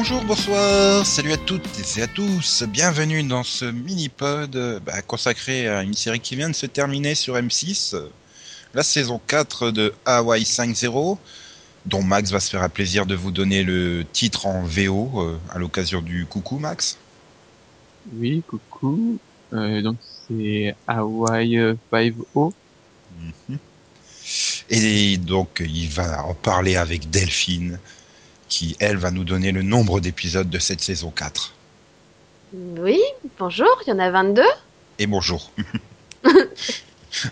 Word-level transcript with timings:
Bonjour, 0.00 0.24
bonsoir, 0.24 1.04
salut 1.04 1.32
à 1.32 1.36
toutes 1.36 1.68
et 1.98 2.00
à 2.00 2.06
tous. 2.06 2.62
Bienvenue 2.62 3.22
dans 3.22 3.42
ce 3.42 3.66
mini-pod 3.66 4.56
euh, 4.56 4.80
bah, 4.80 5.02
consacré 5.02 5.68
à 5.68 5.82
une 5.82 5.92
série 5.92 6.20
qui 6.20 6.36
vient 6.36 6.48
de 6.48 6.54
se 6.54 6.64
terminer 6.64 7.14
sur 7.14 7.34
M6, 7.34 7.94
euh, 7.94 8.08
la 8.72 8.82
saison 8.82 9.20
4 9.26 9.70
de 9.70 9.92
Hawaii 10.06 10.44
5.0, 10.44 11.18
dont 11.84 12.02
Max 12.02 12.30
va 12.30 12.40
se 12.40 12.48
faire 12.48 12.62
un 12.62 12.70
plaisir 12.70 13.04
de 13.04 13.14
vous 13.14 13.30
donner 13.30 13.62
le 13.62 14.06
titre 14.10 14.46
en 14.46 14.62
VO 14.62 15.10
euh, 15.16 15.38
à 15.50 15.58
l'occasion 15.58 16.00
du 16.00 16.24
coucou 16.24 16.58
Max. 16.58 16.96
Oui, 18.14 18.42
coucou. 18.48 19.18
Euh, 19.52 19.82
donc 19.82 19.98
c'est 20.00 20.74
Hawaii 20.88 21.58
5.0. 21.92 22.52
Mhm. 23.20 23.58
Et 24.70 25.18
donc 25.18 25.62
il 25.62 25.88
va 25.90 26.24
en 26.24 26.32
parler 26.32 26.76
avec 26.76 27.10
Delphine, 27.10 27.78
qui 28.50 28.76
elle 28.80 28.98
va 28.98 29.10
nous 29.10 29.24
donner 29.24 29.52
le 29.52 29.62
nombre 29.62 30.00
d'épisodes 30.00 30.50
de 30.50 30.58
cette 30.58 30.82
saison 30.82 31.10
4. 31.10 31.54
Oui, 32.52 33.00
bonjour, 33.38 33.70
il 33.86 33.90
y 33.90 33.92
en 33.92 33.98
a 34.00 34.10
22. 34.10 34.42
Et 34.98 35.06
bonjour. 35.06 35.50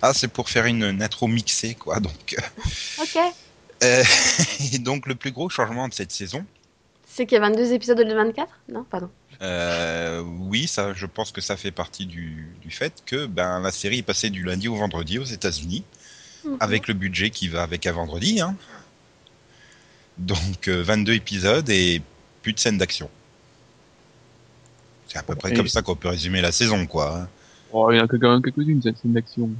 ah, 0.02 0.14
c'est 0.14 0.28
pour 0.28 0.48
faire 0.48 0.64
une, 0.66 0.84
une 0.84 1.02
intro 1.02 1.26
mixée, 1.26 1.74
quoi. 1.74 2.00
Donc, 2.00 2.34
euh, 2.38 3.02
Ok. 3.02 3.18
euh, 3.84 4.04
et 4.72 4.78
donc 4.78 5.06
le 5.06 5.14
plus 5.16 5.32
gros 5.32 5.48
changement 5.50 5.88
de 5.88 5.92
cette 5.94 6.12
saison, 6.12 6.44
C'est 7.06 7.26
qu'il 7.26 7.34
y 7.34 7.38
a 7.38 7.48
22 7.48 7.72
épisodes 7.72 7.98
de 7.98 8.14
24 8.14 8.48
Non, 8.70 8.84
pardon. 8.84 9.10
euh, 9.42 10.20
oui, 10.22 10.68
ça, 10.68 10.94
je 10.94 11.06
pense 11.06 11.32
que 11.32 11.40
ça 11.40 11.56
fait 11.56 11.72
partie 11.72 12.06
du, 12.06 12.46
du 12.62 12.70
fait 12.70 12.92
que 13.04 13.26
ben 13.26 13.58
la 13.60 13.72
série 13.72 13.98
est 13.98 14.02
passée 14.02 14.30
du 14.30 14.44
lundi 14.44 14.68
au 14.68 14.76
vendredi 14.76 15.18
aux 15.18 15.24
États-Unis, 15.24 15.82
Mhm. 16.44 16.56
avec 16.60 16.86
le 16.86 16.94
budget 16.94 17.30
qui 17.30 17.48
va 17.48 17.64
avec 17.64 17.84
un 17.88 17.92
vendredi. 17.92 18.40
Hein. 18.40 18.54
Donc 20.18 20.68
euh, 20.68 20.82
22 20.82 21.14
épisodes 21.14 21.68
et 21.70 22.02
plus 22.42 22.52
de 22.52 22.58
scènes 22.58 22.78
d'action. 22.78 23.08
C'est 25.08 25.18
à 25.18 25.22
peu 25.22 25.34
près 25.34 25.50
Et- 25.50 25.54
comme 25.54 25.68
ça 25.68 25.82
qu'on 25.82 25.96
peut 25.96 26.08
résumer 26.08 26.40
la 26.40 26.52
saison, 26.52 26.86
quoi. 26.86 27.18
hein. 27.18 27.28
Oh, 27.72 27.90
il 27.92 27.98
y 27.98 28.00
en 28.00 28.04
a 28.04 28.08
quand 28.08 28.18
même 28.30 28.42
quelques-unes, 28.42 28.80
cette 28.82 28.98
scène 28.98 29.12
d'action. 29.12 29.50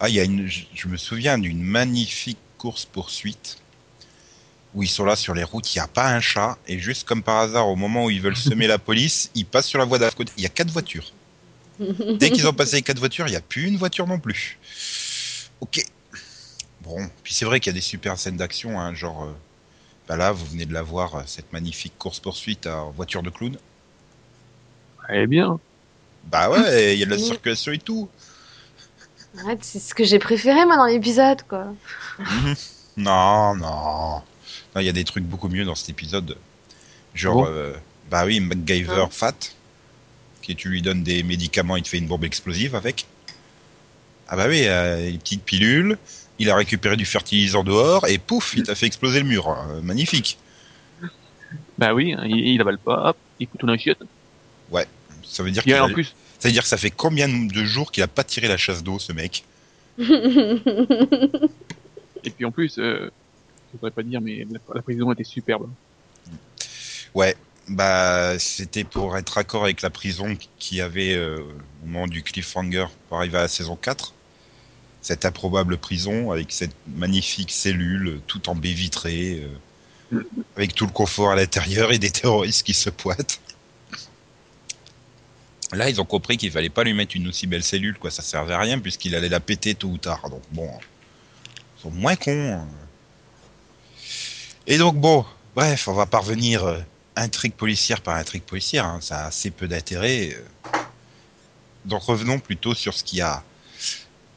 Ah, 0.00 0.08
il 0.08 0.14
y 0.14 0.20
a 0.20 0.24
une, 0.24 0.46
je 0.46 0.62
je 0.74 0.88
me 0.88 0.96
souviens 0.96 1.38
d'une 1.38 1.62
magnifique 1.62 2.38
course 2.58 2.84
poursuite 2.84 3.58
où 4.74 4.82
ils 4.82 4.88
sont 4.88 5.04
là 5.04 5.16
sur 5.16 5.32
les 5.32 5.44
routes, 5.44 5.74
il 5.74 5.78
n'y 5.78 5.82
a 5.82 5.88
pas 5.88 6.12
un 6.14 6.20
chat 6.20 6.58
et 6.68 6.78
juste 6.78 7.06
comme 7.08 7.22
par 7.22 7.38
hasard, 7.38 7.68
au 7.68 7.76
moment 7.76 8.04
où 8.04 8.10
ils 8.10 8.20
veulent 8.20 8.36
semer 8.36 8.66
la 8.66 8.78
police, 8.78 9.30
ils 9.34 9.46
passent 9.46 9.68
sur 9.68 9.78
la 9.78 9.86
voie 9.86 9.98
d'à 9.98 10.10
côté. 10.10 10.32
Il 10.36 10.42
y 10.42 10.46
a 10.46 10.50
quatre 10.50 10.70
voitures. 10.70 11.12
Dès 12.18 12.30
qu'ils 12.30 12.46
ont 12.46 12.52
passé 12.52 12.76
les 12.76 12.82
quatre 12.82 12.98
voitures, 12.98 13.26
il 13.26 13.30
n'y 13.30 13.36
a 13.36 13.40
plus 13.40 13.66
une 13.68 13.76
voiture 13.78 14.06
non 14.06 14.18
plus. 14.18 14.58
Ok. 15.60 15.82
Bon, 16.82 17.08
puis 17.22 17.32
c'est 17.34 17.44
vrai 17.46 17.58
qu'il 17.60 17.70
y 17.70 17.74
a 17.74 17.78
des 17.78 17.80
super 17.80 18.18
scènes 18.18 18.36
d'action, 18.36 18.78
hein, 18.78 18.94
genre. 18.94 19.24
euh, 19.24 19.32
bah 20.08 20.16
là, 20.16 20.32
vous 20.32 20.46
venez 20.46 20.66
de 20.66 20.72
la 20.72 20.82
voir, 20.82 21.16
euh, 21.16 21.22
cette 21.26 21.52
magnifique 21.52 21.98
course 21.98 22.20
poursuite 22.20 22.66
en 22.66 22.90
voiture 22.90 23.22
de 23.22 23.30
clown. 23.30 23.56
Est 25.08 25.26
bien. 25.26 25.58
Bah 26.24 26.50
ouais, 26.50 26.94
il 26.94 26.98
y 26.98 27.02
a 27.02 27.06
de 27.06 27.10
la 27.10 27.18
circulation 27.18 27.72
et 27.72 27.78
tout. 27.78 28.08
Arrête, 29.38 29.62
c'est 29.62 29.78
ce 29.78 29.94
que 29.94 30.04
j'ai 30.04 30.18
préféré 30.18 30.64
moi 30.64 30.76
dans 30.76 30.86
l'épisode, 30.86 31.42
quoi. 31.48 31.66
Non, 32.96 33.54
non. 33.54 34.22
Non, 34.74 34.80
il 34.80 34.84
y 34.84 34.88
a 34.88 34.92
des 34.92 35.04
trucs 35.04 35.24
beaucoup 35.24 35.50
mieux 35.50 35.66
dans 35.66 35.74
cet 35.74 35.90
épisode. 35.90 36.38
Genre, 37.14 37.44
euh, 37.44 37.74
bah 38.10 38.24
oui, 38.24 38.40
MacGyver 38.40 39.06
fat, 39.10 39.34
qui 40.40 40.56
tu 40.56 40.70
lui 40.70 40.80
donnes 40.80 41.02
des 41.02 41.22
médicaments, 41.22 41.76
il 41.76 41.82
te 41.82 41.88
fait 41.88 41.98
une 41.98 42.06
bombe 42.06 42.24
explosive 42.24 42.74
avec. 42.74 43.06
Ah 44.28 44.36
bah 44.36 44.46
oui, 44.48 44.62
euh, 44.64 45.10
une 45.10 45.18
petite 45.18 45.44
pilule, 45.44 45.98
il 46.38 46.50
a 46.50 46.56
récupéré 46.56 46.96
du 46.96 47.04
fertilisant 47.04 47.64
dehors 47.64 48.06
et 48.08 48.18
pouf, 48.18 48.54
il 48.56 48.62
t'a 48.62 48.74
fait 48.74 48.86
exploser 48.86 49.20
le 49.20 49.26
mur. 49.26 49.48
Euh, 49.48 49.80
magnifique. 49.82 50.38
Bah 51.78 51.94
oui, 51.94 52.12
hein, 52.12 52.24
il, 52.26 52.38
il 52.38 52.60
avale 52.60 52.78
pas, 52.78 53.10
hop, 53.10 53.16
il 53.38 53.46
tout 53.48 53.66
dans 53.66 53.72
la 53.72 53.78
chiotte. 53.78 54.02
Ça 55.28 55.42
veut 55.42 55.50
dire 55.50 55.64
qu'il 55.64 55.74
en 55.74 55.88
a- 55.88 55.92
plus, 55.92 56.14
ça 56.38 56.48
veut 56.48 56.52
dire 56.52 56.62
que 56.62 56.68
ça 56.68 56.76
fait 56.76 56.90
combien 56.90 57.28
de 57.28 57.64
jours 57.64 57.90
qu'il 57.92 58.02
a 58.02 58.08
pas 58.08 58.24
tiré 58.24 58.48
la 58.48 58.56
chasse 58.56 58.82
d'eau, 58.82 58.98
ce 58.98 59.12
mec? 59.12 59.44
Et 62.24 62.30
puis 62.30 62.44
en 62.44 62.50
plus, 62.50 62.78
euh, 62.78 63.10
je 63.68 63.72
voudrais 63.78 63.90
pas 63.90 64.02
dire, 64.02 64.20
mais 64.20 64.46
la, 64.50 64.58
la 64.74 64.82
prison 64.82 65.12
était 65.12 65.24
superbe. 65.24 65.68
Ouais, 67.14 67.36
bah 67.68 68.38
c'était 68.38 68.84
pour 68.84 69.16
être 69.16 69.38
accord 69.38 69.64
avec 69.64 69.82
la 69.82 69.90
prison 69.90 70.36
qui 70.58 70.80
avait 70.80 71.14
euh, 71.14 71.40
au 71.82 71.86
moment 71.86 72.06
du 72.06 72.22
cliffhanger 72.22 72.86
pour 73.08 73.18
arriver 73.18 73.38
à 73.38 73.42
la 73.42 73.48
saison 73.48 73.76
4. 73.76 74.12
Cette 75.06 75.24
improbable 75.24 75.76
prison 75.76 76.32
avec 76.32 76.50
cette 76.50 76.74
magnifique 76.88 77.52
cellule 77.52 78.20
tout 78.26 78.48
en 78.48 78.56
baie 78.56 78.72
vitrée, 78.72 79.46
euh, 80.12 80.22
avec 80.56 80.74
tout 80.74 80.84
le 80.84 80.90
confort 80.90 81.30
à 81.30 81.36
l'intérieur 81.36 81.92
et 81.92 81.98
des 82.00 82.10
terroristes 82.10 82.66
qui 82.66 82.74
se 82.74 82.90
pointent. 82.90 83.38
Là, 85.72 85.88
ils 85.88 86.00
ont 86.00 86.04
compris 86.04 86.36
qu'il 86.36 86.50
fallait 86.50 86.70
pas 86.70 86.82
lui 86.82 86.92
mettre 86.92 87.14
une 87.14 87.28
aussi 87.28 87.46
belle 87.46 87.62
cellule, 87.62 87.96
quoi. 88.00 88.10
Ça 88.10 88.22
servait 88.22 88.54
à 88.54 88.58
rien 88.58 88.80
puisqu'il 88.80 89.14
allait 89.14 89.28
la 89.28 89.38
péter 89.38 89.76
tôt 89.76 89.90
ou 89.90 89.96
tard. 89.96 90.28
Donc 90.28 90.42
bon, 90.50 90.68
ils 91.78 91.82
sont 91.82 91.92
moins 91.92 92.16
cons. 92.16 92.54
hein. 92.54 92.66
Et 94.66 94.76
donc 94.76 94.96
bon, 94.96 95.24
bref, 95.54 95.86
on 95.86 95.92
va 95.92 96.06
parvenir 96.06 96.64
euh, 96.64 96.80
intrigue 97.14 97.54
policière 97.54 98.00
par 98.00 98.16
intrigue 98.16 98.42
policière, 98.42 98.86
hein, 98.86 98.98
ça 99.00 99.20
a 99.20 99.26
assez 99.28 99.52
peu 99.52 99.68
d'intérêt. 99.68 100.34
euh. 100.34 100.44
Donc 101.84 102.02
revenons 102.02 102.40
plutôt 102.40 102.74
sur 102.74 102.92
ce 102.94 103.04
qui 103.04 103.20
a, 103.20 103.44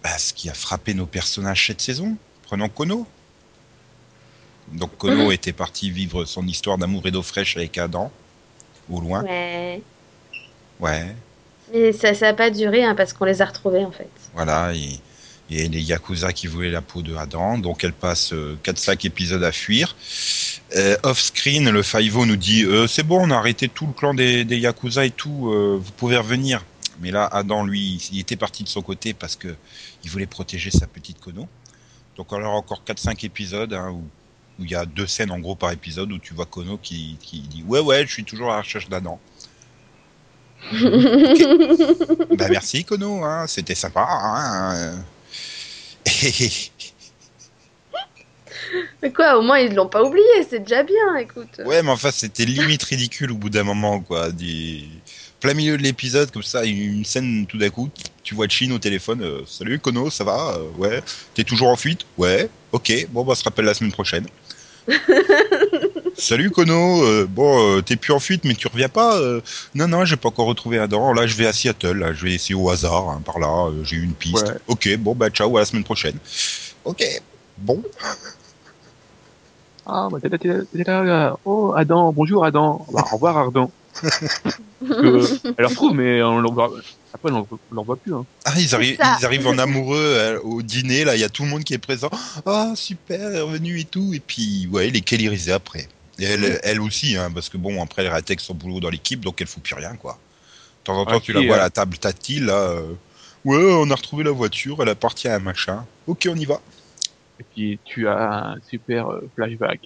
bah, 0.04 0.18
ce 0.18 0.34
qui 0.34 0.50
a 0.50 0.54
frappé 0.54 0.94
nos 0.94 1.06
personnages 1.06 1.68
cette 1.68 1.82
saison. 1.82 2.16
Prenons 2.44 2.70
Kono. 2.70 3.06
Donc 4.74 4.96
Kono 4.98 5.26
Mhm. 5.28 5.32
était 5.32 5.54
parti 5.54 5.90
vivre 5.92 6.26
son 6.26 6.46
histoire 6.48 6.78
d'amour 6.78 7.06
et 7.08 7.12
d'eau 7.12 7.24
fraîche 7.24 7.58
avec 7.58 7.78
Adam, 7.78 8.12
au 8.90 9.00
loin. 9.02 9.24
ouais. 9.24 9.82
Ouais, 10.80 11.14
Mais 11.74 11.92
ça 11.92 12.14
ça 12.14 12.30
a 12.30 12.34
pas 12.34 12.50
duré 12.52 12.84
hein, 12.86 12.96
parce 12.96 13.12
qu'on 13.12 13.26
les 13.26 13.42
a 13.42 13.46
retrouvés 13.46 13.84
en 13.84 13.92
fait. 13.92 14.08
voilà. 14.34 14.72
Et, 14.74 15.00
et 15.50 15.68
les 15.68 15.82
Yakuza 15.82 16.32
qui 16.32 16.48
voulaient 16.48 16.70
la 16.72 16.82
peau 16.82 17.02
de 17.02 17.16
Adam, 17.16 17.58
donc 17.58 17.84
elle 17.84 17.92
passe 17.92 18.32
4-5 18.64 19.06
épisodes 19.06 19.44
à 19.44 19.52
fuir. 19.52 19.98
Euh, 20.78 20.96
off-screen, 21.04 21.70
le 21.70 21.84
Faivo 21.84 22.26
nous 22.26 22.38
dit 22.38 22.64
euh, 22.64 22.88
c'est 22.88 23.04
bon, 23.04 23.28
on 23.28 23.32
a 23.32 23.36
arrêté 23.36 23.68
tout 23.68 23.88
le 23.88 23.94
clan 23.94 24.14
des, 24.14 24.46
des 24.46 24.58
Yakuza 24.59 25.04
et 25.06 25.12
tout, 25.12 25.50
euh, 25.52 25.78
vous 25.82 25.92
pouvez 25.94 26.16
revenir. 26.18 26.64
Mais 27.02 27.12
là, 27.12 27.26
Adam, 27.26 27.66
lui, 27.66 28.10
il 28.12 28.20
était 28.20 28.36
parti 28.36 28.64
de 28.64 28.70
son 28.70 28.82
côté 28.82 29.14
parce 29.14 29.36
que 29.36 29.56
il 30.04 30.10
voulait 30.10 30.28
protéger 30.28 30.72
sa 30.72 30.88
petite 30.88 31.20
Kono. 31.20 31.48
Donc 32.18 32.32
on 32.32 32.42
aura 32.42 32.56
encore 32.56 32.84
4-5 32.86 33.26
épisodes 33.26 33.74
hein, 33.74 33.92
où 33.92 34.04
où 34.60 34.66
il 34.66 34.72
y 34.72 34.76
a 34.76 34.86
deux 34.86 35.08
scènes 35.08 35.32
en 35.32 35.40
gros 35.40 35.56
par 35.56 35.72
épisode 35.72 36.12
où 36.12 36.20
tu 36.20 36.34
vois 36.34 36.46
Kono 36.46 36.78
qui, 36.78 37.18
qui 37.22 37.40
dit 37.40 37.64
ouais 37.64 37.80
ouais, 37.80 38.06
je 38.06 38.12
suis 38.12 38.26
toujours 38.26 38.52
à 38.52 38.56
la 38.56 38.62
recherche 38.62 38.90
d'Adam. 38.90 39.20
bah 40.72 42.50
merci 42.50 42.84
Kono, 42.84 43.24
hein, 43.24 43.48
c'était 43.48 43.76
sympa. 43.76 44.06
Hein. 44.09 45.02
Mais 49.02 49.12
quoi, 49.14 49.40
au 49.40 49.42
moins 49.42 49.59
ils 49.59 49.74
l'ont 49.74 49.88
pas 49.88 50.04
oublié, 50.04 50.28
c'est 50.48 50.59
déjà 50.59 50.84
bien, 50.84 51.16
écoute. 51.16 51.62
Ouais, 51.66 51.82
mais 51.82 51.90
enfin, 51.90 52.12
c'était 52.12 52.46
limite 52.46 52.84
ridicule 52.84 53.32
au 53.32 53.36
bout 53.36 53.50
d'un 53.50 53.64
moment, 53.64 54.00
quoi. 54.02 54.30
Plein 55.40 55.54
milieu 55.54 55.78
de 55.78 55.84
l'épisode, 55.84 56.32
comme 56.32 56.44
ça, 56.44 56.66
une 56.66 57.06
scène 57.06 57.46
tout 57.47 57.58
d'un 57.58 57.70
coup, 57.70 57.90
tu 58.24 58.36
vois 58.36 58.47
Chin 58.50 58.72
au 58.72 58.80
téléphone. 58.80 59.22
euh, 59.24 59.41
Salut 59.47 59.80
Kono, 59.80 60.09
ça 60.09 60.24
va 60.26 60.56
Euh, 60.58 60.68
Ouais. 60.78 61.02
T'es 61.34 61.44
toujours 61.46 61.70
en 61.70 61.76
fuite 61.78 62.02
Ouais. 62.18 62.50
Ok, 62.74 62.91
bon, 63.12 63.24
bah, 63.24 63.32
on 63.32 63.36
se 63.36 63.44
rappelle 63.46 63.66
la 63.66 63.74
semaine 63.74 63.91
prochaine. 63.94 64.26
Salut 66.18 66.52
Kono, 66.52 67.03
euh, 67.06 67.26
bon, 67.30 67.78
euh, 67.78 67.82
t'es 67.82 67.96
plus 67.96 68.12
en 68.12 68.20
fuite, 68.20 68.44
mais 68.44 68.53
tu 68.56 68.68
reviens 68.68 68.90
pas 68.90 69.18
Euh, 69.18 69.40
Non, 69.76 69.88
non, 69.88 70.03
j'ai 70.03 70.18
pas 70.18 70.28
encore 70.28 70.47
retrouvé 70.47 70.78
Adam. 70.78 71.14
Là, 71.14 71.26
je 71.26 71.36
vais 71.36 71.47
à 71.47 71.53
Seattle, 71.53 71.94
là, 71.97 72.12
je 72.14 72.26
vais 72.26 72.34
essayer 72.34 72.56
au 72.56 72.70
hasard, 72.70 73.09
hein, 73.09 73.22
par 73.24 73.40
là, 73.40 73.68
euh, 73.70 73.84
j'ai 73.85 73.96
eu 73.96 74.03
une 74.03 74.14
piste. 74.14 74.46
Ouais. 74.46 74.56
Ok, 74.68 74.90
bon, 74.97 75.16
bah, 75.16 75.30
ciao, 75.30 75.56
à 75.56 75.62
la 75.62 75.66
semaine 75.66 75.85
prochaine. 75.85 76.18
Ok, 76.84 77.03
bon. 77.58 77.82
Ah, 79.85 80.08
bah 80.12 80.20
t'es 80.22 80.30
là, 80.30 80.38
t'es 80.38 80.47
là, 80.50 80.56
t'es 80.72 80.84
là, 80.84 81.03
là. 81.03 81.38
Oh, 81.46 81.74
Adam, 81.76 82.12
bonjour 82.12 82.44
Adam. 82.46 82.85
Bah, 82.92 83.06
au 83.12 83.16
revoir 83.16 83.38
Adam. 83.47 83.72
Que, 84.01 85.47
elle 85.47 85.55
leur 85.57 85.69
retrouve, 85.69 85.93
mais 85.96 86.22
on 86.23 86.40
leur 86.40 86.51
voit, 86.53 86.72
après, 87.13 87.31
on 87.31 87.46
leur 87.72 87.84
voit 87.84 87.97
plus, 87.97 88.13
hein. 88.13 88.25
Ah, 88.46 88.53
ils 88.57 88.73
arrivent, 88.75 88.97
ça. 88.97 89.17
ils 89.19 89.25
arrivent 89.25 89.47
en 89.47 89.57
amoureux 89.57 89.97
euh, 89.99 90.40
au 90.41 90.61
dîner, 90.61 91.03
là, 91.03 91.16
il 91.16 91.22
y 91.22 91.23
a 91.23 91.29
tout 91.29 91.43
le 91.43 91.49
monde 91.49 91.63
qui 91.63 91.73
est 91.73 91.79
présent. 91.79 92.09
Ah, 92.46 92.73
super, 92.75 93.29
elle 93.29 93.35
est 93.35 93.41
revenue 93.41 93.79
et 93.79 93.85
tout. 93.85 94.13
Et 94.13 94.19
puis, 94.19 94.67
ouais, 94.72 94.87
il 94.90 94.96
est 94.96 95.01
kellyrisé 95.01 95.51
après. 95.51 95.87
Et 96.19 96.25
elle, 96.25 96.59
elle 96.63 96.81
aussi, 96.81 97.16
hein, 97.16 97.31
parce 97.34 97.49
que 97.49 97.57
bon, 97.57 97.81
après, 97.81 98.03
elle 98.03 98.11
réintègre 98.11 98.41
son 98.41 98.53
boulot 98.53 98.79
dans 98.79 98.90
l'équipe, 98.90 99.22
donc 99.22 99.40
elle 99.41 99.47
fout 99.47 99.63
plus 99.63 99.75
rien, 99.75 99.96
quoi. 99.96 100.13
De 100.13 100.84
temps 100.85 100.99
en 100.99 101.05
temps, 101.05 101.11
Ah, 101.16 101.19
tu 101.19 101.34
la 101.34 101.41
vois 101.41 101.55
à 101.55 101.59
la 101.59 101.69
table 101.69 101.97
tactile, 101.97 102.46
là. 102.46 102.53
euh, 102.53 102.93
ouais, 103.46 103.57
on 103.57 103.90
a 103.90 103.96
retrouvé 103.96 104.23
la 104.23 104.31
voiture, 104.31 104.78
elle 104.81 104.90
appartient 104.90 105.28
à 105.28 105.35
un 105.35 105.40
machin. 105.40 105.85
Ok, 106.07 106.28
on 106.29 106.35
y 106.35 106.46
va. 106.46 106.61
Et 107.40 107.43
puis, 107.55 107.79
tu 107.85 108.07
as 108.07 108.51
un 108.51 108.55
super 108.69 109.09
euh, 109.09 109.29
flashback. 109.35 109.81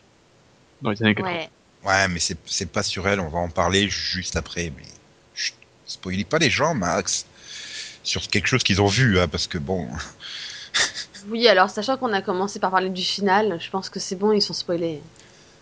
Dans 0.82 0.90
les 0.90 1.02
années 1.04 1.16
80. 1.16 1.34
Ouais. 1.38 1.50
Ouais, 1.86 2.08
mais 2.08 2.20
c'est 2.20 2.38
c'est 2.46 2.72
pas 2.72 2.84
sur 2.84 3.08
elle, 3.08 3.20
on 3.20 3.30
va 3.30 3.40
en 3.40 3.50
parler 3.50 3.90
juste 3.90 4.36
après. 4.36 4.72
Mais 4.76 4.88
chut, 5.36 5.56
spoilez 5.86 6.24
pas 6.24 6.38
les 6.38 6.50
gens, 6.50 6.74
Max. 6.74 7.26
Sur 8.04 8.28
quelque 8.28 8.48
chose 8.48 8.64
qu'ils 8.64 8.82
ont 8.82 8.88
vu, 8.88 9.20
hein, 9.20 9.28
parce 9.28 9.48
que 9.48 9.58
bon. 9.58 9.88
Oui, 11.30 11.48
alors 11.48 11.70
sachant 11.70 11.96
qu'on 11.96 12.12
a 12.12 12.22
commencé 12.22 12.60
par 12.60 12.72
parler 12.72 12.90
du 12.90 13.02
final, 13.02 13.58
je 13.62 13.70
pense 13.70 13.90
que 13.90 14.00
c'est 14.00 14.16
bon, 14.18 14.34
ils 14.34 14.42
sont 14.42 14.54
spoilés. 14.54 15.02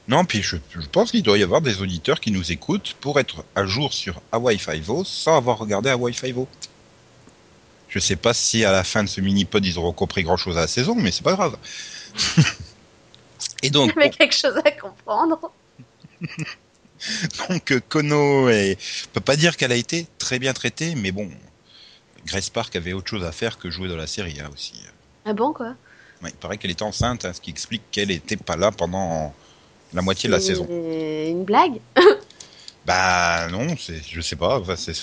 Non, 0.08 0.26
puis 0.26 0.42
je, 0.42 0.58
je 0.72 0.88
pense 0.88 1.12
qu'il 1.12 1.22
doit 1.22 1.38
y 1.38 1.44
avoir 1.44 1.62
des 1.62 1.82
auditeurs 1.82 2.20
qui 2.20 2.32
nous 2.32 2.52
écoutent 2.52 2.96
pour 3.00 3.20
être 3.20 3.46
à 3.54 3.66
jour 3.68 3.94
sur 3.94 4.20
Hawaii 4.32 4.58
Five-O 4.58 5.04
sans 5.04 5.38
avoir 5.38 5.60
regardé 5.60 5.90
Hawaii 5.92 6.16
Five-O. 6.16 6.48
Je 7.90 8.00
sais 8.00 8.16
pas 8.16 8.34
si 8.34 8.66
à 8.66 8.72
la 8.72 8.84
fin 8.84 9.04
de 9.04 9.10
ce 9.10 9.22
mini-pod 9.22 9.64
ils 9.64 9.78
auront 9.78 9.94
compris 9.94 10.24
grand-chose 10.24 10.58
à 10.58 10.62
la 10.62 10.68
saison, 10.68 10.96
mais 10.96 11.12
c'est 11.12 11.24
pas 11.24 11.34
grave. 11.34 11.58
Et 13.64 13.70
donc, 13.70 13.92
Il 13.96 14.00
y 14.00 14.06
avait 14.06 14.10
quelque 14.10 14.36
chose 14.36 14.58
à 14.66 14.72
comprendre. 14.72 15.52
donc 17.50 17.72
euh, 17.72 17.80
Kono, 17.90 18.50
est... 18.50 18.78
on 19.08 19.14
peut 19.14 19.22
pas 19.22 19.36
dire 19.36 19.58
qu'elle 19.58 19.72
a 19.72 19.76
été 19.76 20.08
très 20.20 20.40
bien 20.40 20.54
traitée, 20.54 20.96
mais 20.96 21.12
bon, 21.12 21.30
Grace 22.26 22.50
Park 22.50 22.76
avait 22.76 22.94
autre 22.94 23.10
chose 23.10 23.24
à 23.24 23.32
faire 23.32 23.58
que 23.58 23.70
jouer 23.70 23.88
dans 23.88 23.98
la 23.98 24.08
série 24.08 24.40
hein, 24.40 24.50
aussi. 24.54 24.74
Ah 25.26 25.34
bon, 25.34 25.54
quoi? 25.54 25.76
Ouais, 26.24 26.30
il 26.30 26.36
paraît 26.36 26.58
qu'elle 26.58 26.72
était 26.72 26.84
enceinte, 26.84 27.26
hein, 27.26 27.34
ce 27.34 27.42
qui 27.42 27.50
explique 27.50 27.82
qu'elle 27.92 28.10
n'était 28.10 28.38
pas 28.38 28.56
là 28.56 28.72
pendant 28.72 29.34
la 29.94 30.02
moitié 30.02 30.28
de 30.30 30.34
la 30.34 30.40
saison. 30.40 30.68
Une 30.70 31.44
blague? 31.44 31.80
Bah 32.86 33.48
non, 33.52 33.76
c'est, 33.78 34.02
je 34.04 34.22
sais 34.22 34.36
pas. 34.36 34.60
Enfin, 34.60 34.76
c'est, 34.76 34.94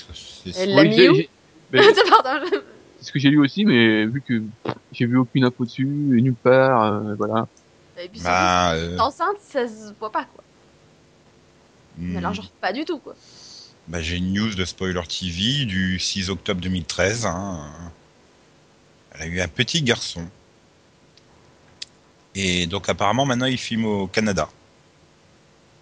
Elle 0.56 0.74
l'a 0.74 0.84
mis 0.84 0.96
j'ai- 0.96 1.08
où? 1.08 1.14
j'ai- 1.14 1.30
mais 1.72 1.80
Pardon, 2.10 2.44
je- 2.44 2.58
C'est 2.98 3.06
ce 3.06 3.12
que 3.12 3.18
j'ai 3.20 3.30
lu 3.30 3.38
aussi, 3.38 3.64
mais 3.64 4.06
vu 4.06 4.20
que 4.20 4.42
j'ai 4.90 5.06
vu 5.06 5.16
aucune 5.16 5.44
info 5.44 5.64
dessus, 5.64 5.84
et 6.18 6.22
nulle 6.22 6.34
part, 6.34 6.92
euh, 6.92 7.14
voilà. 7.14 7.46
Et 8.02 8.08
puis 8.08 8.20
bah, 8.20 8.72
euh, 8.72 8.98
enceinte, 8.98 9.36
ça 9.40 9.68
se 9.68 9.92
voit 10.00 10.10
pas, 10.10 10.24
quoi. 10.24 10.42
Hmm, 11.98 12.12
Mais 12.12 12.18
alors, 12.18 12.34
genre, 12.34 12.50
pas 12.60 12.72
du 12.72 12.84
tout, 12.84 12.98
quoi. 12.98 13.14
bah, 13.88 14.00
j'ai 14.02 14.16
une 14.16 14.32
news 14.32 14.54
de 14.54 14.64
Spoiler 14.64 15.02
TV 15.08 15.64
du 15.64 15.98
6 15.98 16.30
octobre 16.30 16.60
2013. 16.60 17.26
hein. 17.26 17.92
Elle 19.12 19.22
a 19.22 19.26
eu 19.26 19.40
un 19.40 19.48
petit 19.48 19.82
garçon. 19.82 20.28
Et 22.34 22.66
donc 22.66 22.88
apparemment 22.88 23.26
maintenant 23.26 23.46
il 23.46 23.58
filme 23.58 23.84
au 23.84 24.06
Canada. 24.06 24.48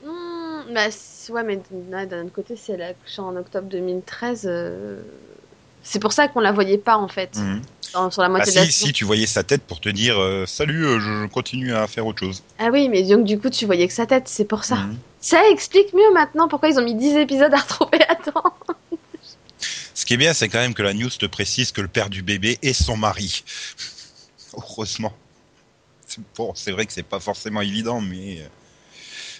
Hmm, 0.02 0.72
bah, 0.74 0.88
ouais, 1.30 1.42
mais 1.44 1.62
d'un 1.70 2.06
d'un 2.06 2.24
autre 2.24 2.32
côté, 2.32 2.56
si 2.56 2.72
elle 2.72 2.82
a 2.82 2.88
accouché 2.88 3.20
en 3.22 3.36
octobre 3.36 3.68
2013, 3.68 4.46
euh, 4.46 5.02
c'est 5.88 6.00
pour 6.00 6.12
ça 6.12 6.26
qu'on 6.28 6.40
la 6.40 6.52
voyait 6.52 6.78
pas, 6.78 6.96
en 6.96 7.08
fait, 7.08 7.36
Mhm. 7.36 7.62
dans- 7.94 8.10
sur 8.10 8.20
la 8.22 8.26
Ah 8.26 8.30
moitié 8.30 8.52
de 8.52 8.58
la 8.58 8.64
si, 8.66 8.72
si, 8.72 8.92
tu 8.92 9.04
voyais 9.04 9.26
sa 9.26 9.42
tête 9.44 9.62
pour 9.62 9.80
te 9.80 9.88
dire 9.88 10.18
euh, 10.20 10.44
salut, 10.46 10.84
euh, 10.84 11.00
je, 11.00 11.26
continue 11.28 11.72
à 11.74 11.86
faire 11.86 12.06
autre 12.06 12.20
chose. 12.20 12.42
Ah 12.58 12.68
oui, 12.72 12.88
mais 12.88 13.02
donc, 13.04 13.24
du 13.24 13.38
coup, 13.38 13.48
tu 13.50 13.64
voyais 13.66 13.86
que 13.86 13.94
sa 13.94 14.04
tête, 14.06 14.28
c'est 14.28 14.44
pour 14.44 14.64
ça. 14.64 14.76
Mhm. 14.76 14.98
Ça 15.20 15.40
explique 15.50 15.92
mieux 15.94 16.12
maintenant 16.12 16.48
pourquoi 16.48 16.68
ils 16.68 16.78
ont 16.78 16.84
mis 16.84 16.94
10 16.94 17.16
épisodes 17.16 17.52
à 17.54 17.56
retrouver 17.60 18.02
à 18.08 18.16
temps. 18.16 18.54
Ce 19.94 20.04
qui 20.04 20.14
est 20.14 20.18
bien, 20.18 20.34
c'est 20.34 20.48
quand 20.48 20.58
même 20.58 20.74
que 20.74 20.82
la 20.82 20.92
news 20.92 21.08
te 21.08 21.26
précise 21.26 21.72
que 21.72 21.80
le 21.80 21.88
père 21.88 22.10
du 22.10 22.22
bébé 22.22 22.58
est 22.62 22.72
son 22.74 22.96
mari. 22.96 23.44
Heureusement. 24.54 25.12
Bon, 26.36 26.52
c'est 26.54 26.70
vrai 26.72 26.86
que 26.86 26.92
c'est 26.92 27.02
pas 27.02 27.20
forcément 27.20 27.60
évident, 27.60 28.00
mais. 28.00 28.40
euh, 28.40 28.46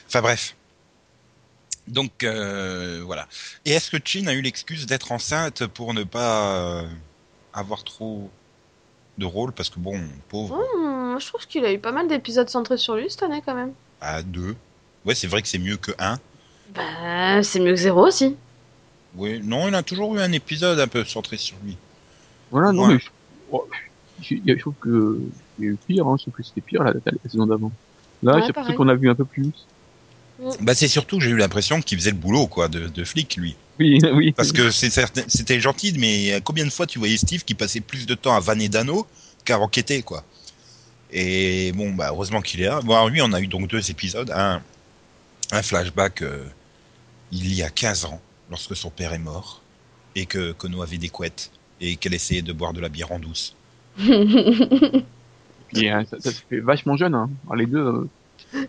Enfin 0.09 0.21
bref. 0.23 0.55
Donc 1.89 2.25
euh, 2.25 3.03
voilà. 3.05 3.29
Et 3.65 3.71
est-ce 3.73 3.91
que 3.91 3.99
Chin 4.05 4.27
a 4.27 4.35
eu 4.35 4.43
l'excuse 4.43 4.87
d'être 4.87 5.13
enceinte 5.13 5.67
pour 5.67 5.95
ne 5.95 6.05
pas 6.05 6.83
euh, 6.83 6.89
avoir 7.53 7.85
trop 7.85 8.31
de 9.19 9.27
rôle? 9.27 9.53
Parce 9.55 9.71
que 9.71 9.81
bon, 9.81 10.01
pauvre, 10.29 10.55
Hmm, 10.55 11.19
je 11.21 11.27
trouve 11.29 11.47
qu'il 11.47 11.65
a 11.65 11.73
eu 11.73 11.79
pas 11.81 11.93
mal 11.93 12.09
d'épisodes 12.09 12.49
centrés 12.49 12.79
sur 12.79 12.97
lui 12.97 13.09
cette 13.11 13.23
année, 13.23 13.43
quand 13.43 13.55
même. 13.55 13.77
à 14.01 14.23
deux. 14.23 14.57
Ouais, 15.05 15.15
c'est 15.15 15.27
vrai 15.27 15.43
que 15.43 15.49
c'est 15.49 15.59
mieux 15.59 15.77
que 15.77 15.93
un. 15.99 16.19
Bah, 16.69 17.43
c'est 17.43 17.59
mieux 17.61 17.73
que 17.73 17.77
zéro 17.81 18.07
aussi. 18.07 18.37
Oui, 19.13 19.41
non, 19.43 19.67
il 19.69 19.75
a 19.75 19.83
toujours 19.83 20.15
eu 20.17 20.21
un 20.21 20.31
épisode 20.33 20.79
un 20.79 20.87
peu 20.89 21.05
centré 21.05 21.37
sur 21.39 21.59
lui. 21.59 21.83
Voilà, 22.51 22.73
non, 22.73 22.85
Ouais. 22.85 22.89
mais 22.89 22.99
je, 22.99 23.11
oh, 23.49 23.69
je 24.21 24.59
trouve 24.59 24.77
que 24.81 25.33
il 25.59 25.65
y 25.65 25.69
a 25.69 25.73
eu 25.73 25.79
pire, 25.87 26.07
hein, 26.07 26.17
je 26.19 26.25
trouve 26.25 26.35
que 26.35 26.43
c'était 26.43 26.61
pire 26.63 26.83
la, 26.85 26.93
la, 26.93 27.01
la 27.05 27.31
saison 27.31 27.47
d'avant. 27.47 27.77
Là, 28.23 28.35
Ouais, 28.35 28.43
j'ai 28.43 28.49
l'impression 28.49 28.75
qu'on 28.75 28.89
a 28.89 28.95
vu 28.97 29.11
un 29.11 29.15
peu 29.15 29.27
plus. 29.27 29.69
Bah, 30.61 30.75
c'est 30.75 30.89
surtout 30.89 31.19
que 31.19 31.25
j'ai 31.25 31.31
eu 31.31 31.37
l'impression 31.37 31.81
qu'il 31.81 31.99
faisait 31.99 32.11
le 32.11 32.17
boulot, 32.17 32.47
quoi, 32.47 32.69
de, 32.69 32.89
de 32.89 33.05
flic, 33.05 33.37
lui. 33.37 33.57
Oui, 33.79 33.99
oui. 34.15 34.33
Parce 34.33 34.53
que 34.53 34.71
c'est 34.71 34.91
certain- 34.91 35.25
c'était 35.29 35.61
gentil, 35.61 35.95
mais 35.99 36.41
combien 36.45 36.65
de 36.65 36.71
fois 36.71 36.87
tu 36.87 36.99
voyais 36.99 37.17
Steve 37.17 37.45
qui 37.45 37.55
passait 37.55 37.81
plus 37.81 38.07
de 38.07 38.15
temps 38.15 38.35
à 38.35 38.41
vanner 38.41 38.69
Dano 38.69 39.07
qu'à 39.45 39.59
enquêter, 39.59 40.03
quoi? 40.03 40.25
Et 41.13 41.73
bon, 41.73 41.93
bah, 41.93 42.09
heureusement 42.11 42.41
qu'il 42.43 42.61
est 42.61 42.67
là. 42.67 42.81
Bon, 42.83 42.95
alors 42.95 43.09
lui, 43.09 43.23
on 43.23 43.33
a 43.33 43.41
eu 43.41 43.47
donc 43.47 43.69
deux 43.69 43.91
épisodes. 43.91 44.31
Un, 44.31 44.61
un 45.53 45.63
flashback 45.63 46.23
euh, 46.23 46.45
il 47.33 47.55
y 47.55 47.63
a 47.63 47.71
15 47.71 48.05
ans, 48.07 48.21
lorsque 48.51 48.77
son 48.77 48.91
père 48.91 49.13
est 49.13 49.19
mort, 49.19 49.63
et 50.15 50.27
que 50.27 50.53
Kono 50.53 50.83
avait 50.83 50.99
des 50.99 51.09
couettes, 51.09 51.51
et 51.81 51.97
qu'elle 51.97 52.15
essayait 52.15 52.43
de 52.43 52.53
boire 52.53 52.73
de 52.73 52.81
la 52.81 52.89
bière 52.89 53.13
en 53.13 53.19
douce. 53.19 53.55
Puis, 53.99 55.89
ça, 55.89 56.05
ça 56.21 56.31
se 56.33 56.43
fait 56.49 56.61
vachement 56.61 56.97
jeune, 56.97 57.15
hein. 57.15 57.31
Les 57.57 57.67
deux, 57.67 57.79
euh, 57.79 58.09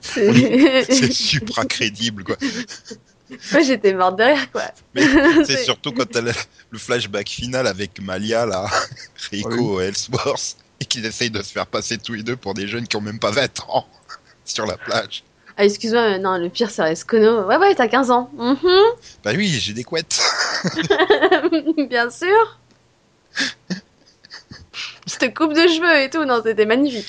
C'est 0.02 0.86
c'est... 0.90 1.12
supra 1.12 1.66
crédible, 1.66 2.24
quoi. 2.24 2.38
Moi, 3.52 3.62
j'étais 3.62 3.94
morte 3.94 4.18
de 4.18 4.24
rire, 4.24 4.52
quoi. 4.52 4.64
Mais 4.96 5.04
C'est 5.46 5.64
surtout 5.64 5.92
quand 5.92 6.10
t'as 6.10 6.22
le, 6.22 6.32
le 6.72 6.80
flashback 6.80 7.30
final 7.30 7.68
avec 7.68 8.02
Malia, 8.02 8.46
là, 8.46 8.70
Rico 9.32 9.82
Ellsworth, 9.82 10.58
et 10.80 10.86
qu'ils 10.86 11.06
essayent 11.06 11.32
de 11.32 11.42
se 11.42 11.52
faire 11.52 11.68
passer 11.68 11.98
tous 11.98 12.14
les 12.14 12.24
deux 12.24 12.36
pour 12.38 12.54
des 12.54 12.68
jeunes 12.68 12.88
qui 12.88 12.96
ont 12.96 13.02
même 13.02 13.20
pas 13.20 13.32
20 13.32 13.60
ans 13.70 13.88
sur 14.46 14.66
la 14.66 14.78
plage. 14.78 15.24
Ah, 15.58 15.66
excuse-moi, 15.66 16.10
mais 16.12 16.20
non, 16.20 16.38
le 16.38 16.50
pire, 16.50 16.70
c'est 16.70 16.84
Rescono. 16.84 17.48
Ouais, 17.48 17.58
ouais, 17.58 17.74
t'as 17.74 17.88
15 17.88 18.12
ans. 18.12 18.30
Mhm. 18.38 18.58
Bah 19.24 19.32
oui, 19.36 19.48
j'ai 19.48 19.74
des 19.74 19.84
couettes. 19.84 20.22
Bien 21.90 22.10
sûr. 22.12 22.60
Cette 25.08 25.36
coupe 25.36 25.54
de 25.54 25.62
cheveux 25.62 26.04
et 26.04 26.10
tout, 26.12 26.24
non, 26.26 26.42
c'était 26.46 26.68
magnifique. 26.68 27.08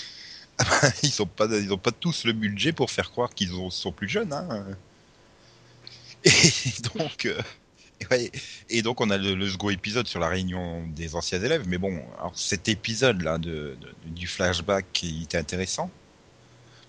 ils 1.02 1.22
ont 1.22 1.26
pas, 1.26 1.46
pas 1.82 1.92
tous 1.92 2.24
le 2.24 2.32
budget 2.32 2.72
pour 2.72 2.90
faire 2.90 3.10
croire 3.10 3.30
qu'ils 3.34 3.54
ont- 3.54 3.70
sont 3.70 3.92
plus 3.92 4.08
jeunes. 4.08 4.32
Hein. 4.32 4.76
Et 6.24 6.30
donc, 6.94 7.26
euh, 7.26 7.40
ouais, 8.10 8.30
et 8.70 8.82
donc 8.82 9.00
on 9.00 9.10
a 9.10 9.18
le, 9.18 9.34
le 9.34 9.48
second 9.50 9.70
épisode 9.70 10.06
sur 10.08 10.20
la 10.20 10.28
réunion 10.28 10.86
des 10.88 11.14
anciens 11.14 11.42
élèves. 11.42 11.66
Mais 11.68 11.78
bon, 11.78 12.02
cet 12.34 12.68
épisode-là 12.68 13.38
de, 13.38 13.78
de- 13.80 13.94
du 14.10 14.26
flashback, 14.26 15.02
il 15.02 15.24
était 15.24 15.38
intéressant. 15.38 15.92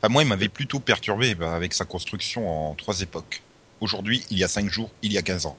Moi, 0.10 0.24
il 0.24 0.28
m'avait 0.30 0.50
plutôt 0.50 0.80
perturbé 0.82 1.36
bah, 1.36 1.56
avec 1.56 1.74
sa 1.74 1.86
construction 1.86 2.50
en 2.72 2.76
trois 2.76 3.02
époques. 3.02 3.44
Aujourd'hui, 3.82 4.26
il 4.30 4.38
y 4.38 4.44
a 4.44 4.48
cinq 4.50 4.70
jours, 4.70 4.94
il 5.02 5.14
y 5.14 5.18
a 5.18 5.22
15 5.22 5.46
ans. 5.46 5.58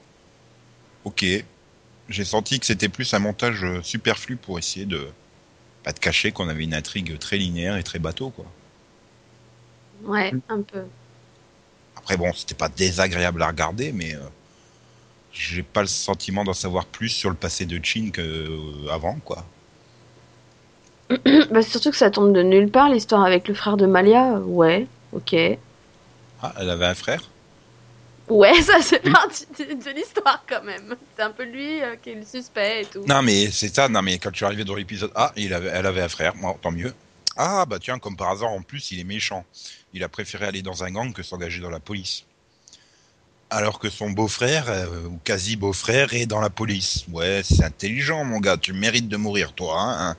Ok, 1.03 1.25
j'ai 2.09 2.25
senti 2.25 2.59
que 2.59 2.65
c'était 2.65 2.89
plus 2.89 3.13
un 3.13 3.19
montage 3.19 3.63
euh, 3.63 3.81
superflu 3.83 4.37
pour 4.37 4.59
essayer 4.59 4.85
de 4.85 5.15
pas 5.83 5.93
de 5.93 5.99
cacher 5.99 6.31
qu'on 6.31 6.49
avait 6.49 6.63
une 6.63 6.73
intrigue 6.73 7.17
très 7.17 7.37
linéaire 7.37 7.77
et 7.77 7.83
très 7.83 7.99
bateau, 7.99 8.29
quoi. 8.29 8.45
Ouais, 10.03 10.33
un 10.49 10.61
peu. 10.61 10.83
Après, 11.95 12.17
bon, 12.17 12.31
c'était 12.33 12.55
pas 12.55 12.69
désagréable 12.69 13.41
à 13.41 13.47
regarder, 13.47 13.91
mais 13.91 14.15
euh, 14.15 14.19
j'ai 15.31 15.63
pas 15.63 15.81
le 15.81 15.87
sentiment 15.87 16.43
d'en 16.43 16.53
savoir 16.53 16.85
plus 16.85 17.09
sur 17.09 17.29
le 17.29 17.35
passé 17.35 17.65
de 17.65 17.79
Chin 17.83 18.09
qu'avant, 18.11 19.19
quoi. 19.23 19.45
bah, 21.51 21.61
surtout 21.61 21.91
que 21.91 21.97
ça 21.97 22.09
tombe 22.09 22.33
de 22.33 22.41
nulle 22.41 22.69
part, 22.69 22.89
l'histoire 22.89 23.23
avec 23.23 23.47
le 23.47 23.53
frère 23.53 23.77
de 23.77 23.85
Malia. 23.85 24.39
Ouais, 24.39 24.87
ok. 25.13 25.35
Ah, 26.41 26.53
elle 26.59 26.69
avait 26.69 26.85
un 26.85 26.95
frère? 26.95 27.23
Ouais, 28.29 28.61
ça 28.61 28.81
c'est 28.81 28.99
partie 28.99 29.45
de, 29.57 29.91
l'histoire 29.91 30.43
quand 30.47 30.63
même. 30.63 30.95
C'est 31.15 31.23
un 31.23 31.31
peu 31.31 31.43
lui 31.43 31.81
euh, 31.81 31.95
qui 32.01 32.11
est 32.11 32.15
le 32.15 32.25
suspect 32.25 32.83
et 32.83 32.85
tout. 32.85 33.03
Non, 33.05 33.21
mais 33.21 33.51
c'est 33.51 33.73
ça, 33.73 33.89
non, 33.89 34.01
mais 34.01 34.17
quand 34.17 34.31
tu 34.31 34.45
arrivé 34.45 34.63
dans 34.63 34.75
l'épisode 34.75 35.11
A, 35.15 35.31
il 35.35 35.53
avait, 35.53 35.69
elle 35.69 35.85
avait 35.85 36.01
un 36.01 36.09
frère, 36.09 36.33
bon, 36.35 36.53
tant 36.61 36.71
mieux. 36.71 36.93
Ah, 37.37 37.65
bah 37.65 37.77
tiens, 37.79 37.99
comme 37.99 38.17
par 38.17 38.29
hasard, 38.29 38.49
en 38.49 38.61
plus, 38.61 38.91
il 38.91 38.99
est 38.99 39.05
méchant. 39.05 39.45
Il 39.93 40.03
a 40.03 40.09
préféré 40.09 40.45
aller 40.45 40.61
dans 40.61 40.83
un 40.83 40.91
gang 40.91 41.13
que 41.13 41.23
s'engager 41.23 41.59
dans 41.59 41.69
la 41.69 41.79
police. 41.79 42.25
Alors 43.49 43.79
que 43.79 43.89
son 43.89 44.11
beau-frère, 44.11 44.69
euh, 44.69 45.07
ou 45.07 45.19
quasi 45.23 45.57
beau-frère, 45.57 46.13
est 46.13 46.25
dans 46.25 46.39
la 46.39 46.49
police. 46.49 47.05
Ouais, 47.11 47.41
c'est 47.43 47.63
intelligent, 47.63 48.23
mon 48.23 48.39
gars, 48.39 48.57
tu 48.57 48.73
mérites 48.73 49.09
de 49.09 49.17
mourir, 49.17 49.53
toi. 49.53 49.75
Hein 49.77 50.15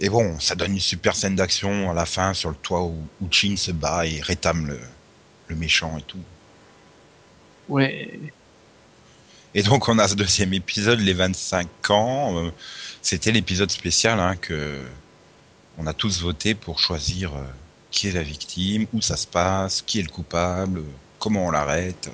et 0.00 0.08
bon, 0.08 0.40
ça 0.40 0.56
donne 0.56 0.72
une 0.72 0.80
super 0.80 1.14
scène 1.16 1.36
d'action 1.36 1.90
à 1.90 1.94
la 1.94 2.06
fin 2.06 2.34
sur 2.34 2.50
le 2.50 2.56
toit 2.56 2.82
où, 2.82 3.08
où 3.20 3.28
Chin 3.30 3.56
se 3.56 3.70
bat 3.72 4.06
et 4.06 4.20
rétame 4.20 4.66
le, 4.66 4.80
le 5.48 5.56
méchant 5.56 5.96
et 5.98 6.02
tout. 6.02 6.24
ouais. 7.68 8.32
Et 9.54 9.62
donc 9.62 9.88
on 9.88 9.98
a 9.98 10.08
ce 10.08 10.14
deuxième 10.14 10.54
épisode, 10.54 11.00
les 11.00 11.14
25 11.14 11.90
ans. 11.90 12.36
Euh, 12.46 12.50
C'était 13.02 13.32
l'épisode 13.32 13.70
spécial 13.70 14.20
hein, 14.20 14.36
que 14.36 14.80
on 15.78 15.86
a 15.86 15.94
tous 15.94 16.22
voté 16.22 16.54
pour 16.54 16.78
choisir 16.80 17.34
euh, 17.36 17.44
qui 17.90 18.08
est 18.08 18.12
la 18.12 18.22
victime, 18.22 18.86
où 18.92 19.00
ça 19.00 19.16
se 19.16 19.26
passe, 19.26 19.82
qui 19.82 20.00
est 20.00 20.02
le 20.02 20.08
coupable, 20.10 20.80
euh, 20.80 20.98
comment 21.18 21.46
on 21.46 21.50
l'arrête. 21.50 22.10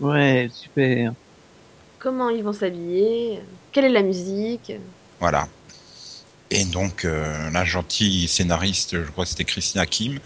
Ouais, 0.00 0.48
super. 0.52 1.14
Comment 1.98 2.30
ils 2.30 2.42
vont 2.44 2.52
s'habiller 2.52 3.40
Quelle 3.72 3.84
est 3.86 3.88
la 3.90 4.02
musique 4.02 4.72
Voilà. 5.20 5.48
Et 6.50 6.64
donc 6.64 7.04
euh, 7.04 7.50
la 7.50 7.64
gentille 7.64 8.26
scénariste, 8.28 8.96
je 9.04 9.10
crois 9.10 9.24
que 9.24 9.30
c'était 9.30 9.44
Christina 9.44 9.86
Kim, 9.86 10.18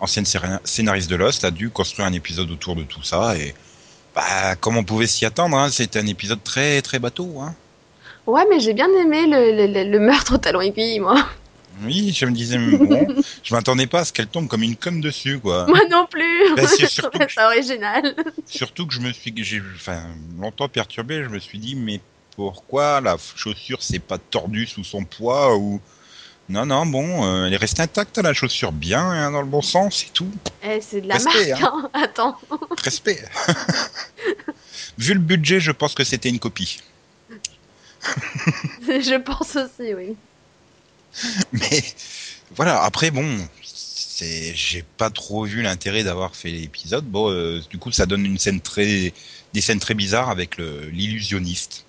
ancienne 0.00 0.24
scéna- 0.24 0.60
scénariste 0.64 1.08
de 1.10 1.16
Lost, 1.16 1.44
a 1.44 1.50
dû 1.50 1.70
construire 1.70 2.06
un 2.08 2.12
épisode 2.12 2.50
autour 2.50 2.74
de 2.74 2.82
tout 2.82 3.02
ça. 3.02 3.36
Et 3.36 3.54
bah, 4.14 4.56
comme 4.56 4.76
on 4.76 4.84
pouvait 4.84 5.06
s'y 5.06 5.24
attendre, 5.24 5.56
hein, 5.56 5.70
c'était 5.70 6.00
un 6.00 6.06
épisode 6.06 6.42
très 6.42 6.82
très 6.82 6.98
bateau. 6.98 7.40
Hein. 7.40 7.54
Ouais, 8.26 8.42
mais 8.50 8.60
j'ai 8.60 8.72
bien 8.74 8.88
aimé 9.00 9.26
le, 9.26 9.52
le- 9.66 9.72
le- 9.72 9.90
le 9.90 9.98
meurtre 10.00 10.34
au 10.34 10.38
talon 10.38 10.60
aiguille, 10.60 10.98
moi. 11.00 11.26
Oui, 11.84 12.12
je 12.14 12.26
me 12.26 12.32
disais, 12.32 12.58
bon, 12.58 13.06
je 13.42 13.54
m'attendais 13.54 13.86
pas 13.86 14.00
à 14.00 14.04
ce 14.04 14.12
qu'elle 14.12 14.26
tombe 14.26 14.46
comme 14.46 14.62
une 14.62 14.76
conne 14.76 15.00
dessus, 15.00 15.38
quoi. 15.40 15.66
Moi 15.68 15.78
non 15.90 16.06
plus. 16.10 16.54
Bah, 16.54 16.66
c'est 16.66 16.86
surtout 16.90 17.18
ça 17.34 17.46
original. 17.46 18.14
Surtout 18.46 18.86
que 18.86 18.92
je 18.92 19.00
me 19.00 19.10
suis, 19.12 19.32
j'ai, 19.38 19.62
enfin, 19.76 20.02
longtemps 20.38 20.68
perturbé, 20.68 21.22
je 21.24 21.28
me 21.30 21.38
suis 21.38 21.58
dit, 21.58 21.74
mais 21.74 22.00
pourquoi 22.36 23.00
la 23.00 23.16
chaussure 23.36 23.82
s'est 23.82 23.98
pas 23.98 24.18
tordue 24.18 24.66
sous 24.66 24.84
son 24.84 25.04
poids 25.04 25.56
ou 25.56 25.80
non, 26.48 26.66
non, 26.66 26.84
bon, 26.86 27.24
euh, 27.24 27.46
elle 27.46 27.54
est 27.54 27.56
restée 27.56 27.82
intacte 27.82 28.18
la 28.18 28.34
chaussure, 28.34 28.72
bien 28.72 29.00
hein, 29.00 29.30
dans 29.30 29.40
le 29.40 29.46
bon 29.46 29.62
sens 29.62 30.02
et 30.02 30.10
tout. 30.12 30.30
Eh, 30.62 30.80
c'est 30.80 31.00
de 31.00 31.08
la 31.08 31.14
Respect, 31.14 31.50
marque. 31.50 31.62
hein. 31.62 31.90
Attends. 31.94 32.38
Respect. 32.82 33.24
Vu 34.98 35.14
le 35.14 35.20
budget, 35.20 35.60
je 35.60 35.70
pense 35.70 35.94
que 35.94 36.04
c'était 36.04 36.28
une 36.28 36.38
copie. 36.38 36.80
je 38.82 39.18
pense 39.18 39.56
aussi, 39.56 39.94
oui. 39.94 40.16
Mais 41.52 41.84
voilà, 42.56 42.82
après 42.82 43.10
bon, 43.10 43.38
c'est 43.62 44.52
j'ai 44.54 44.82
pas 44.82 45.10
trop 45.10 45.44
vu 45.44 45.62
l'intérêt 45.62 46.04
d'avoir 46.04 46.34
fait 46.34 46.50
l'épisode. 46.50 47.04
Bon, 47.04 47.30
euh, 47.30 47.60
du 47.70 47.78
coup, 47.78 47.92
ça 47.92 48.06
donne 48.06 48.26
une 48.26 48.38
scène 48.38 48.60
très 48.60 49.14
des 49.54 49.60
scènes 49.60 49.80
très 49.80 49.94
bizarres 49.94 50.30
avec 50.30 50.56
le 50.56 50.88
l'illusionniste. 50.90 51.84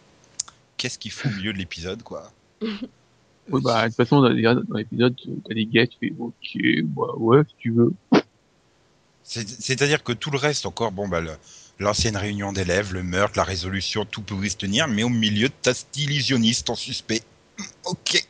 Qu'est-ce 0.78 0.98
qu'il 1.00 1.12
faut 1.12 1.30
au 1.30 1.32
milieu 1.32 1.54
de 1.54 1.58
l'épisode, 1.58 2.04
quoi 2.04 2.32
Oui, 3.50 3.62
bah, 3.62 3.84
de 3.84 3.88
toute 3.88 3.98
façon, 3.98 4.22
dans 4.22 4.30
l'épisode, 4.30 5.16
t'as 5.46 5.54
des 5.54 5.66
gars, 5.66 5.86
tu 5.86 5.98
fais, 6.00 6.14
ok, 6.18 6.84
bah, 6.84 7.14
ouais, 7.18 7.42
si 7.48 7.56
tu 7.58 7.72
veux. 7.72 7.94
C'est- 9.24 9.62
C'est-à-dire 9.62 10.04
que 10.04 10.14
tout 10.14 10.32
le 10.32 10.38
reste 10.38 10.66
encore, 10.66 10.92
bon 10.92 11.08
bah 11.08 11.22
l'ancienne 11.80 12.16
réunion 12.16 12.54
d'élèves, 12.54 12.94
le 12.94 13.04
meurtre, 13.04 13.38
la 13.38 13.44
résolution, 13.44 14.06
tout 14.06 14.22
pourrait 14.22 14.50
se 14.50 14.58
tenir, 14.58 14.88
mais 14.88 15.04
au 15.04 15.10
milieu, 15.10 15.50
t'as 15.62 15.74
cet 15.74 15.98
illusionniste 15.98 16.70
en 16.70 16.76
suspect. 16.76 17.22
Ok. 17.86 18.26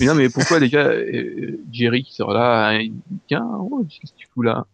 Mais 0.00 0.06
non, 0.06 0.14
mais 0.14 0.28
pourquoi 0.28 0.60
déjà, 0.60 0.80
euh, 0.88 1.58
Jerry 1.72 2.04
qui 2.04 2.14
sort 2.14 2.32
là, 2.34 2.68
hein, 2.68 2.78
il 2.80 2.92
dit, 2.92 3.00
tiens, 3.28 3.46
oh, 3.58 3.86
qu'est-ce 3.88 4.12
que 4.12 4.18
tu 4.18 4.28
fous 4.34 4.42
là? 4.42 4.66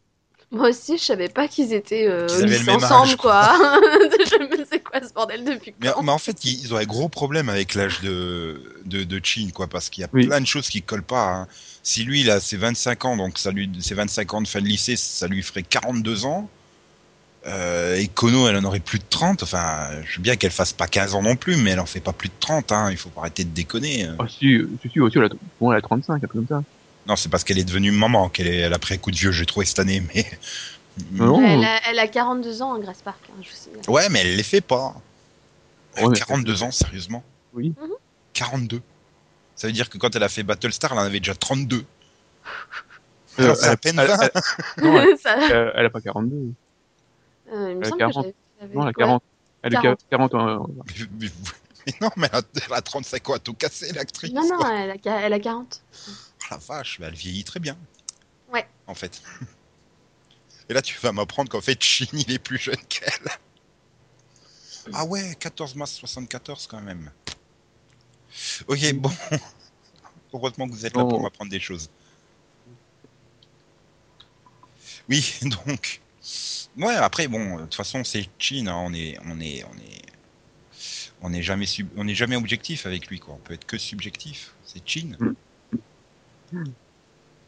Moi 0.50 0.70
aussi, 0.70 0.96
je 0.98 1.04
savais 1.04 1.28
pas 1.28 1.46
qu'ils 1.46 1.72
étaient 1.72 2.08
euh, 2.08 2.26
avaient 2.42 2.58
le 2.58 2.64
même 2.64 2.76
ensemble, 2.82 3.08
âge, 3.10 3.16
quoi. 3.16 3.52
je 3.60 4.42
me 4.42 4.64
ce 5.06 5.12
bordel 5.12 5.44
depuis 5.44 5.74
Mais, 5.80 5.90
quand 5.94 6.02
mais 6.02 6.12
en 6.12 6.18
fait, 6.18 6.44
ils 6.44 6.60
ils 6.60 6.74
ont 6.74 6.76
un 6.78 6.84
gros 6.84 7.08
problème 7.08 7.48
avec 7.48 7.74
l'âge 7.74 8.00
de, 8.00 8.80
de, 8.86 9.04
de 9.04 9.20
Chin, 9.22 9.48
quoi, 9.54 9.66
parce 9.66 9.88
qu'il 9.90 10.02
y 10.02 10.04
a 10.04 10.08
Oui. 10.12 10.26
plein 10.26 10.40
de 10.40 10.46
choses 10.46 10.68
qui 10.68 10.82
collent 10.82 11.02
pas. 11.02 11.32
hein. 11.34 11.48
Si 11.82 12.04
lui, 12.04 12.20
il 12.22 12.30
a 12.30 12.40
ses 12.40 12.56
25 12.56 13.04
ans, 13.04 13.16
donc 13.16 13.38
ça 13.38 13.50
lui, 13.50 13.70
ses 13.80 13.94
25 13.94 14.34
ans 14.34 14.42
de 14.42 14.48
fin 14.48 14.60
de 14.60 14.66
lycée, 14.66 14.96
ça 14.96 15.26
lui 15.26 15.42
ferait 15.42 15.62
42 15.62 16.24
ans. 16.26 16.48
Euh, 17.46 17.96
et 17.96 18.08
Kono, 18.08 18.48
elle 18.48 18.56
en 18.56 18.64
aurait 18.64 18.80
plus 18.80 18.98
de 18.98 19.04
30. 19.08 19.42
Enfin, 19.42 19.88
je 20.04 20.16
veux 20.16 20.22
bien 20.22 20.36
qu'elle 20.36 20.50
fasse 20.50 20.72
pas 20.72 20.86
15 20.86 21.14
ans 21.14 21.22
non 21.22 21.36
plus, 21.36 21.56
mais 21.56 21.70
elle 21.70 21.80
en 21.80 21.86
fait 21.86 22.00
pas 22.00 22.12
plus 22.12 22.28
de 22.28 22.34
30. 22.40 22.72
Hein. 22.72 22.88
Il 22.90 22.96
faut 22.96 23.08
pas 23.10 23.20
arrêter 23.22 23.44
de 23.44 23.50
déconner. 23.50 24.08
Ah, 24.18 24.24
si, 24.28 24.58
si, 24.82 24.90
si, 24.90 25.00
aussi, 25.00 25.16
elle 25.18 25.24
a, 25.24 25.28
bon, 25.60 25.72
elle 25.72 25.78
a 25.78 25.82
35, 25.82 26.16
un 26.16 26.20
peu 26.20 26.26
comme 26.28 26.46
ça. 26.48 26.62
Non, 27.06 27.16
c'est 27.16 27.30
parce 27.30 27.44
qu'elle 27.44 27.58
est 27.58 27.64
devenue 27.64 27.90
maman 27.92 28.28
qu'elle 28.28 28.48
est, 28.48 28.56
elle 28.58 28.74
a 28.74 28.78
pris 28.78 28.94
un 28.94 28.98
coup 28.98 29.10
de 29.10 29.16
vieux, 29.16 29.32
j'ai 29.32 29.46
trouvé 29.46 29.64
cette 29.64 29.78
année. 29.78 30.02
Mais 30.14 30.26
Non. 31.12 31.40
elle, 31.44 31.64
a, 31.64 31.80
elle 31.90 31.98
a 31.98 32.08
42 32.08 32.62
ans, 32.62 32.74
hein, 32.74 32.78
Grace 32.80 33.02
Park. 33.02 33.18
hein, 33.30 33.40
je 33.42 33.50
sais. 33.52 33.70
ouais, 33.90 34.08
mais 34.08 34.20
elle 34.20 34.36
les 34.36 34.42
fait 34.42 34.60
pas. 34.60 34.94
Elle 35.94 36.04
a 36.04 36.06
Ouais, 36.08 36.12
mais- 36.12 36.18
42 36.18 36.62
ans, 36.62 36.70
sérieusement. 36.70 37.22
Oui. 37.54 37.74
Mhm. 37.80 37.90
42. 38.34 38.80
Ça 39.56 39.66
veut 39.66 39.72
dire 39.72 39.88
que 39.90 39.98
quand 39.98 40.14
elle 40.14 40.22
a 40.22 40.28
fait 40.28 40.42
Battlestar, 40.44 40.92
elle 40.92 40.98
en 40.98 41.02
avait 41.02 41.18
déjà 41.20 41.34
32. 41.34 41.84
Euh, 43.38 43.42
Alors, 43.44 43.56
c'est 43.56 43.66
à 43.66 43.72
elle- 43.72 43.78
peine 43.78 43.98
elle- 43.98 44.08
20. 44.08 44.18
elle- 44.22 44.42
non, 44.84 45.00
elle, 45.00 45.18
Ça- 45.22 45.36
elle- 45.38 45.72
elle 45.74 45.86
a 45.86 45.90
pas 45.90 46.00
42. 46.00 46.36
euh, 46.36 46.50
il 47.52 47.56
me 47.56 47.70
elle 47.80 47.84
a 47.84 47.88
semble 47.88 47.98
40. 47.98 48.14
que 48.14 48.20
j'avais- 48.22 48.34
j'avais- 48.60 48.74
Non, 48.74 48.80
elle 48.82 48.84
a 48.84 48.86
ouais. 48.86 48.92
40. 48.94 49.22
Elle 49.62 49.76
a 49.76 49.80
40. 49.82 50.00
40 50.10 50.34
ans. 50.34 50.48
euh, 50.48 50.58
Mais, 50.86 51.06
mais- 51.20 51.30
mais 51.86 51.94
non, 52.00 52.10
mais 52.16 52.28
elle 52.32 52.38
a, 52.38 52.42
elle 52.66 52.72
a 52.74 52.80
35 52.82 53.28
ans 53.30 53.34
à 53.34 53.38
tout 53.38 53.54
casser, 53.54 53.92
l'actrice? 53.92 54.32
Non, 54.32 54.46
non, 54.46 54.58
elle 54.70 54.90
a, 54.92 54.96
qua- 54.98 55.20
elle 55.20 55.32
a 55.32 55.38
40. 55.40 55.82
Oh, 56.08 56.12
la 56.50 56.56
vache, 56.58 56.98
mais 57.00 57.06
elle 57.06 57.14
vieillit 57.14 57.44
très 57.44 57.60
bien. 57.60 57.76
Ouais. 58.52 58.66
En 58.86 58.94
fait. 58.94 59.20
Et 60.68 60.74
là, 60.74 60.82
tu 60.82 60.98
vas 61.00 61.12
m'apprendre 61.12 61.50
qu'en 61.50 61.60
fait, 61.60 61.82
Shin, 61.82 62.06
il 62.12 62.30
est 62.30 62.38
plus 62.38 62.58
jeune 62.58 62.76
qu'elle. 62.88 63.12
Ah 64.92 65.04
ouais, 65.04 65.34
14 65.38 65.74
mars 65.74 65.92
74 65.92 66.66
quand 66.66 66.80
même. 66.80 67.10
Ok, 68.66 68.92
bon. 68.94 69.10
Heureusement 70.32 70.66
que 70.68 70.72
vous 70.72 70.84
êtes 70.86 70.94
là 70.96 71.02
pour 71.04 71.14
Oh. 71.18 71.20
m'apprendre 71.22 71.50
des 71.50 71.60
choses. 71.60 71.88
Oui, 75.08 75.34
donc. 75.42 76.00
Ouais, 76.76 76.94
après, 76.94 77.28
bon, 77.28 77.56
de 77.56 77.62
toute 77.62 77.74
façon, 77.74 78.04
c'est 78.04 78.28
Chin, 78.38 78.66
hein, 78.66 78.76
on 78.76 78.92
est, 78.92 79.18
on 79.24 79.40
est, 79.40 79.64
on 79.64 79.76
est, 79.78 80.02
on 81.22 81.30
n'est 81.30 81.42
jamais, 81.42 81.66
sub- 81.66 81.88
on 81.96 82.04
n'est 82.04 82.14
jamais 82.14 82.36
objectif 82.36 82.86
avec 82.86 83.06
lui, 83.08 83.18
quoi. 83.18 83.34
On 83.34 83.38
peut 83.38 83.54
être 83.54 83.66
que 83.66 83.78
subjectif. 83.78 84.52
C'est 84.64 84.86
Chin. 84.86 85.16
Mm. 86.52 86.64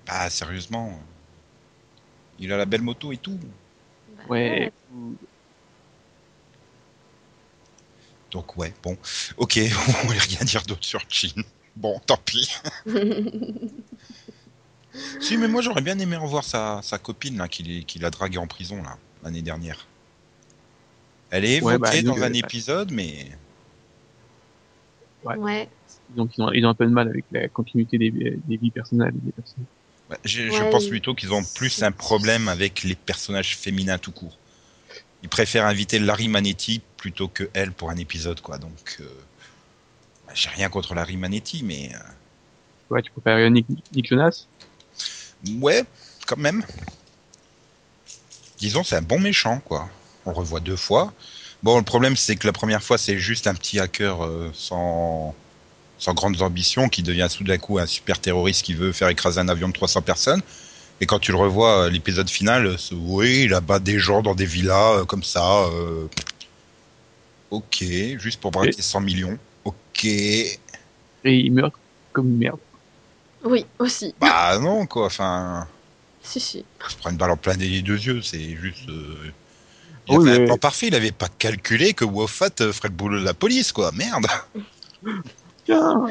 Bah, 0.06 0.30
sérieusement, 0.30 0.98
il 2.40 2.52
a 2.52 2.56
la 2.56 2.64
belle 2.64 2.82
moto 2.82 3.12
et 3.12 3.18
tout. 3.18 3.38
Bah, 4.16 4.22
Ouais. 4.28 4.72
Donc 8.32 8.56
ouais, 8.56 8.72
bon, 8.82 8.96
ok, 9.36 9.58
on 10.04 10.06
va 10.08 10.14
rien 10.14 10.44
dire 10.44 10.62
d'autre 10.62 10.84
sur 10.84 11.00
Chin. 11.08 11.42
Bon, 11.76 12.00
tant 12.06 12.16
pis. 12.16 12.50
Si, 15.20 15.36
mais 15.36 15.46
moi 15.46 15.62
j'aurais 15.62 15.82
bien 15.82 15.96
aimé 16.00 16.16
revoir 16.16 16.42
sa, 16.42 16.80
sa 16.82 16.98
copine 16.98 17.36
là, 17.38 17.46
qu'il 17.46 17.70
est- 17.70 17.84
qu'il 17.84 18.04
a 18.04 18.10
draguée 18.10 18.38
en 18.38 18.48
prison 18.48 18.82
là 18.82 18.98
l'année 19.22 19.40
dernière. 19.42 19.86
Elle 21.30 21.44
est 21.44 21.58
évoquée 21.58 21.74
Ouais, 21.74 21.78
bah, 21.78 22.02
dans 22.02 22.14
donc, 22.16 22.22
un 22.24 22.32
épisode, 22.32 22.90
mais 22.90 23.28
ouais. 25.24 25.68
Donc, 26.08 26.36
ils 26.36 26.42
ont, 26.42 26.50
ils 26.52 26.66
ont 26.66 26.70
un 26.70 26.74
peu 26.74 26.86
de 26.86 26.90
mal 26.90 27.08
avec 27.08 27.24
la 27.30 27.48
continuité 27.48 27.98
des, 27.98 28.10
des 28.10 28.56
vies 28.56 28.72
personnelles 28.72 29.12
des 29.14 29.30
personnes. 29.32 29.64
Ouais, 30.10 30.16
je, 30.24 30.70
pense 30.70 30.86
plutôt 30.86 31.14
qu'ils 31.14 31.32
ont 31.32 31.44
plus 31.44 31.82
un 31.82 31.92
problème 31.92 32.48
avec 32.48 32.82
les 32.82 32.94
personnages 32.94 33.56
féminins 33.56 33.98
tout 33.98 34.12
court. 34.12 34.36
Ils 35.22 35.28
préfèrent 35.28 35.66
inviter 35.66 35.98
Larry 35.98 36.28
Manetti 36.28 36.80
plutôt 36.96 37.28
que 37.28 37.48
elle 37.54 37.72
pour 37.72 37.90
un 37.90 37.96
épisode, 37.96 38.40
quoi. 38.40 38.58
Donc, 38.58 38.96
euh, 39.00 39.04
bah, 40.26 40.32
j'ai 40.34 40.48
rien 40.50 40.68
contre 40.68 40.94
Larry 40.94 41.16
Manetti, 41.16 41.62
mais 41.62 41.90
euh, 41.94 41.98
Ouais, 42.90 43.02
tu 43.02 43.12
préfères 43.12 43.50
Nick, 43.50 43.66
Nick 43.92 44.08
Jonas? 44.08 44.46
Ouais, 45.60 45.84
quand 46.26 46.36
même. 46.36 46.64
Disons, 48.58 48.82
c'est 48.82 48.96
un 48.96 49.02
bon 49.02 49.20
méchant, 49.20 49.60
quoi. 49.64 49.88
On 50.26 50.32
revoit 50.32 50.60
deux 50.60 50.76
fois. 50.76 51.14
Bon, 51.62 51.78
le 51.78 51.84
problème, 51.84 52.16
c'est 52.16 52.36
que 52.36 52.46
la 52.46 52.52
première 52.52 52.82
fois, 52.82 52.98
c'est 52.98 53.18
juste 53.18 53.46
un 53.46 53.54
petit 53.54 53.78
hacker 53.78 54.24
euh, 54.24 54.50
sans, 54.54 55.34
sans 56.00 56.14
grandes 56.14 56.42
ambitions 56.42 56.88
qui 56.88 57.02
devient 57.04 57.28
tout 57.32 57.44
d'un 57.44 57.58
coup 57.58 57.78
un 57.78 57.86
super 57.86 58.18
terroriste 58.18 58.64
qui 58.64 58.74
veut 58.74 58.90
faire 58.90 59.08
écraser 59.08 59.38
un 59.38 59.48
avion 59.48 59.68
de 59.68 59.72
300 59.74 60.02
personnes. 60.02 60.42
Et 61.00 61.06
quand 61.06 61.18
tu 61.20 61.30
le 61.30 61.38
revois, 61.38 61.84
euh, 61.84 61.90
l'épisode 61.90 62.28
final, 62.28 62.66
euh, 62.66 62.76
c'est 62.76 62.94
oui, 62.96 63.42
il 63.44 63.54
abat 63.54 63.78
des 63.78 63.98
gens 64.00 64.20
dans 64.22 64.34
des 64.34 64.44
villas, 64.46 64.98
euh, 65.00 65.04
comme 65.04 65.22
ça. 65.22 65.62
euh, 65.66 66.06
Ok, 67.50 67.82
juste 68.18 68.40
pour 68.40 68.50
braquer 68.50 68.80
100 68.82 69.00
millions. 69.00 69.38
Ok. 69.64 70.04
et 70.04 70.56
il 71.24 71.52
meurt 71.52 71.74
comme 72.12 72.28
une 72.28 72.38
merde. 72.38 72.58
Oui, 73.44 73.64
aussi. 73.78 74.14
Bah 74.20 74.58
non, 74.58 74.86
quoi. 74.86 75.06
Enfin. 75.06 75.66
Si, 76.22 76.38
si. 76.38 76.64
se 76.88 76.96
prend 76.96 77.10
une 77.10 77.16
balle 77.16 77.30
en 77.30 77.36
plein 77.36 77.56
des 77.56 77.80
deux 77.82 77.98
yeux, 77.98 78.20
c'est 78.22 78.56
juste. 78.56 78.88
euh, 78.88 79.32
Il 80.08 80.18
Oui, 80.18 80.28
a 80.28 80.32
fait 80.32 80.36
un 80.36 80.40
mais- 80.40 80.46
plan 80.46 80.58
parfait, 80.58 80.86
il 80.88 80.94
avait 80.94 81.12
pas 81.12 81.28
calculé 81.38 81.92
que 81.94 82.04
Wofat 82.04 82.50
ferait 82.72 82.88
le 82.88 82.94
boulot 82.94 83.18
de 83.20 83.24
la 83.24 83.34
police, 83.34 83.72
quoi. 83.72 83.90
Merde. 83.92 84.26
Tiens 85.64 86.06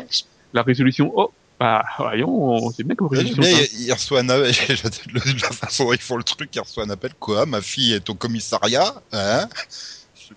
La 0.53 0.61
résolution, 0.63 1.11
oh 1.15 1.31
Bah, 1.59 1.83
voyons, 1.97 2.29
on 2.29 2.71
sait 2.71 2.83
bien 2.83 2.95
comme 2.95 3.07
résolution. 3.07 3.41
Ça. 3.43 3.63
il, 3.79 3.91
reçoit 3.93 4.19
un 4.21 4.29
appel, 4.29 4.51
de 4.51 5.41
la 5.41 5.51
façon 5.51 5.85
dont 5.85 5.93
ils 5.93 5.99
font 5.99 6.17
le 6.17 6.23
truc, 6.23 6.49
il 6.55 6.59
reçoit 6.59 6.83
un 6.83 6.89
appel, 6.89 7.13
quoi, 7.19 7.45
ma 7.45 7.61
fille 7.61 7.93
est 7.93 8.09
au 8.09 8.15
commissariat, 8.15 8.93
hein? 9.11 9.47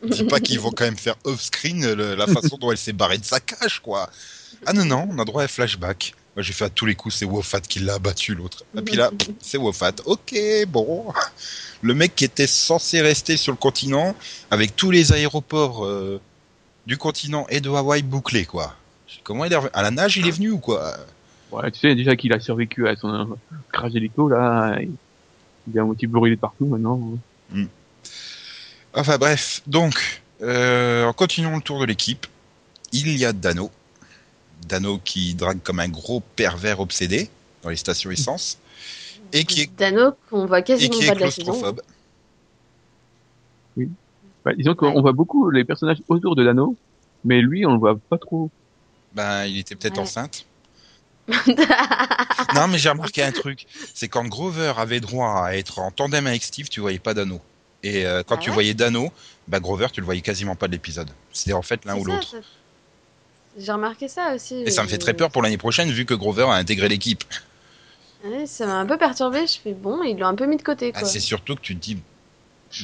Je 0.03 0.07
me 0.09 0.13
dis 0.13 0.25
pas 0.25 0.41
qu'ils 0.41 0.59
vont 0.59 0.71
quand 0.71 0.85
même 0.85 0.97
faire 0.97 1.17
off-screen 1.25 1.93
le- 1.95 2.15
la 2.15 2.27
façon 2.27 2.57
dont 2.59 2.71
elle 2.73 2.79
s'est 2.79 2.93
barrée 2.95 3.19
de 3.19 3.25
sa 3.25 3.41
cage, 3.41 3.81
quoi. 3.81 4.09
Ah 4.67 4.73
non, 4.73 4.85
non, 4.85 5.09
on 5.11 5.19
a 5.19 5.25
droit 5.25 5.43
à 5.43 5.45
un 5.45 5.49
flashback. 5.49 6.15
Moi, 6.35 6.43
j'ai 6.43 6.55
fait 6.55 6.65
à 6.65 6.71
tous 6.71 6.87
les 6.87 6.95
coups, 6.95 7.15
c'est 7.15 7.27
Wofat 7.27 7.61
qui 7.61 7.81
l'a 7.81 7.95
abattu, 7.95 8.35
l'autre. 8.35 8.65
Et 8.77 8.81
puis 8.81 8.97
là, 8.97 9.11
c'est 9.41 9.59
Wofat. 9.59 9.93
Ok, 10.07 10.35
bon. 10.69 11.13
Le 11.83 11.93
mec 11.95 12.15
qui 12.15 12.25
était 12.25 12.47
censé 12.47 13.03
rester 13.03 13.37
sur 13.37 13.53
le 13.53 13.59
continent, 13.59 14.17
avec 14.51 14.75
tous 14.75 14.91
les 14.91 15.13
aéroports 15.13 15.85
euh, 15.85 16.21
du 16.87 16.97
continent 16.97 17.47
et 17.51 17.61
de 17.61 17.69
Hawaï 17.69 18.03
bouclés, 18.03 18.47
quoi. 18.47 18.75
Comment 19.25 19.45
il 19.45 19.53
est 19.53 19.57
revenu? 19.57 19.71
À 19.73 19.83
la 19.83 19.91
nage, 19.91 20.17
il 20.17 20.27
est 20.27 20.33
venu 20.33 20.51
ou 20.51 20.59
quoi? 20.59 20.97
Ouais, 21.51 21.71
tu 21.71 21.81
sais 21.81 21.95
déjà 21.95 22.17
qu'il 22.17 22.33
a 22.33 22.41
survécu 22.41 22.89
à 22.89 22.97
son 22.97 23.09
euh, 23.09 23.25
crash 23.73 23.93
d'hélico, 23.93 24.29
là, 24.29 24.79
il 24.81 25.77
est 25.77 25.81
à 25.81 25.85
moitié 25.85 26.09
brûlé 26.09 26.37
de 26.37 26.41
partout 26.41 26.67
maintenant. 26.67 27.01
Enfin 28.95 29.19
bref, 29.19 29.63
donc, 29.67 30.23
euh, 30.43 31.05
en 31.05 31.13
continuant 31.13 31.55
le 31.57 31.63
tour 31.63 31.81
de 31.81 31.85
l'équipe, 31.85 32.27
il 32.93 33.17
y 33.17 33.25
a 33.25 33.33
Dano. 33.33 33.71
Dano 34.69 34.99
qui 35.05 35.35
drague 35.35 35.63
comme 35.63 35.81
un 35.81 35.89
gros 35.89 36.21
pervers 36.21 36.81
obsédé 36.81 37.29
dans 37.63 37.71
les 37.71 37.77
stations 37.77 38.11
essence 38.11 38.59
et 39.33 39.45
qui 39.45 39.63
est, 39.63 39.77
Dano, 39.77 40.13
qu'on 40.31 40.47
voit 40.47 40.61
et 40.61 40.65
quasiment 40.65 40.99
qui 40.99 41.05
est 41.05 41.09
pas 41.09 41.15
de 41.15 41.21
la 41.21 41.31
saison. 41.31 41.53
claustrophobe. 41.53 41.83
Bah, 44.45 44.55
disons 44.55 44.75
qu'on 44.75 45.01
voit 45.01 45.13
beaucoup 45.13 45.51
les 45.51 45.65
personnages 45.65 46.03
autour 46.09 46.35
de 46.35 46.45
Dano, 46.45 46.77
mais 47.25 47.41
lui, 47.41 47.65
on 47.67 47.73
le 47.73 47.79
voit 47.79 47.99
pas 48.09 48.19
trop. 48.19 48.51
Ben, 49.15 49.45
il 49.47 49.59
était 49.59 49.75
peut-être 49.75 49.97
Ouais. 49.97 50.03
enceinte. 50.03 50.47
Non, 52.55 52.69
mais 52.69 52.79
j'ai 52.79 52.89
remarqué 52.91 53.23
un 53.23 53.33
truc. 53.33 53.67
C'est 53.95 54.09
quand 54.09 54.25
Grover 54.27 54.73
avait 54.77 55.01
droit 55.01 55.45
à 55.47 55.55
être 55.57 55.79
en 55.79 55.91
tandem 55.91 56.27
avec 56.27 56.43
Steve, 56.43 56.69
tu 56.69 56.81
voyais 56.81 56.99
pas 56.99 57.15
Dano. 57.15 57.41
Et 57.83 58.05
euh, 58.07 58.23
quand 58.23 58.37
Ah 58.37 58.41
tu 58.41 58.51
voyais 58.51 58.75
Dano, 58.75 59.13
bah 59.49 59.61
Grover, 59.61 59.89
tu 59.93 60.01
le 60.01 60.05
voyais 60.05 60.21
quasiment 60.21 60.55
pas 60.57 60.67
de 60.67 60.73
l'épisode. 60.73 61.11
C'était 61.33 61.53
en 61.53 61.63
fait 61.63 61.85
l'un 61.85 61.97
ou 61.97 62.05
l'autre. 62.05 62.37
J'ai 63.59 63.73
remarqué 63.73 64.09
ça 64.09 64.35
aussi. 64.35 64.63
Et 64.63 64.71
ça 64.71 64.83
me 64.83 64.89
fait 64.89 64.99
très 64.99 65.15
peur 65.15 65.31
pour 65.31 65.43
l'année 65.43 65.59
prochaine 65.59 65.91
vu 65.91 66.05
que 66.07 66.15
Grover 66.15 66.45
a 66.45 66.55
intégré 66.55 66.89
l'équipe. 66.89 67.25
Ouais, 68.25 68.47
ça 68.47 68.67
m'a 68.67 68.75
un 68.77 68.87
peu 68.87 68.97
perturbé. 68.99 69.47
Je 69.47 69.59
fais 69.59 69.73
bon, 69.75 70.03
ils 70.05 70.17
l'ont 70.19 70.29
un 70.29 70.35
peu 70.35 70.47
mis 70.47 70.57
de 70.57 70.63
côté 70.63 70.93
Ah, 70.95 71.01
quoi. 71.01 71.09
c'est 71.09 71.21
surtout 71.21 71.55
que 71.57 71.61
tu 71.61 71.75
te 71.77 71.81
dis. 71.83 71.99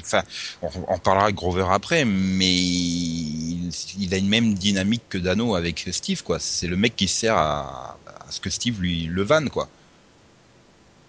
Enfin, 0.00 0.22
on, 0.62 0.98
parlera 0.98 1.30
de 1.30 1.36
Grover 1.36 1.66
après, 1.70 2.04
mais 2.04 2.54
il, 2.54 4.12
a 4.12 4.16
une 4.16 4.28
même 4.28 4.54
dynamique 4.54 5.02
que 5.08 5.18
Dano 5.18 5.54
avec 5.54 5.88
Steve, 5.92 6.22
quoi. 6.22 6.38
C'est 6.38 6.66
le 6.66 6.76
mec 6.76 6.94
qui 6.96 7.08
sert 7.08 7.36
à, 7.36 7.98
ce 8.30 8.40
que 8.40 8.50
Steve 8.50 8.80
lui 8.80 9.04
le 9.04 9.22
vanne, 9.22 9.50
quoi. 9.50 9.68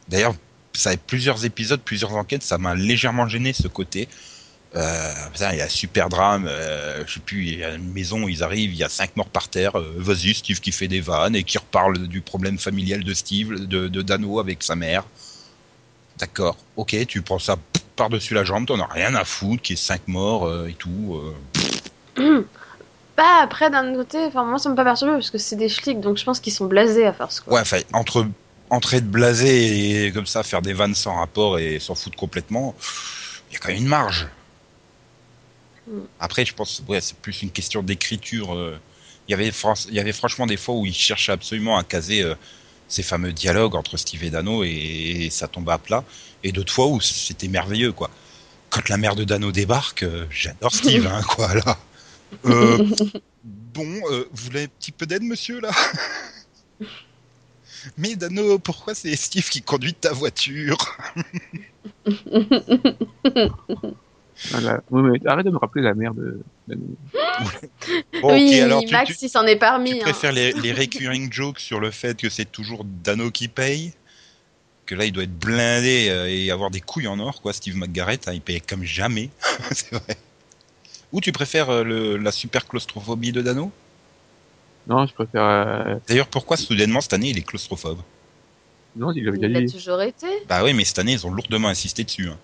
D'ailleurs, 0.07 0.33
ça 0.73 0.91
a 0.91 0.97
plusieurs 0.97 1.45
épisodes, 1.45 1.81
plusieurs 1.81 2.15
enquêtes, 2.15 2.43
ça 2.43 2.57
m'a 2.57 2.73
légèrement 2.75 3.27
gêné 3.27 3.53
ce 3.53 3.67
côté. 3.67 4.07
Euh, 4.75 5.13
il 5.51 5.57
y 5.57 5.61
a 5.61 5.65
un 5.65 5.69
super 5.69 6.09
drame, 6.09 6.45
euh, 6.47 7.03
je 7.07 7.15
sais 7.15 7.19
plus, 7.19 7.43
il 7.43 7.59
y 7.59 7.63
a 7.63 7.73
une 7.73 7.91
maison 7.91 8.27
ils 8.27 8.43
arrivent, 8.43 8.71
il 8.71 8.77
y 8.77 8.83
a 8.83 8.89
cinq 8.89 9.15
morts 9.15 9.29
par 9.29 9.49
terre. 9.49 9.77
euh, 9.77 9.95
Vas-y, 9.97 10.35
Steve 10.35 10.59
qui 10.59 10.71
fait 10.71 10.87
des 10.87 11.01
vannes 11.01 11.35
et 11.35 11.43
qui 11.43 11.57
reparle 11.57 12.07
du 12.07 12.21
problème 12.21 12.59
familial 12.59 13.03
de 13.03 13.13
Steve, 13.13 13.65
de, 13.65 13.87
de 13.87 14.01
Dano 14.03 14.39
avec 14.39 14.61
sa 14.63 14.75
mère. 14.75 15.05
D'accord, 16.19 16.57
ok, 16.75 17.07
tu 17.07 17.21
prends 17.21 17.39
ça 17.39 17.57
par-dessus 17.99 18.33
la 18.33 18.43
jambe, 18.43 18.65
t'en 18.65 18.79
as 18.79 18.87
rien 18.87 19.13
à 19.13 19.23
foutre, 19.25 19.61
qu'il 19.61 19.75
y 19.75 19.79
ait 19.79 19.81
cinq 19.81 20.01
morts 20.07 20.47
euh, 20.47 20.67
et 20.67 20.73
tout. 20.73 21.21
euh. 22.17 22.43
Bah 23.17 23.41
après 23.43 23.69
d'un 23.69 23.93
côté, 23.93 24.17
enfin 24.27 24.45
moi 24.45 24.57
ça 24.59 24.69
m'a 24.69 24.75
pas 24.75 24.85
perturbé 24.85 25.11
parce 25.11 25.29
que 25.29 25.37
c'est 25.37 25.57
des 25.57 25.67
flics 25.67 25.99
donc 25.99 26.15
je 26.17 26.23
pense 26.23 26.39
qu'ils 26.39 26.53
sont 26.53 26.67
blasés 26.67 27.05
à 27.05 27.11
force 27.11 27.41
quoi. 27.41 27.53
Ouais, 27.55 27.59
enfin, 27.59 27.79
entre 27.91 28.25
entrer 28.69 29.01
de 29.01 29.07
blasé 29.07 30.05
et 30.05 30.11
comme 30.13 30.25
ça 30.25 30.41
faire 30.41 30.61
des 30.61 30.71
vannes 30.71 30.95
sans 30.95 31.15
rapport 31.15 31.59
et 31.59 31.79
s'en 31.79 31.95
foutre 31.95 32.15
complètement, 32.15 32.75
il 33.49 33.55
y 33.55 33.57
a 33.57 33.59
quand 33.59 33.67
même 33.73 33.79
une 33.79 33.87
marge. 33.89 34.29
Mm. 35.87 35.99
Après, 36.21 36.45
je 36.45 36.53
pense, 36.53 36.81
ouais, 36.87 37.01
c'est 37.01 37.17
plus 37.17 37.41
une 37.41 37.51
question 37.51 37.83
d'écriture. 37.83 38.53
euh. 38.55 38.79
Il 39.27 39.31
y 39.31 39.33
avait, 39.33 39.51
il 39.89 39.93
y 39.93 39.99
avait 39.99 40.13
franchement 40.13 40.47
des 40.47 40.55
fois 40.57 40.75
où 40.75 40.85
ils 40.85 40.93
cherchaient 40.93 41.33
absolument 41.33 41.77
à 41.77 41.83
caser 41.83 42.23
euh, 42.23 42.35
ces 42.89 43.03
fameux 43.03 43.31
dialogues 43.31 43.75
entre 43.75 43.97
Steve 43.97 44.23
et 44.23 44.29
Dano 44.29 44.63
et, 44.63 44.67
et 44.67 45.29
ça 45.29 45.47
tombait 45.47 45.71
à 45.71 45.77
plat. 45.77 46.03
Et 46.43 46.51
d'autres 46.51 46.73
fois 46.73 46.87
où 46.87 46.99
c'était 46.99 47.47
merveilleux, 47.47 47.91
quoi. 47.91 48.09
Quand 48.69 48.89
la 48.89 48.97
mère 48.97 49.15
de 49.15 49.23
Dano 49.23 49.51
débarque, 49.51 50.03
euh, 50.03 50.25
j'adore 50.29 50.73
Steve, 50.73 51.07
hein, 51.07 51.21
quoi, 51.23 51.53
là. 51.53 51.77
Euh, 52.45 52.85
bon, 53.43 53.87
euh, 54.11 54.27
vous 54.31 54.45
voulez 54.45 54.63
un 54.63 54.67
petit 54.67 54.91
peu 54.91 55.05
d'aide, 55.05 55.23
monsieur, 55.23 55.61
là? 55.61 55.71
Mais 57.97 58.15
Dano, 58.15 58.59
pourquoi 58.59 58.93
c'est 58.93 59.15
Steve 59.15 59.47
qui 59.49 59.61
conduit 59.61 59.93
ta 59.93 60.11
voiture? 60.11 60.77
Voilà. 64.51 64.81
Oui, 64.89 65.01
mais 65.03 65.27
arrête 65.29 65.45
de 65.45 65.51
me 65.51 65.57
rappeler 65.57 65.83
la 65.83 65.93
mère 65.93 66.13
de. 66.13 66.41
de- 66.67 66.77
Bon, 68.21 68.33
oui, 68.33 68.49
ok, 68.55 68.59
alors 68.61 68.83
tu, 68.85 68.93
Max 68.93 69.17
tu- 69.17 69.25
il 69.25 69.29
s'en 69.29 69.45
est 69.45 69.53
tu 69.53 69.59
parmi. 69.59 69.91
hein. 69.91 69.97
préfères 70.01 70.31
les, 70.31 70.51
les 70.53 70.73
recurring 70.73 71.31
jokes 71.31 71.59
sur 71.59 71.79
le 71.79 71.91
fait 71.91 72.19
que 72.19 72.29
c'est 72.29 72.51
toujours 72.51 72.83
Dano 72.85 73.31
qui 73.31 73.47
paye 73.47 73.93
que 74.85 74.95
là 74.95 75.05
il 75.05 75.11
doit 75.11 75.23
être 75.23 75.37
blindé 75.39 76.07
euh, 76.09 76.27
et 76.29 76.49
avoir 76.51 76.71
des 76.71 76.81
couilles 76.81 77.07
en 77.07 77.19
or 77.19 77.41
quoi 77.41 77.53
Steve 77.53 77.75
McGarrett 77.77 78.27
hein, 78.27 78.33
il 78.33 78.41
paye 78.41 78.59
comme 78.59 78.83
jamais 78.83 79.29
c'est 79.71 79.91
vrai 79.93 80.17
ou 81.11 81.21
tu 81.21 81.31
préfères 81.31 81.69
euh, 81.69 81.83
le, 81.83 82.17
la 82.17 82.31
super 82.31 82.67
claustrophobie 82.67 83.31
de 83.31 83.41
Dano? 83.41 83.71
Non, 84.87 85.05
je 85.05 85.13
préfère. 85.13 85.43
euh, 85.43 85.95
d'ailleurs 86.07 86.27
pourquoi 86.27 86.57
soudainement 86.57 87.01
cette 87.01 87.13
année 87.13 87.29
il 87.29 87.37
est 87.37 87.43
claustrophobe? 87.43 87.99
Non, 88.95 89.11
il 89.13 89.23
l'avait 89.23 89.37
Il 89.37 89.47
déjà 89.47 89.59
a 89.59 89.61
dit. 89.61 89.71
toujours 89.71 90.01
été. 90.01 90.27
bah 90.47 90.63
oui 90.63 90.73
mais 90.73 90.83
cette 90.85 90.99
année 90.99 91.13
ils 91.13 91.25
ont 91.27 91.31
lourdement 91.31 91.67
insisté 91.69 92.03
dessus 92.03 92.27
hein. 92.29 92.37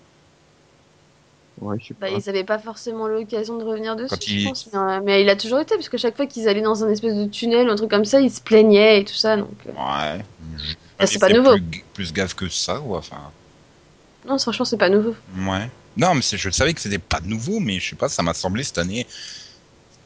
Ouais, 1.60 1.76
je 1.80 1.86
sais 1.88 1.94
Bah, 1.98 2.08
pas. 2.10 2.16
ils 2.16 2.28
avaient 2.28 2.44
pas 2.44 2.58
forcément 2.58 3.08
l'occasion 3.08 3.56
de 3.56 3.64
revenir 3.64 3.96
dessus, 3.96 4.10
Quand 4.14 4.22
je 4.26 4.30
il- 4.34 4.44
pense. 4.44 4.68
Mais, 4.72 4.78
euh, 4.78 5.00
mais 5.02 5.22
il 5.22 5.28
a 5.30 5.36
toujours 5.36 5.58
été, 5.60 5.74
parce 5.74 5.88
que 5.88 5.96
chaque 5.96 6.16
fois 6.16 6.26
qu'ils 6.26 6.48
allaient 6.48 6.60
dans 6.62 6.84
un 6.84 6.90
espèce 6.90 7.14
de 7.14 7.26
tunnel 7.26 7.68
ou 7.68 7.70
un 7.72 7.76
truc 7.76 7.90
comme 7.90 8.04
ça, 8.04 8.20
ils 8.20 8.30
se 8.30 8.40
plaignaient 8.42 9.00
et 9.00 9.04
tout 9.04 9.14
ça. 9.14 9.36
Donc, 9.38 9.48
euh, 9.66 9.70
ouais 9.72 10.24
Je- 10.58 10.74
Ah, 10.98 11.06
c'est 11.06 11.18
pas 11.18 11.28
nouveau. 11.30 11.52
plus, 11.56 11.84
plus 11.94 12.12
gaffe 12.12 12.34
que 12.34 12.48
ça 12.48 12.80
ou 12.80 12.94
enfin 12.94 13.16
non, 14.26 14.38
franchement, 14.38 14.64
c'est 14.64 14.76
pas 14.78 14.88
nouveau. 14.88 15.14
ouais 15.46 15.70
non 15.96 16.14
mais 16.14 16.20
je 16.20 16.50
savais 16.50 16.74
que 16.74 16.80
c'était 16.80 16.98
pas 16.98 17.20
nouveau 17.24 17.58
mais 17.60 17.78
je 17.78 17.90
sais 17.90 17.96
pas 17.96 18.08
ça 18.08 18.22
m'a 18.22 18.34
semblé 18.34 18.62
cette 18.64 18.76
année 18.78 19.06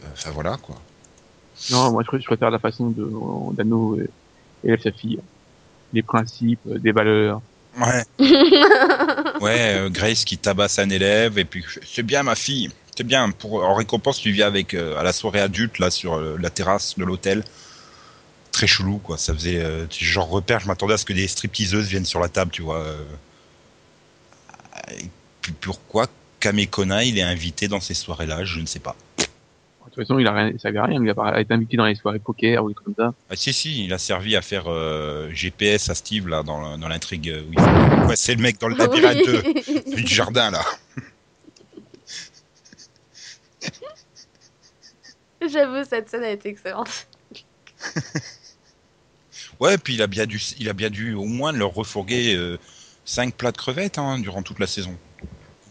Euh, 0.03 0.07
enfin 0.13 0.31
voilà 0.31 0.57
quoi 0.59 0.77
Non, 1.71 1.91
moi 1.91 2.03
je, 2.03 2.07
pré- 2.09 2.21
je 2.21 2.27
préfère 2.27 2.51
la 2.51 2.59
façon 2.59 2.91
de 2.91 3.09
Dano 3.55 3.99
élève 4.65 4.81
sa 4.83 4.93
fille. 4.93 5.21
Les 5.93 6.03
principes, 6.03 6.61
des 6.67 6.93
valeurs. 6.93 7.41
Ouais 7.78 8.04
Ouais, 9.40 9.74
euh, 9.76 9.88
Grace 9.90 10.24
qui 10.24 10.37
tabasse 10.38 10.78
un 10.78 10.90
élève 10.90 11.38
et 11.38 11.44
puis 11.44 11.64
c'est 11.87 12.02
bien 12.02 12.22
ma 12.22 12.35
fille, 12.35 12.70
c'est 12.96 13.04
bien. 13.04 13.30
Pour 13.30 13.64
en 13.64 13.74
récompense, 13.74 14.20
tu 14.20 14.30
viens 14.33 14.46
avec 14.46 14.74
euh, 14.74 14.98
à 14.98 15.02
la 15.02 15.12
soirée 15.12 15.40
adulte 15.40 15.78
là 15.78 15.90
sur 15.90 16.14
euh, 16.14 16.37
la 16.40 16.50
terrasse 16.50 16.98
de 16.98 17.04
l'hôtel. 17.04 17.44
Très 18.52 18.66
chelou 18.66 18.98
quoi. 18.98 19.16
Ça 19.16 19.33
faisait 19.33 19.61
euh, 19.62 19.87
genre 19.90 20.28
repère. 20.28 20.61
Je 20.61 20.66
m'attendais 20.66 20.94
à 20.94 20.98
ce 20.98 21.04
que 21.04 21.12
des 21.12 21.28
stripteaseuses 21.28 21.87
viennent 21.88 22.04
sur 22.04 22.20
la 22.20 22.28
table, 22.28 22.50
tu 22.50 22.62
vois. 22.62 22.78
euh. 22.80 23.04
Et 24.92 25.09
puis 25.40 25.52
pourquoi 25.61 26.06
Kamekona 26.40 27.04
il 27.04 27.18
est 27.18 27.22
invité 27.22 27.68
dans 27.68 27.80
ces 27.80 27.94
soirées-là? 27.94 28.44
Je 28.44 28.61
ne 28.61 28.66
sais 28.66 28.80
pas. 28.80 28.96
De 29.87 29.95
toute 29.95 30.05
façon, 30.07 30.19
il 30.21 30.27
a 30.29 30.33
rien, 30.33 30.53
ça 30.59 30.69
avait 30.69 30.81
rien, 30.81 31.03
il 31.03 31.11
a 31.11 31.40
été 31.40 31.53
invité 31.53 31.77
dans 31.77 31.85
les 31.87 31.97
soirées 31.97 32.21
poker 32.21 32.62
ou 32.62 32.69
des 32.69 32.75
trucs 32.75 32.87
comme 32.87 32.95
ça. 32.97 33.12
Ah 33.29 33.35
si 33.35 33.53
si, 33.53 33.85
il 33.87 33.93
a 33.93 33.99
servi 33.99 34.37
à 34.37 34.43
faire 34.43 34.64
euh, 34.69 35.29
GPS 35.33 35.90
à 35.90 35.95
Steve 35.97 36.29
là 36.29 36.43
dans, 36.45 36.79
dans 36.79 36.87
l'intrigue. 36.88 37.29
euh, 37.29 38.07
Ouais, 38.07 38.14
c'est 38.14 38.35
le 38.37 38.40
mec 38.43 38.61
dans 38.61 38.69
le 38.69 38.77
labyrinthe 38.77 39.27
de- 39.27 39.95
du 39.97 40.07
jardin 40.07 40.51
là? 40.53 40.62
J'avoue, 45.51 45.85
cette 45.88 46.09
scène 46.11 46.25
a 46.25 46.31
été 46.31 46.49
excellente. 46.51 47.09
Ouais, 49.59 49.77
puis 49.77 49.93
il 49.93 50.01
a 50.01 50.07
bien 50.07 50.25
dû, 50.25 50.40
il 50.59 50.71
a 50.71 50.73
bien 50.73 50.88
dû 50.88 51.12
au 51.12 51.27
moins 51.27 51.53
leur 51.53 51.75
refourguer 51.75 52.57
5 53.05 53.35
plats 53.35 53.53
de 53.53 53.59
crevettes 53.59 53.99
hein, 53.99 54.19
durant 54.19 54.40
toute 54.43 54.59
la 54.59 54.66
saison. 54.66 54.97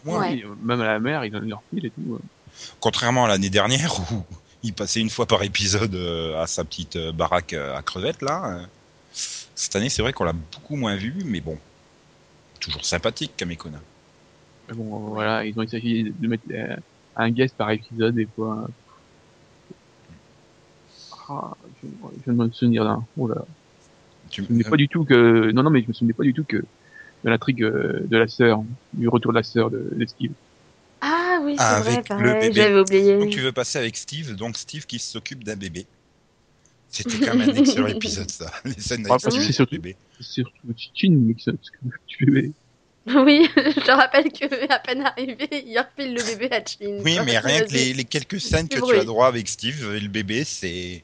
Au 0.06 0.10
moins. 0.10 0.20
Ouais. 0.30 0.44
Même 0.62 0.80
à 0.80 0.84
la 0.84 1.00
mer, 1.00 1.24
il 1.24 1.32
donne 1.32 1.48
leur 1.48 1.60
fil 1.74 1.84
et 1.86 1.90
tout. 1.90 2.20
Contrairement 2.80 3.24
à 3.24 3.28
l'année 3.28 3.50
dernière 3.50 3.98
où 4.12 4.22
il 4.62 4.72
passait 4.72 5.00
une 5.00 5.10
fois 5.10 5.26
par 5.26 5.42
épisode 5.42 5.94
euh, 5.94 6.40
à 6.42 6.46
sa 6.46 6.64
petite 6.64 6.96
euh, 6.96 7.12
baraque 7.12 7.52
euh, 7.54 7.76
à 7.76 7.82
crevettes 7.82 8.22
là. 8.22 8.60
Cette 9.12 9.76
année, 9.76 9.88
c'est 9.88 10.02
vrai 10.02 10.12
qu'on 10.12 10.24
l'a 10.24 10.32
beaucoup 10.32 10.76
moins 10.76 10.96
vu, 10.96 11.14
mais 11.24 11.40
bon, 11.40 11.58
toujours 12.60 12.84
sympathique 12.84 13.32
Kamekona. 13.36 13.80
Mais 14.68 14.74
bon, 14.74 14.98
voilà, 15.08 15.44
ils 15.44 15.58
ont 15.58 15.62
essayé 15.62 16.04
de 16.04 16.28
mettre 16.28 16.44
un 17.16 17.30
guest 17.30 17.56
par 17.56 17.70
épisode 17.70 18.14
des 18.14 18.26
fois. 18.36 18.68
Ah, 21.28 21.52
je, 21.82 21.88
je 21.88 22.24
viens 22.24 22.32
de 22.32 22.38
me 22.48 22.50
souvenir 22.52 22.84
d'un. 22.84 23.04
Oh 23.16 23.28
là. 23.28 23.34
là. 23.36 23.44
Tu- 24.30 24.42
Je 24.42 24.42
me 24.42 24.46
souvenais 24.48 24.64
pas 24.70 24.76
du 24.76 24.88
tout 24.88 25.04
que. 25.04 25.50
Non, 25.52 25.62
non, 25.62 25.70
mais 25.70 25.82
je 25.82 25.88
me 25.88 25.92
souvenais 25.92 26.12
pas 26.14 26.22
du 26.22 26.34
tout 26.34 26.44
que 26.44 26.56
de 26.56 27.28
l'intrigue 27.30 27.60
de 27.64 28.16
la 28.16 28.28
sœur, 28.28 28.62
du 28.94 29.08
retour 29.08 29.32
de 29.32 29.36
la 29.38 29.42
sœur 29.42 29.70
de, 29.70 29.90
de 29.92 30.06
Steve. 30.06 30.32
Ah 31.40 31.44
oui, 31.44 31.56
c'est 31.58 31.64
vrai, 31.64 31.92
avec 31.94 31.96
le 31.98 32.02
pareil, 32.04 32.40
bébé. 32.48 32.54
j'avais 32.62 32.80
oublié. 32.80 33.18
Donc 33.18 33.30
tu 33.30 33.40
veux 33.40 33.52
passer 33.52 33.78
avec 33.78 33.96
Steve, 33.96 34.34
donc 34.36 34.56
Steve 34.56 34.86
qui 34.86 34.98
s'occupe 34.98 35.44
d'un 35.44 35.56
bébé. 35.56 35.86
C'était 36.88 37.18
quand 37.18 37.36
même 37.36 37.50
un 37.50 37.54
excellent 37.54 37.86
épisode 37.98 38.30
ça. 38.30 38.50
Les 38.64 38.72
scènes 38.80 39.00
avec 39.00 39.08
parce 39.08 39.24
que 39.24 39.30
Steve 39.30 39.44
c'est 39.46 39.52
surtout- 39.52 39.74
le 39.74 39.80
bébé. 39.80 39.96
Surtout 40.20 40.74
Chine 40.94 41.34
qui 41.36 41.44
se 41.44 41.50
tu 42.06 42.26
bébé. 42.26 42.52
Oui, 43.06 43.48
je 43.56 43.90
rappelle 43.90 44.30
que 44.30 44.72
à 44.72 44.78
peine 44.78 45.00
arrivé, 45.02 45.48
il 45.52 45.78
refile 45.78 46.14
le 46.14 46.22
bébé 46.22 46.48
à 46.54 46.62
Chin. 46.64 46.98
Oui, 47.02 47.18
mais 47.24 47.38
rien 47.38 47.62
que 47.62 47.72
les, 47.72 47.94
les 47.94 48.04
quelques 48.04 48.40
scènes 48.40 48.68
que 48.68 48.78
tu 48.78 48.98
as 48.98 49.04
droit 49.04 49.26
avec 49.26 49.48
Steve 49.48 49.94
et 49.94 50.00
le 50.00 50.08
bébé, 50.08 50.44
c'est 50.44 51.02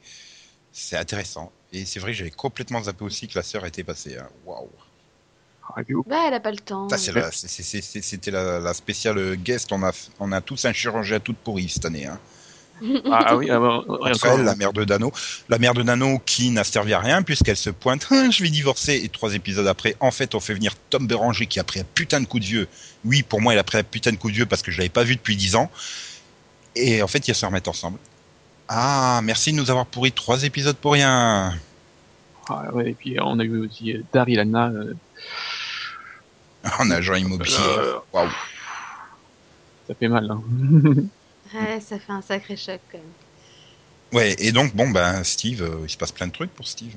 c'est 0.72 0.96
intéressant. 0.96 1.51
Et 1.72 1.85
c'est 1.87 1.99
vrai 2.01 2.12
que 2.12 2.18
j'avais 2.18 2.31
complètement 2.31 2.83
zappé 2.83 3.03
aussi 3.05 3.29
que 3.29 3.37
la 3.38 3.42
sœur 3.42 3.64
était 3.64 3.83
passée. 3.85 4.16
hein. 4.18 4.29
Waouh. 4.44 4.68
Bah, 6.07 6.24
elle 6.29 6.35
a 6.35 6.40
pas 6.40 6.50
le 6.50 6.59
temps. 6.59 6.88
Ça, 6.88 6.98
c'est 6.98 7.12
la- 7.12 7.31
c'est- 7.33 7.48
c'est- 7.48 7.81
c'est- 7.83 8.02
C'était 8.02 8.31
la, 8.31 8.59
la 8.61 8.74
spéciale 8.74 9.37
guest. 9.37 9.72
On 9.72 9.83
a, 9.83 9.92
on 10.20 10.33
a 10.33 10.40
tous 10.40 10.64
un 10.64 10.72
chirurgien 10.72 11.16
à 11.16 11.20
toute 11.20 11.37
pourrie 11.38 11.68
cette 11.68 11.85
année. 11.85 12.07
Hein. 12.07 12.18
Ah, 13.11 13.24
ah 13.29 13.37
oui, 13.37 13.50
ah, 13.50 13.59
Entre 13.59 13.88
encore, 13.88 14.38
elle, 14.38 14.44
la 14.44 14.55
mère 14.55 14.72
de 14.72 14.85
Dano. 14.85 15.11
La 15.48 15.59
mère 15.59 15.72
de 15.74 15.83
Dano 15.83 16.20
qui 16.24 16.50
n'a 16.50 16.62
servi 16.64 16.92
à 16.92 17.00
rien 17.00 17.22
puisqu'elle 17.22 17.57
se 17.57 17.70
pointe. 17.70 18.07
Ah, 18.11 18.31
je 18.31 18.42
vais 18.42 18.50
divorcer. 18.50 19.00
Et 19.02 19.09
trois 19.09 19.35
épisodes 19.35 19.66
après, 19.66 19.96
en 20.00 20.11
fait, 20.11 20.35
on 20.35 20.40
fait 20.40 20.55
venir 20.55 20.74
Tom 20.90 21.07
Béranger 21.07 21.46
qui 21.46 21.59
a 21.59 21.64
pris 21.64 21.81
un 21.81 21.85
putain 21.94 22.20
de 22.20 22.26
coup 22.26 22.38
de 22.38 22.44
vieux. 22.44 22.68
Oui, 23.05 23.22
pour 23.22 23.40
moi, 23.40 23.55
il 23.55 23.59
a 23.59 23.64
pris 23.64 23.79
un 23.79 23.83
putain 23.83 24.12
de 24.12 24.16
coup 24.16 24.31
de 24.31 24.37
vieux 24.37 24.46
parce 24.46 24.62
que 24.62 24.70
je 24.70 24.79
l'avais 24.79 24.88
pas 24.90 25.05
vu 25.05 25.16
depuis 25.16 25.37
dix 25.37 25.57
ans. 25.57 25.70
Et 26.74 27.02
en 27.02 27.07
fait, 27.09 27.26
ils 27.29 27.35
se 27.35 27.46
remettent 27.46 27.68
ensemble. 27.68 27.98
Ah, 28.68 29.20
merci 29.22 29.52
de 29.52 29.57
nous 29.57 29.70
avoir 29.70 29.87
pourri 29.87 30.12
trois 30.12 30.42
épisodes 30.44 30.76
pour 30.76 30.92
rien. 30.92 31.55
Ah, 32.48 32.72
ouais, 32.74 32.90
et 32.90 32.94
puis 32.94 33.16
on 33.20 33.38
a 33.38 33.44
eu 33.44 33.59
aussi 33.64 33.92
euh, 33.94 34.02
Daryl 34.12 34.38
Anna. 34.38 34.68
Euh, 34.68 34.94
En 36.79 36.90
agent 36.90 37.14
immobilier. 37.14 37.55
euh, 37.61 37.94
Waouh. 38.12 38.29
ça 39.88 39.94
fait 39.94 40.09
mal. 40.09 40.31
Hein. 40.31 40.42
Ouais, 41.55 41.79
ça 41.81 41.96
fait 42.00 42.12
un 42.12 42.22
sacré 42.22 42.57
choc 42.57 42.81
quand 42.90 42.98
même. 42.98 43.07
Ouais, 44.12 44.35
et 44.40 44.50
donc, 44.50 44.74
bon, 44.74 44.90
ben, 44.90 45.22
Steve, 45.22 45.62
euh, 45.62 45.85
il 45.85 45.88
se 45.88 45.96
passe 45.96 46.11
plein 46.11 46.26
de 46.26 46.33
trucs 46.33 46.52
pour 46.52 46.66
Steve. 46.66 46.96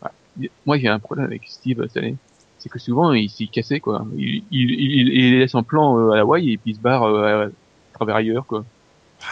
Ouais, 0.00 0.48
moi 0.64 0.78
j'ai 0.78 0.86
un 0.86 1.00
problème 1.00 1.26
avec 1.26 1.42
Steve 1.48 1.82
cette 1.88 1.96
année. 1.96 2.14
C'est 2.60 2.68
que 2.68 2.78
souvent 2.78 3.12
il 3.12 3.28
s'est 3.28 3.46
cassé 3.48 3.80
quoi. 3.80 4.06
Il, 4.16 4.44
il, 4.52 4.70
il, 4.70 5.08
il 5.08 5.38
laisse 5.40 5.56
en 5.56 5.64
plan 5.64 5.98
euh, 5.98 6.12
à 6.12 6.20
Hawaï 6.20 6.52
et 6.52 6.56
puis 6.58 6.70
il 6.70 6.76
se 6.76 6.80
barre 6.80 7.02
euh, 7.04 7.46
à 7.46 7.94
travers 7.94 8.14
ailleurs 8.16 8.46
quoi. 8.46 8.64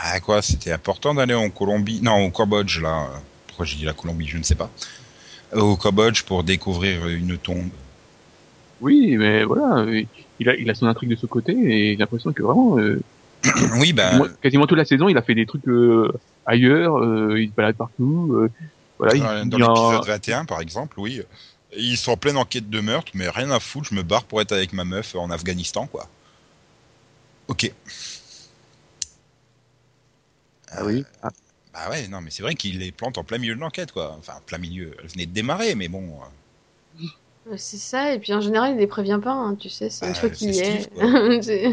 Ah 0.03 0.19
quoi, 0.21 0.43
c'était 0.43 0.73
important 0.73 1.15
d'aller 1.15 1.35
en 1.35 1.49
Colombie, 1.51 2.01
non 2.03 2.27
au 2.27 2.31
Cambodge 2.31 2.81
là. 2.81 3.09
Pourquoi 3.47 3.65
j'ai 3.65 3.77
dit 3.77 3.85
la 3.85 3.93
Colombie, 3.93 4.27
je 4.27 4.39
ne 4.39 4.43
sais 4.43 4.57
pas. 4.57 4.71
Au 5.53 5.77
Cambodge 5.77 6.25
pour 6.25 6.43
découvrir 6.43 7.07
une 7.07 7.39
tombe. 7.39 7.69
Oui, 8.81 9.17
mais 9.17 9.45
voilà, 9.45 9.79
euh, 9.85 10.03
il 10.39 10.49
a, 10.49 10.57
il 10.57 10.69
a 10.69 10.75
son 10.75 10.87
intrigue 10.87 11.11
de 11.11 11.17
ce 11.17 11.27
côté 11.27 11.53
et 11.53 11.91
j'ai 11.93 11.97
l'impression 11.97 12.33
que 12.33 12.43
vraiment, 12.43 12.79
euh, 12.79 13.01
oui, 13.81 13.93
ben 13.93 14.11
quasiment, 14.11 14.27
quasiment 14.43 14.67
toute 14.67 14.79
la 14.79 14.85
saison, 14.85 15.09
il 15.09 15.17
a 15.17 15.23
fait 15.23 15.35
des 15.35 15.47
trucs 15.47 15.67
euh, 15.69 16.13
ailleurs, 16.45 16.97
euh, 16.99 17.41
il 17.41 17.49
se 17.49 17.55
balade 17.55 17.77
partout. 17.77 18.35
euh, 18.35 18.51
voilà, 18.99 19.15
il, 19.15 19.23
dans 19.51 19.57
a- 19.59 19.61
l'épisode 19.61 20.05
21 20.05 20.45
par 20.45 20.61
exemple, 20.61 21.01
oui. 21.01 21.23
Ils 21.77 21.97
sont 21.97 22.13
en 22.13 22.17
pleine 22.17 22.37
enquête 22.37 22.71
de 22.71 22.81
meurtre, 22.81 23.13
mais 23.15 23.29
rien 23.29 23.51
à 23.51 23.61
foutre, 23.61 23.89
je 23.91 23.95
me 23.95 24.03
barre 24.03 24.25
pour 24.25 24.41
être 24.41 24.53
avec 24.53 24.73
ma 24.73 24.85
meuf 24.85 25.15
en 25.15 25.31
Afghanistan, 25.31 25.87
quoi. 25.87 26.09
Ok. 27.49 27.71
Ah 30.69 30.85
oui. 30.85 31.05
Ah, 31.23 31.31
Bah 31.73 31.91
ouais, 31.91 32.09
non, 32.09 32.21
mais 32.21 32.31
c'est 32.31 32.43
vrai 32.43 32.55
qu'il 32.55 32.79
les 32.79 32.93
plante 32.93 33.19
en 33.19 33.25
plein 33.25 33.39
milieu 33.39 33.55
de 33.55 33.61
l'enquête, 33.61 33.93
quoi. 33.93 34.15
Enfin, 34.19 34.35
en 34.37 34.41
plein 34.41 34.59
milieu. 34.59 34.95
Elle 35.03 35.09
venait 35.09 35.27
de 35.27 35.33
démarrer, 35.33 35.75
mais 35.75 35.89
bon. 35.89 36.21
C'est 37.57 37.77
ça, 37.79 38.13
et 38.13 38.19
puis 38.19 38.33
en 38.35 38.41
général, 38.41 38.73
il 38.73 38.79
les 38.79 38.87
prévient 38.89 39.21
pas, 39.23 39.33
hein, 39.33 39.55
tu 39.55 39.69
sais, 39.69 39.89
c'est 39.89 40.07
une 40.07 40.13
Bah, 40.13 40.19
fois 40.19 40.31
qu'il 40.31 40.51
y 40.55 40.59
est. 40.59 40.89
C'est- 41.43 41.71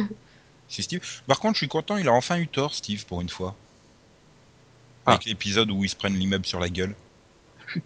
C'est 0.69 0.81
Steve. 0.83 1.01
Par 1.27 1.39
contre, 1.39 1.53
je 1.55 1.59
suis 1.59 1.67
content, 1.67 1.97
il 1.97 2.07
a 2.07 2.13
enfin 2.13 2.37
eu 2.37 2.47
tort, 2.47 2.73
Steve, 2.75 3.05
pour 3.05 3.21
une 3.21 3.29
fois. 3.29 3.55
Ah. 5.05 5.11
Avec 5.13 5.25
l'épisode 5.25 5.69
où 5.71 5.83
ils 5.83 5.89
se 5.89 5.95
prennent 5.95 6.17
l'immeuble 6.17 6.45
sur 6.45 6.59
la 6.59 6.69
gueule. 6.69 6.95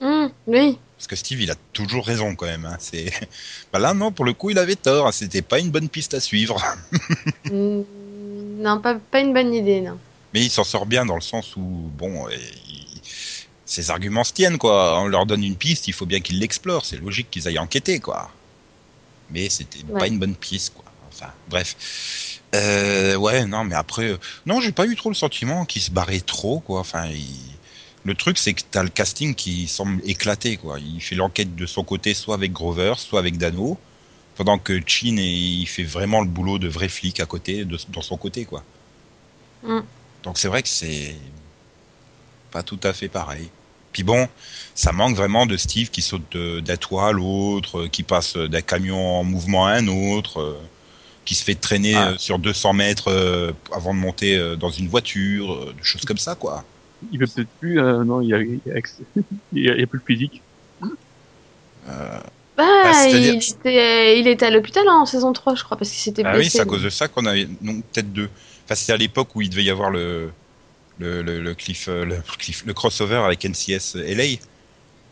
Hum, 0.00 0.30
oui. 0.46 0.78
Parce 0.96 1.08
que 1.08 1.16
Steve, 1.16 1.40
il 1.40 1.50
a 1.50 1.56
toujours 1.72 2.06
raison 2.06 2.36
quand 2.36 2.46
même. 2.46 2.64
Hein. 2.64 2.76
C'est... 2.78 3.10
Bah 3.72 3.80
là, 3.80 3.94
non, 3.94 4.12
pour 4.12 4.24
le 4.24 4.32
coup, 4.32 4.50
il 4.50 4.58
avait 4.58 4.76
tort. 4.76 5.12
C'était 5.12 5.42
pas 5.42 5.58
une 5.58 5.70
bonne 5.70 5.88
piste 5.88 6.14
à 6.14 6.20
suivre. 6.20 6.56
Hum, 7.50 7.84
non, 8.60 8.80
pas, 8.80 8.94
pas 8.96 9.20
une 9.20 9.32
bonne 9.32 9.52
idée, 9.54 9.80
non. 9.80 9.98
Mais 10.34 10.42
il 10.44 10.50
s'en 10.50 10.62
sort 10.64 10.86
bien 10.86 11.04
dans 11.06 11.14
le 11.16 11.20
sens 11.20 11.56
où, 11.56 11.60
bon, 11.62 12.28
il- 12.28 12.86
ses 13.68 13.90
arguments 13.90 14.24
se 14.24 14.32
tiennent, 14.32 14.56
quoi. 14.58 14.98
On 15.00 15.06
leur 15.08 15.26
donne 15.26 15.44
une 15.44 15.54
piste, 15.56 15.88
il 15.88 15.92
faut 15.92 16.06
bien 16.06 16.20
qu'ils 16.20 16.38
l'explorent. 16.40 16.86
C'est 16.86 16.96
logique 16.96 17.30
qu'ils 17.30 17.46
aillent 17.46 17.58
enquêter, 17.58 18.00
quoi. 18.00 18.30
Mais 19.30 19.50
c'était 19.50 19.80
Ouais. 19.90 19.98
pas 20.00 20.06
une 20.06 20.18
bonne 20.18 20.34
piste, 20.34 20.72
quoi. 20.74 20.84
Enfin, 21.12 21.30
bref. 21.50 22.40
Euh, 22.54 23.14
ouais, 23.16 23.44
non, 23.44 23.64
mais 23.64 23.74
après, 23.74 24.06
euh, 24.12 24.18
non, 24.46 24.60
j'ai 24.62 24.72
pas 24.72 24.86
eu 24.86 24.96
trop 24.96 25.10
le 25.10 25.14
sentiment 25.14 25.66
qu'il 25.66 25.82
se 25.82 25.90
barrait 25.90 26.20
trop, 26.20 26.60
quoi. 26.60 26.80
Enfin, 26.80 27.06
il- 27.08 27.26
le 28.04 28.14
truc, 28.14 28.38
c'est 28.38 28.54
que 28.54 28.62
t'as 28.70 28.82
le 28.82 28.88
casting 28.88 29.34
qui 29.34 29.68
semble 29.68 30.00
éclaté, 30.08 30.56
quoi. 30.56 30.78
Il 30.80 31.00
fait 31.02 31.14
l'enquête 31.14 31.54
de 31.54 31.66
son 31.66 31.84
côté, 31.84 32.14
soit 32.14 32.36
avec 32.36 32.52
Grover, 32.52 32.94
soit 32.96 33.18
avec 33.20 33.36
Dano, 33.36 33.78
pendant 34.36 34.58
que 34.58 34.80
Chin, 34.86 35.16
il 35.18 35.66
fait 35.66 35.82
vraiment 35.82 36.22
le 36.22 36.28
boulot 36.28 36.58
de 36.58 36.68
vrai 36.68 36.88
flic 36.88 37.20
à 37.20 37.26
côté, 37.26 37.66
de, 37.66 37.76
dans 37.90 38.00
son 38.02 38.16
côté, 38.16 38.46
quoi. 38.46 38.64
Mm. 39.62 39.80
Donc 40.22 40.38
c'est 40.38 40.48
vrai 40.48 40.62
que 40.62 40.68
c'est 40.70 41.16
pas 42.50 42.62
tout 42.62 42.80
à 42.82 42.94
fait 42.94 43.08
pareil. 43.08 43.50
Puis 43.98 44.04
bon, 44.04 44.28
ça 44.76 44.92
manque 44.92 45.16
vraiment 45.16 45.44
de 45.44 45.56
Steve 45.56 45.90
qui 45.90 46.02
saute 46.02 46.22
de- 46.30 46.60
d'un 46.60 46.76
toit 46.76 47.08
à 47.08 47.12
l'autre, 47.12 47.80
euh, 47.80 47.88
qui 47.88 48.04
passe 48.04 48.36
d'un 48.36 48.60
camion 48.60 49.18
en 49.18 49.24
mouvement 49.24 49.66
à 49.66 49.72
un 49.72 49.88
autre, 49.88 50.40
euh, 50.40 50.56
qui 51.24 51.34
se 51.34 51.42
fait 51.42 51.56
traîner 51.56 51.94
Ah. 51.96 52.10
euh, 52.10 52.14
sur 52.16 52.38
200 52.38 52.74
mètres 52.74 53.08
euh, 53.08 53.50
avant 53.72 53.92
de 53.92 53.98
monter 53.98 54.36
euh, 54.38 54.54
dans 54.54 54.70
une 54.70 54.86
voiture, 54.86 55.52
euh, 55.52 55.74
des 55.76 55.82
choses 55.82 56.04
comme 56.04 56.16
ça, 56.16 56.36
quoi. 56.36 56.64
il 57.10 57.18
veut 57.18 57.26
peut-être 57.26 57.48
plus, 57.58 57.80
euh, 57.80 58.04
non, 58.04 58.20
il 58.20 58.28
y 58.28 58.34
a, 58.34 58.40
il 58.40 58.60
y 58.66 58.70
a, 58.70 58.76
ex- 58.76 59.00
il 59.52 59.64
y 59.64 59.68
a- 59.68 59.74
il 59.74 59.80
y 59.80 59.82
a 59.82 59.86
plus 59.88 59.98
le 60.06 60.14
physique. 60.14 60.42
Euh, 61.88 62.20
Bah, 62.56 62.92
c'est-à-dire- 62.92 63.34
il 63.34 63.36
était, 63.52 64.20
il 64.20 64.28
était 64.28 64.46
à 64.46 64.50
l'hôpital 64.50 64.84
hein, 64.88 64.98
en 65.02 65.06
saison 65.06 65.32
3, 65.32 65.56
je 65.56 65.64
crois, 65.64 65.76
parce 65.76 65.90
qu'il 65.90 65.98
s'était 66.00 66.22
ah 66.24 66.30
oui, 66.34 66.38
blessé. 66.42 66.50
c'est 66.50 66.60
à 66.60 66.66
cause 66.66 66.84
de 66.84 66.90
ça 66.90 67.08
qu'on 67.08 67.26
avait, 67.26 67.48
non, 67.62 67.80
peut-être 67.80 68.12
deux. 68.12 68.28
Enfin, 68.64 68.76
c'était 68.76 68.92
à 68.92 68.96
l'époque 68.96 69.34
où 69.34 69.42
il 69.42 69.50
devait 69.50 69.64
y 69.64 69.70
avoir 69.70 69.90
le, 69.90 70.30
le, 70.98 71.22
le, 71.22 71.40
le 71.40 71.54
cliff, 71.54 71.88
euh, 71.88 72.04
le, 72.04 72.20
cliff- 72.38 72.64
le 72.66 72.74
crossover 72.74 73.16
avec 73.24 73.44
NCS 73.44 73.96
LA. 73.96 74.36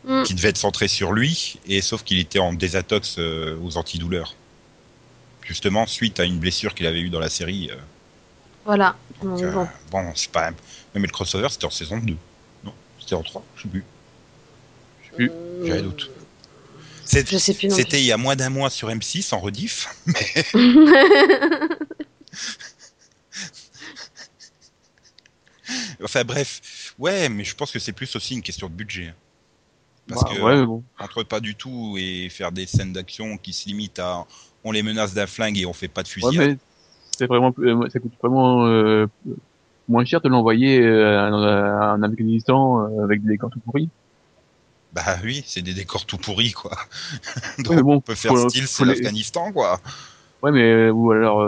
Hum, 0.09 0.23
qui 0.23 0.35
devait 0.35 0.51
être 0.51 0.57
centré 0.57 0.87
sur 0.87 1.13
lui, 1.13 1.59
et 1.67 1.81
sauf 1.81 2.05
qu'il 2.05 2.21
était 2.21 2.39
en 2.39 2.53
désintox 2.53 3.17
euh, 3.19 3.59
aux 3.65 3.77
antidouleurs. 3.77 4.37
Justement, 5.43 5.85
suite 5.89 6.21
à 6.21 6.25
une 6.25 6.39
blessure 6.39 6.77
qu'il 6.77 6.87
avait 6.87 7.01
eue 7.01 7.09
dans 7.11 7.19
la 7.19 7.29
série. 7.29 7.71
euh, 7.73 7.77
Voilà. 8.65 8.95
donc, 9.21 9.43
euh, 9.43 9.51
bon. 9.51 9.69
bon, 9.91 10.13
c'est 10.15 10.31
pas. 10.31 10.53
Mais 10.95 11.01
le 11.01 11.09
crossover, 11.09 11.49
c'était 11.51 11.65
en 11.65 11.71
saison 11.71 11.99
2. 11.99 12.15
Non, 12.65 12.73
c'était 13.01 13.17
en 13.17 13.23
3, 13.25 13.45
je 13.57 13.63
sais 13.63 13.69
plus. 13.69 13.85
Je 15.03 15.09
sais 15.09 15.15
plus. 15.17 15.33
J'ai 15.65 15.73
un 15.73 15.83
doute. 15.83 16.09
C'était 17.05 18.01
il 18.01 18.07
y 18.07 18.13
a 18.13 18.17
moins 18.17 18.37
d'un 18.37 18.51
mois 18.51 18.71
sur 18.71 18.89
M6 18.89 19.35
en 19.35 19.41
rediff. 19.41 19.89
Enfin 26.03 26.25
bref, 26.25 26.95
ouais, 26.99 27.29
mais 27.29 27.45
je 27.45 27.55
pense 27.55 27.71
que 27.73 27.79
c'est 27.79 27.93
plus 27.93 28.15
aussi 28.17 28.35
une 28.35 28.43
question 28.43 28.69
de 28.69 28.75
budget. 28.75 29.15
Parce 30.09 30.23
Bah, 30.23 30.31
que 30.35 30.41
ouais, 30.41 30.65
bon. 30.67 30.85
entre 30.99 31.23
pas 31.25 31.41
du 31.41 31.57
tout 31.57 31.97
et 31.99 32.29
faire 32.31 32.53
des 32.53 32.67
scènes 32.67 32.93
d'action 32.93 33.39
qui 33.39 33.53
se 33.53 33.67
limitent 33.69 33.99
à 33.99 34.25
on 34.65 34.73
les 34.73 34.83
menace 34.83 35.15
d'un 35.15 35.27
flingue 35.27 35.59
et 35.59 35.67
on 35.67 35.73
fait 35.73 35.89
pas 35.89 36.03
de 36.03 36.09
Ouais, 36.23 36.33
fusillade. 36.33 36.49
mais 36.53 36.59
c'est 37.19 37.27
vraiment, 37.27 37.55
euh, 37.59 37.89
ça 37.91 37.99
coûte 38.01 38.13
vraiment 38.23 38.67
euh, 38.67 39.07
moins 39.89 40.05
cher 40.05 40.21
de 40.21 40.29
l'envoyer 40.29 40.81
euh, 40.83 41.21
en 41.95 42.03
Afghanistan 42.03 42.83
euh, 43.01 43.05
avec 43.05 43.23
des 43.23 43.31
décors 43.31 43.51
tout 43.51 43.61
pourris. 43.61 43.91
Bah 44.93 45.19
oui, 45.25 45.43
c'est 45.47 45.63
des 45.63 45.75
décors 45.75 46.07
tout 46.07 46.17
pourris 46.17 46.53
quoi. 46.53 46.77
Donc 47.59 47.69
Ouais, 47.69 47.83
bon, 47.83 47.97
on 47.97 48.01
peut 48.01 48.15
faire 48.15 48.37
style 48.39 48.67
c'est 48.67 48.85
l'Afghanistan 48.85 49.53
quoi. 49.53 49.81
Ouais, 50.43 50.53
mais 50.53 50.91
ou 50.91 51.11
alors 51.13 51.39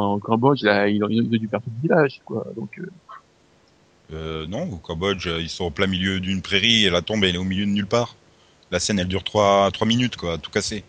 en 0.00 0.18
Cambodge, 0.18 0.62
là, 0.62 0.88
ils 0.88 1.02
ont, 1.04 1.08
ils 1.08 1.22
ont 1.22 1.38
dû 1.38 1.48
perdre 1.48 1.64
tout 1.66 1.70
le 1.76 1.82
village, 1.82 2.20
quoi. 2.24 2.46
Donc, 2.56 2.80
euh, 4.12 4.46
non, 4.46 4.70
au 4.72 4.76
Cambodge, 4.78 5.26
euh, 5.26 5.40
ils 5.40 5.50
sont 5.50 5.64
au 5.64 5.70
plein 5.70 5.86
milieu 5.86 6.20
d'une 6.20 6.42
prairie 6.42 6.84
et 6.86 6.90
la 6.90 7.02
tombe 7.02 7.24
elle 7.24 7.34
est 7.34 7.38
au 7.38 7.44
milieu 7.44 7.66
de 7.66 7.70
nulle 7.70 7.86
part. 7.86 8.16
La 8.70 8.80
scène 8.80 8.98
elle 8.98 9.08
dure 9.08 9.24
3, 9.24 9.70
trois 9.72 9.86
minutes 9.86 10.16
quoi, 10.16 10.38
tout 10.38 10.50
cassé. 10.50 10.84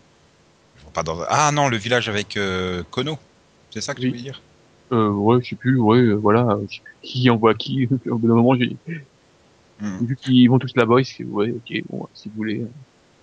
Je 0.78 0.82
vois 0.84 0.92
Pas 0.92 1.02
dans... 1.04 1.20
Ah 1.28 1.52
non, 1.52 1.68
le 1.68 1.76
village 1.78 2.08
avec 2.08 2.36
euh, 2.36 2.82
Kono. 2.90 3.18
C'est 3.70 3.82
ça 3.82 3.94
que 3.94 4.00
Oui. 4.00 4.06
tu 4.06 4.10
veux 4.10 4.18
dire? 4.18 4.42
Euh, 4.92 5.10
ouais, 5.12 5.42
je 5.42 5.50
sais 5.50 5.56
plus, 5.56 5.78
ouais, 5.80 5.98
euh, 5.98 6.14
voilà, 6.16 6.42
euh, 6.52 6.66
qui 7.02 7.30
envoie 7.30 7.54
qui. 7.54 7.88
Au 8.10 8.18
bout 8.18 8.28
d'un 8.28 8.34
moment, 8.36 8.56
j'ai 8.56 8.78
Hmm. 9.80 10.00
vu 10.00 10.16
qu'ils 10.16 10.48
vont 10.50 10.58
tous 10.58 10.72
là-bas, 10.76 11.02
fais, 11.04 11.24
ouais, 11.24 11.52
ok, 11.52 11.72
bon, 11.88 12.06
si 12.14 12.28
vous 12.28 12.34
voulez, 12.36 12.64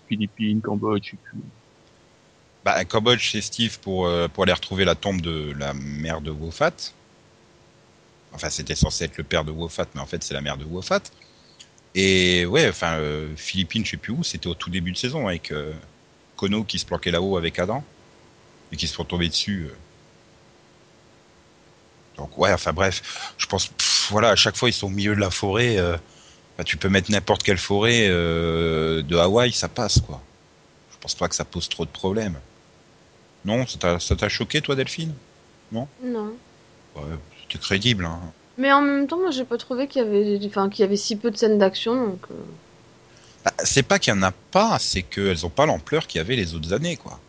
Philippines, 0.08 0.62
Cambodge, 0.62 1.06
je 1.06 1.12
sais 1.12 1.18
plus. 1.18 1.42
Bah, 2.64 2.84
Cambodge, 2.86 3.32
c'est 3.32 3.42
Steve 3.42 3.80
pour, 3.80 4.10
pour 4.34 4.44
aller 4.44 4.54
retrouver 4.54 4.86
la 4.86 4.96
tombe 4.96 5.22
de 5.22 5.54
la 5.58 5.74
mère 5.74 6.22
de 6.22 6.32
Wofat. 6.32 6.74
Enfin, 8.38 8.50
c'était 8.52 8.76
censé 8.76 9.06
être 9.06 9.18
le 9.18 9.24
père 9.24 9.44
de 9.44 9.52
Wofat, 9.52 9.88
mais 9.96 10.02
en 10.02 10.06
fait, 10.06 10.24
c'est 10.24 10.36
la 10.36 10.42
mère 10.42 10.58
de 10.58 10.64
Wofat. 10.66 11.02
Et 11.96 12.46
ouais, 12.46 12.70
enfin, 12.70 13.00
euh, 13.00 13.36
Philippines, 13.36 13.84
je 13.86 13.92
sais 13.92 13.98
plus 13.98 14.14
où, 14.14 14.24
c'était 14.24 14.48
au 14.48 14.54
tout 14.56 14.70
début 14.70 14.92
de 14.92 14.98
saison 14.98 15.28
avec 15.28 15.52
euh, 15.52 15.74
Kono 16.36 16.64
qui 16.64 16.80
se 16.80 16.86
planquait 16.86 17.12
là-haut 17.12 17.38
avec 17.38 17.58
Adam 17.60 17.84
et 18.72 18.78
qui 18.78 18.88
se 18.88 18.94
font 18.94 19.06
tomber 19.06 19.30
dessus. 19.30 19.66
euh. 19.72 19.76
Donc 22.18 22.38
ouais, 22.38 22.52
enfin 22.54 22.74
bref, 22.74 23.34
je 23.38 23.46
pense, 23.48 23.68
pff, 23.68 24.08
voilà, 24.12 24.30
à 24.30 24.36
chaque 24.36 24.56
fois 24.56 24.70
ils 24.70 24.74
sont 24.74 24.88
au 24.88 24.92
milieu 24.92 25.16
de 25.16 25.20
la 25.20 25.30
forêt. 25.32 25.78
euh, 25.78 25.98
bah, 26.58 26.64
tu 26.64 26.78
peux 26.78 26.90
mettre 26.90 27.12
n'importe 27.12 27.44
quelle 27.44 27.58
forêt 27.60 28.08
de 28.10 29.16
Hawaï, 29.18 29.52
ça 29.52 29.68
passe 29.68 30.00
quoi. 30.02 30.22
Je 30.92 30.98
pense 31.00 31.16
pas 31.16 31.28
que 31.28 31.36
ça 31.36 31.46
pose 31.46 31.70
trop 31.70 31.86
de 31.86 31.92
problèmes. 31.92 32.40
Non, 33.46 33.66
ça 33.66 33.78
t'a- 34.16 34.30
choqué 34.30 34.62
toi, 34.62 34.76
Delphine? 34.76 35.14
Non. 35.72 35.88
Ouais, 36.96 37.04
crédible. 37.56 38.06
Hein. 38.06 38.20
Mais 38.58 38.72
en 38.74 38.82
même 38.82 39.08
temps, 39.08 39.20
moi, 39.20 39.32
j'ai 39.32 39.46
pas 39.46 39.58
trouvé 39.58 39.88
qu'il 39.88 40.02
y 40.02 40.06
avait, 40.06 40.40
enfin, 40.48 40.70
qu'il 40.70 40.82
y 40.82 40.84
avait 40.84 40.98
si 40.98 41.16
peu 41.16 41.32
de 41.32 41.38
scènes 41.38 41.58
d'action, 41.60 41.96
donc. 42.08 42.20
euh, 42.32 42.36
Bah, 43.46 43.52
c'est 43.64 43.84
pas 43.84 44.00
qu'il 44.00 44.14
y 44.14 44.18
en 44.18 44.24
a 44.24 44.32
pas, 44.52 44.78
c'est 44.80 45.04
qu'elles 45.04 45.46
ont 45.46 45.50
pas 45.50 45.66
l'ampleur 45.66 46.08
qu'il 46.08 46.20
y 46.20 46.22
avait 46.22 46.36
les 46.36 46.54
autres 46.56 46.74
années, 46.74 46.98
quoi. 46.98 47.20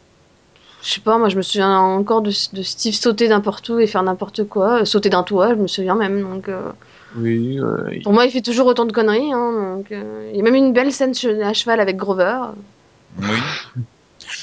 Je 0.83 0.91
sais 0.95 1.01
pas, 1.01 1.19
moi, 1.19 1.29
je 1.29 1.37
me 1.37 1.43
souviens 1.43 1.79
encore 1.79 2.23
de, 2.23 2.31
de 2.53 2.63
Steve 2.63 2.95
sauter 2.95 3.29
n'importe 3.29 3.69
où 3.69 3.79
et 3.81 3.87
faire 3.87 4.03
n'importe 4.03 4.45
quoi, 4.45 4.83
euh, 4.83 4.85
sauter 4.85 5.11
d'un 5.11 5.23
toit, 5.25 5.51
je 5.51 5.55
me 5.61 5.67
souviens 5.67 5.97
même, 5.97 6.23
donc. 6.23 6.49
euh, 6.49 6.71
Oui, 7.17 7.59
euh, 7.59 8.01
Pour 8.05 8.13
moi, 8.13 8.27
il 8.27 8.31
fait 8.31 8.43
toujours 8.43 8.67
autant 8.67 8.85
de 8.85 8.93
conneries, 8.93 9.33
hein, 9.33 9.77
donc. 9.77 9.93
euh, 9.93 10.31
Il 10.33 10.37
y 10.37 10.41
a 10.41 10.45
même 10.45 10.55
une 10.55 10.73
belle 10.73 10.93
scène 10.93 11.13
à 11.43 11.53
cheval 11.53 11.81
avec 11.81 11.97
Grover. 11.97 12.39
Oui. 13.21 13.39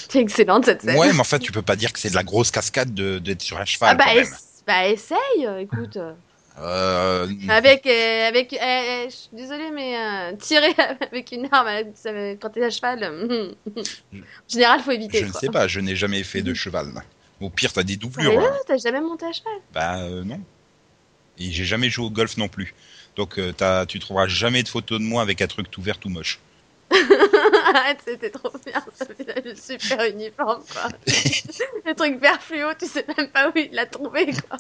C'est 0.09 0.19
excellente 0.19 0.65
cette 0.65 0.81
scène. 0.81 0.97
Ouais, 0.97 1.11
mais 1.13 1.19
en 1.19 1.23
fait, 1.23 1.39
tu 1.39 1.51
peux 1.51 1.61
pas 1.61 1.75
dire 1.75 1.91
que 1.93 1.99
c'est 1.99 2.09
de 2.09 2.15
la 2.15 2.23
grosse 2.23 2.51
cascade 2.51 2.93
de- 2.93 3.19
d'être 3.19 3.41
sur 3.41 3.57
un 3.57 3.65
cheval. 3.65 3.91
ah 3.91 3.95
bah, 3.97 4.05
quand 4.07 4.15
même. 4.15 4.23
ess- 4.23 4.54
bah, 4.67 4.88
essaye, 4.88 5.17
euh, 5.45 5.60
écoute. 5.60 5.97
euh. 5.97 6.13
Avec, 7.49 7.86
euh, 7.86 8.28
avec, 8.28 8.54
euh, 8.54 9.06
je 9.10 9.13
suis 9.15 9.30
désolée, 9.34 9.71
mais 9.71 10.36
tirer 10.38 10.73
avec 11.01 11.32
une 11.34 11.47
arme 11.51 11.69
quand 12.41 12.49
t'es 12.49 12.63
à 12.63 12.69
cheval, 12.69 13.04
en 13.78 14.19
général, 14.47 14.80
faut 14.80 14.91
éviter. 14.91 15.19
je 15.19 15.25
ne 15.25 15.34
sais 15.34 15.49
pas, 15.49 15.67
je 15.67 15.82
n'ai 15.82 15.95
jamais 15.95 16.23
fait 16.23 16.41
de 16.41 16.54
cheval. 16.54 16.93
Au 17.41 17.49
pire, 17.49 17.73
t'as 17.73 17.84
des 17.84 17.97
doublures. 17.97 18.39
Hein. 18.39 18.54
T'as 18.65 18.78
jamais 18.78 19.01
monté 19.01 19.25
à 19.25 19.34
cheval 19.34 19.54
Bah 19.73 19.97
non. 20.23 20.39
Et 21.38 21.51
j'ai 21.51 21.65
jamais 21.65 21.89
joué 21.89 22.06
au 22.06 22.10
golf 22.10 22.38
non 22.38 22.47
plus. 22.47 22.73
Donc 23.17 23.38
t'as- 23.58 23.86
tu 23.86 23.99
trouveras 23.99 24.28
jamais 24.28 24.63
de 24.63 24.69
photos 24.69 24.99
de 24.99 25.04
moi 25.04 25.21
avec 25.21 25.41
un 25.41 25.47
truc 25.47 25.69
tout 25.69 25.82
vert 25.82 25.97
tout 25.97 26.10
moche. 26.10 26.39
Arrête, 27.65 27.99
c'était 28.06 28.30
trop 28.30 28.51
bien. 28.65 28.84
Ça 28.93 29.06
fait 29.06 29.43
le 29.43 29.56
super 29.56 30.04
uniforme, 30.06 30.63
quoi. 30.71 30.89
le 31.86 31.93
truc 31.95 32.19
vert 32.21 32.41
fluo, 32.41 32.67
tu 32.80 32.86
sais 32.88 33.06
même 33.17 33.30
pas 33.30 33.49
où 33.49 33.51
il 33.56 33.69
l'a 33.71 33.86
trouvé, 33.86 34.28
quoi. 34.47 34.58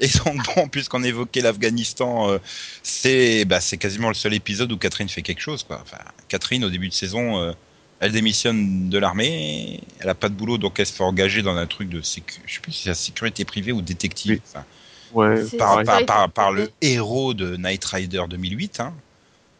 Et 0.00 0.08
donc, 0.08 0.36
bon, 0.56 0.68
puisqu'on 0.68 1.02
évoquait 1.02 1.42
l'Afghanistan, 1.42 2.30
euh, 2.30 2.38
c'est 2.82 3.44
bah, 3.44 3.60
c'est 3.60 3.76
quasiment 3.76 4.08
le 4.08 4.14
seul 4.14 4.32
épisode 4.32 4.72
où 4.72 4.78
Catherine 4.78 5.10
fait 5.10 5.20
quelque 5.22 5.42
chose. 5.42 5.62
Quoi. 5.62 5.78
Enfin, 5.82 5.98
Catherine, 6.28 6.64
au 6.64 6.70
début 6.70 6.88
de 6.88 6.94
saison, 6.94 7.38
euh, 7.38 7.52
elle 8.00 8.12
démissionne 8.12 8.88
de 8.88 8.98
l'armée, 8.98 9.80
elle 10.00 10.08
a 10.08 10.14
pas 10.14 10.30
de 10.30 10.34
boulot, 10.34 10.56
donc 10.56 10.80
elle 10.80 10.86
se 10.86 10.94
fait 10.94 11.04
engager 11.04 11.42
dans 11.42 11.54
un 11.54 11.66
truc 11.66 11.90
de 11.90 12.00
sécu... 12.00 12.40
je 12.46 12.54
sais 12.54 12.60
plus 12.60 12.72
si 12.72 12.82
c'est 12.84 12.88
la 12.88 12.94
sécurité 12.94 13.44
privée 13.44 13.72
ou 13.72 13.82
détective. 13.82 14.32
Oui. 14.32 14.40
Enfin, 14.48 14.64
Ouais, 15.12 15.44
C'est- 15.44 15.58
par, 15.58 15.76
Ouais. 15.76 15.84
par, 15.84 16.04
par, 16.06 16.30
par 16.30 16.52
le 16.52 16.70
héros 16.80 17.34
de 17.34 17.56
Knight 17.56 17.84
Rider 17.84 18.22
2008, 18.30 18.80
hein, 18.80 18.94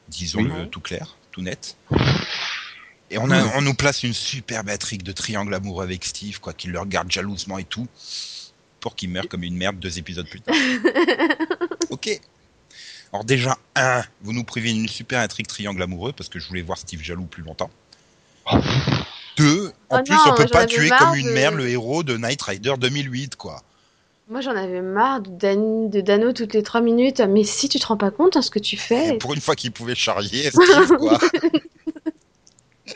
disons-le 0.09 0.51
Oui. 0.51 0.69
tout 0.71 0.81
clair, 0.81 1.15
tout 1.33 1.43
net. 1.43 1.77
Et 3.11 3.19
on, 3.19 3.31
a, 3.31 3.45
on 3.57 3.61
nous 3.61 3.75
place 3.75 4.05
une 4.05 4.15
super 4.15 4.65
batterie 4.65 4.99
de 4.99 5.13
triangle 5.13 5.53
amoureux 5.53 5.85
avec 5.85 6.05
Steve, 6.05 6.41
quoi, 6.41 6.53
qui 6.53 6.69
le 6.69 6.79
regarde 6.79 7.11
jalousement 7.11 7.59
et 7.59 7.65
tout, 7.65 7.87
pour 8.81 8.95
qu'il 8.97 9.11
meure 9.11 9.29
comme 9.29 9.43
une 9.43 9.57
merde 9.57 9.79
deux 9.79 9.99
épisodes 9.99 10.29
plus 10.29 10.41
tard. 10.41 10.55
ok. 11.91 12.21
Alors 13.13 13.25
déjà, 13.25 13.59
un, 13.77 14.03
vous 14.23 14.33
nous 14.33 14.45
privez 14.45 14.71
une 14.71 14.89
super 14.89 15.21
intrigue 15.21 15.47
triangle 15.47 15.83
amoureux, 15.83 16.13
parce 16.13 16.31
que 16.31 16.39
je 16.39 16.49
voulais 16.49 16.63
voir 16.63 16.79
Steve 16.79 17.03
jaloux 17.03 17.27
plus 17.27 17.43
longtemps. 17.43 17.71
Deux, 19.37 19.73
en 19.89 19.99
Oh 19.99 20.03
plus, 20.05 20.15
non, 20.15 20.21
on 20.27 20.35
peut 20.35 20.47
pas 20.47 20.67
tuer 20.67 20.91
comme 20.91 21.15
une 21.15 21.27
de- 21.29 21.33
merde 21.33 21.55
le 21.55 21.67
héros 21.69 22.03
de 22.03 22.17
Knight 22.19 22.41
Rider 22.43 22.75
2008, 22.79 23.37
quoi. 23.37 23.63
Moi, 24.29 24.41
j'en 24.41 24.57
avais 24.57 24.81
marre 24.81 25.21
de, 25.21 25.31
Dan- 25.31 25.91
de 25.91 26.01
Dano 26.01 26.33
toutes 26.33 26.55
les 26.55 26.63
trois 26.63 26.81
minutes. 26.81 27.21
Mais 27.21 27.45
si 27.45 27.69
tu 27.69 27.79
te 27.79 27.87
rends 27.87 27.97
pas 27.97 28.11
compte 28.11 28.37
hein, 28.37 28.43
ce 28.43 28.51
que 28.51 28.59
tu 28.59 28.77
fais. 28.77 29.19
Pour 29.19 29.35
une 29.35 29.41
fois 29.41 29.57
qu'il 29.57 29.73
pouvait 29.73 29.95
charrier, 29.95 30.51
Steve, 30.51 30.97
quoi. 30.99 31.19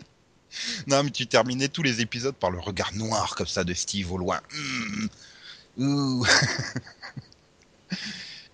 non, 0.87 1.03
mais 1.05 1.11
tu 1.11 1.27
terminais 1.27 1.69
tous 1.69 1.83
les 1.83 2.01
épisodes 2.01 2.35
par 2.35 2.51
le 2.51 2.59
regard 2.59 2.95
noir 2.95 3.35
comme 3.35 3.47
ça 3.47 3.65
de 3.65 3.75
Steve 3.75 4.13
au 4.13 4.19
loin. 4.19 4.41
Ouh. 5.79 6.25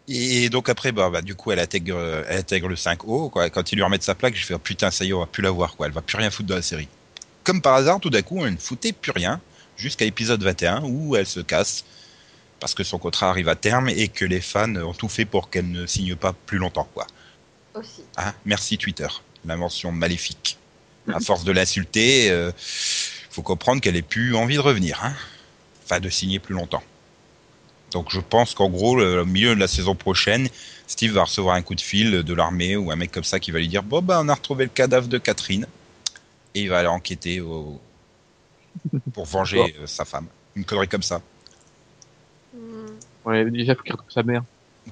Et 0.08 0.50
donc 0.50 0.68
après, 0.68 0.90
bah, 0.92 1.10
bah, 1.10 1.22
du 1.22 1.34
coup, 1.36 1.52
elle 1.52 1.60
intègre, 1.60 2.24
elle 2.28 2.38
intègre 2.38 2.68
le 2.68 2.74
5O. 2.74 3.30
Quoi. 3.30 3.50
Quand 3.50 3.70
ils 3.70 3.76
lui 3.76 3.82
remettent 3.82 4.02
sa 4.02 4.14
plaque, 4.14 4.34
je 4.34 4.44
fais 4.44 4.54
oh, 4.54 4.58
putain, 4.58 4.90
ça 4.90 5.04
y 5.04 5.10
est, 5.10 5.12
on 5.12 5.20
va 5.20 5.26
plus 5.26 5.42
la 5.42 5.50
voir. 5.50 5.76
Quoi. 5.76 5.86
Elle 5.86 5.92
va 5.92 6.02
plus 6.02 6.16
rien 6.16 6.30
foutre 6.30 6.48
dans 6.48 6.56
la 6.56 6.62
série. 6.62 6.88
Comme 7.44 7.62
par 7.62 7.74
hasard, 7.74 8.00
tout 8.00 8.10
d'un 8.10 8.22
coup, 8.22 8.44
elle 8.44 8.54
ne 8.54 8.58
foutait 8.58 8.92
plus 8.92 9.12
rien 9.12 9.40
jusqu'à 9.76 10.04
l'épisode 10.04 10.42
21 10.42 10.82
où 10.84 11.16
elle 11.16 11.26
se 11.26 11.40
casse 11.40 11.84
parce 12.62 12.74
que 12.74 12.84
son 12.84 12.98
contrat 12.98 13.28
arrive 13.28 13.48
à 13.48 13.56
terme 13.56 13.88
et 13.88 14.06
que 14.06 14.24
les 14.24 14.40
fans 14.40 14.72
ont 14.76 14.94
tout 14.94 15.08
fait 15.08 15.24
pour 15.24 15.50
qu'elle 15.50 15.68
ne 15.68 15.84
signe 15.84 16.14
pas 16.14 16.32
plus 16.32 16.58
longtemps. 16.58 16.88
Quoi. 16.94 17.08
Aussi. 17.74 18.02
Ah, 18.16 18.34
merci 18.44 18.78
Twitter, 18.78 19.08
l'invention 19.44 19.90
maléfique. 19.90 20.58
À 21.12 21.18
force 21.26 21.42
de 21.42 21.50
l'insulter, 21.50 22.30
euh, 22.30 22.52
faut 22.56 23.42
comprendre 23.42 23.80
qu'elle 23.80 23.96
ait 23.96 24.02
plus 24.02 24.36
envie 24.36 24.54
de 24.54 24.60
revenir, 24.60 25.00
hein. 25.02 25.12
enfin 25.84 25.98
de 25.98 26.08
signer 26.08 26.38
plus 26.38 26.54
longtemps. 26.54 26.84
Donc 27.90 28.10
je 28.12 28.20
pense 28.20 28.54
qu'en 28.54 28.70
gros, 28.70 28.94
le- 28.96 29.22
au 29.22 29.26
milieu 29.26 29.56
de 29.56 29.60
la 29.60 29.66
saison 29.66 29.96
prochaine, 29.96 30.48
Steve 30.86 31.10
va 31.14 31.24
recevoir 31.24 31.56
un 31.56 31.62
coup 31.62 31.74
de 31.74 31.80
fil 31.80 32.22
de 32.22 32.34
l'armée 32.34 32.76
ou 32.76 32.92
un 32.92 32.96
mec 32.96 33.10
comme 33.10 33.24
ça 33.24 33.40
qui 33.40 33.50
va 33.50 33.58
lui 33.58 33.66
dire 33.66 33.82
bon 33.82 34.02
bah 34.02 34.20
on 34.22 34.28
a 34.28 34.34
retrouvé 34.34 34.64
le 34.66 34.70
cadavre 34.70 35.08
de 35.08 35.18
Catherine 35.18 35.66
et 36.54 36.60
il 36.62 36.68
va 36.68 36.78
aller 36.78 36.88
enquêter 36.88 37.40
au- 37.40 37.80
pour 39.12 39.24
venger 39.26 39.74
euh, 39.80 39.86
sa 39.88 40.04
femme. 40.04 40.28
Une 40.54 40.64
connerie 40.64 40.86
comme 40.88 41.02
ça. 41.02 41.20
Hmm. 43.24 43.28
ouais, 43.28 43.50
déjà, 43.50 43.74
faut 43.74 43.82
qu'il 43.82 43.92
retrouve 43.92 44.10
sa 44.10 44.22
mère. 44.22 44.42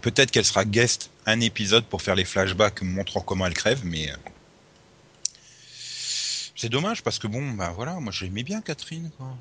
Peut-être 0.02 0.30
qu'elle 0.30 0.44
sera 0.44 0.64
guest 0.64 1.10
un 1.26 1.40
épisode 1.40 1.84
pour 1.84 2.02
faire 2.02 2.14
les 2.14 2.24
flashbacks 2.24 2.82
montrant 2.82 3.20
comment 3.20 3.46
elle 3.46 3.54
crève, 3.54 3.80
mais 3.84 4.10
euh, 4.10 4.16
c'est 6.54 6.68
dommage 6.68 7.02
parce 7.02 7.18
que 7.18 7.26
bon, 7.26 7.52
bah 7.52 7.72
voilà, 7.74 7.94
moi 7.94 8.12
j'aimais 8.12 8.42
bien 8.42 8.60
Catherine. 8.60 9.10
Quoi. 9.16 9.34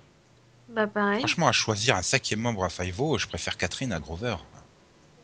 Bah, 0.69 0.87
pareil. 0.87 1.19
Franchement, 1.19 1.47
à 1.47 1.51
choisir 1.51 1.95
un 1.95 2.01
cinquième 2.01 2.39
membre 2.39 2.63
à 2.63 2.69
Five-O, 2.69 3.17
je 3.17 3.27
préfère 3.27 3.57
Catherine 3.57 3.91
à 3.91 3.99
Grover. 3.99 4.37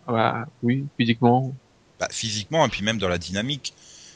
Ah 0.07 0.11
Bah, 0.11 0.45
oui, 0.61 0.85
physiquement. 0.97 1.53
Bah, 1.99 2.07
physiquement 2.11 2.65
et 2.65 2.69
puis 2.69 2.83
même 2.83 2.97
dans 2.97 3.07
la 3.07 3.17
dynamique. 3.17 3.73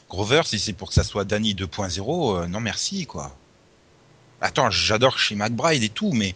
Grover, 0.08 0.42
si 0.44 0.58
c'est 0.58 0.72
pour 0.72 0.88
que 0.88 0.94
ça 0.94 1.04
soit 1.04 1.24
Danny 1.24 1.54
2.0, 1.54 2.36
euh, 2.42 2.46
non 2.46 2.60
merci 2.60 3.06
quoi. 3.06 3.34
Attends, 4.40 4.70
j'adore 4.70 5.18
chez 5.18 5.34
McBride 5.34 5.82
et 5.82 5.88
tout, 5.88 6.12
mais 6.12 6.34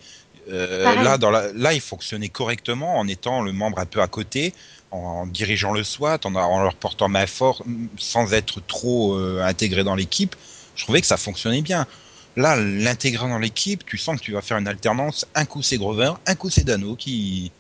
euh, 0.51 1.03
là, 1.03 1.19
dans 1.19 1.31
la, 1.31 1.53
là, 1.53 1.73
il 1.73 1.81
fonctionnait 1.81 2.29
correctement 2.29 2.99
en 2.99 3.09
étant 3.09 3.43
le 3.43 3.53
membre 3.53 3.79
un 3.79 3.87
peu 3.87 4.01
à 4.01 4.09
côté, 4.09 4.53
en 4.91 5.27
dirigeant 5.27 5.73
le 5.73 5.85
SWAT, 5.85 6.21
en, 6.25 6.35
en 6.35 6.63
leur 6.63 6.75
portant 6.75 7.09
main 7.09 7.27
fort, 7.27 7.65
sans 7.99 8.33
être 8.33 8.61
trop 8.67 9.15
euh, 9.15 9.43
intégré 9.43 9.85
dans 9.85 9.95
l'équipe. 9.95 10.37
Je 10.77 10.85
trouvais 10.85 11.01
que 11.01 11.07
ça 11.07 11.17
fonctionnait 11.17 11.63
bien. 11.63 11.87
Là, 12.37 12.57
l'intégrer 12.57 13.29
dans 13.29 13.39
l'équipe, 13.39 13.85
tu 13.87 13.97
sens 13.97 14.19
que 14.19 14.25
tu 14.25 14.33
vas 14.33 14.43
faire 14.43 14.59
une 14.59 14.69
alternance. 14.69 15.27
Un 15.35 15.45
coup 15.45 15.63
c'est 15.63 15.79
Grover, 15.79 16.13
un 16.27 16.35
coup 16.35 16.51
c'est 16.51 16.65
Dano 16.65 16.97
qui 16.97 17.53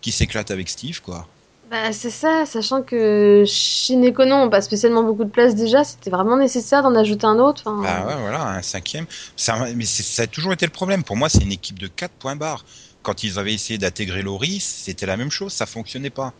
qui 0.00 0.12
s'éclate 0.12 0.50
avec 0.50 0.68
Steve, 0.68 1.00
quoi. 1.02 1.26
Bah, 1.70 1.92
c'est 1.92 2.10
ça, 2.10 2.46
sachant 2.46 2.82
que 2.82 3.42
chez 3.44 3.96
Nekono, 3.96 4.36
on 4.36 4.50
pas 4.50 4.60
spécialement 4.62 5.02
beaucoup 5.02 5.24
de 5.24 5.30
place 5.30 5.56
déjà, 5.56 5.82
c'était 5.82 6.10
vraiment 6.10 6.36
nécessaire 6.36 6.82
d'en 6.82 6.94
ajouter 6.94 7.26
un 7.26 7.38
autre. 7.40 7.64
Enfin, 7.66 7.82
Bah 7.82 8.06
ouais, 8.06 8.20
voilà, 8.20 8.50
un 8.50 8.62
cinquième. 8.62 9.06
Ça, 9.36 9.66
mais 9.74 9.84
ça 9.84 10.22
a 10.22 10.26
toujours 10.28 10.52
été 10.52 10.64
le 10.64 10.70
problème. 10.72 11.02
Pour 11.02 11.16
moi, 11.16 11.28
c'est 11.28 11.42
une 11.42 11.50
équipe 11.52 11.78
de 11.78 11.88
4 11.88 12.12
points 12.12 12.36
barres. 12.36 12.64
Quand 13.02 13.24
ils 13.24 13.38
avaient 13.38 13.54
essayé 13.54 13.78
d'intégrer 13.78 14.22
Loris, 14.22 14.64
c'était 14.84 15.06
la 15.06 15.16
même 15.16 15.30
chose, 15.30 15.52
ça 15.52 15.66
fonctionnait 15.66 16.10
pas. 16.10 16.32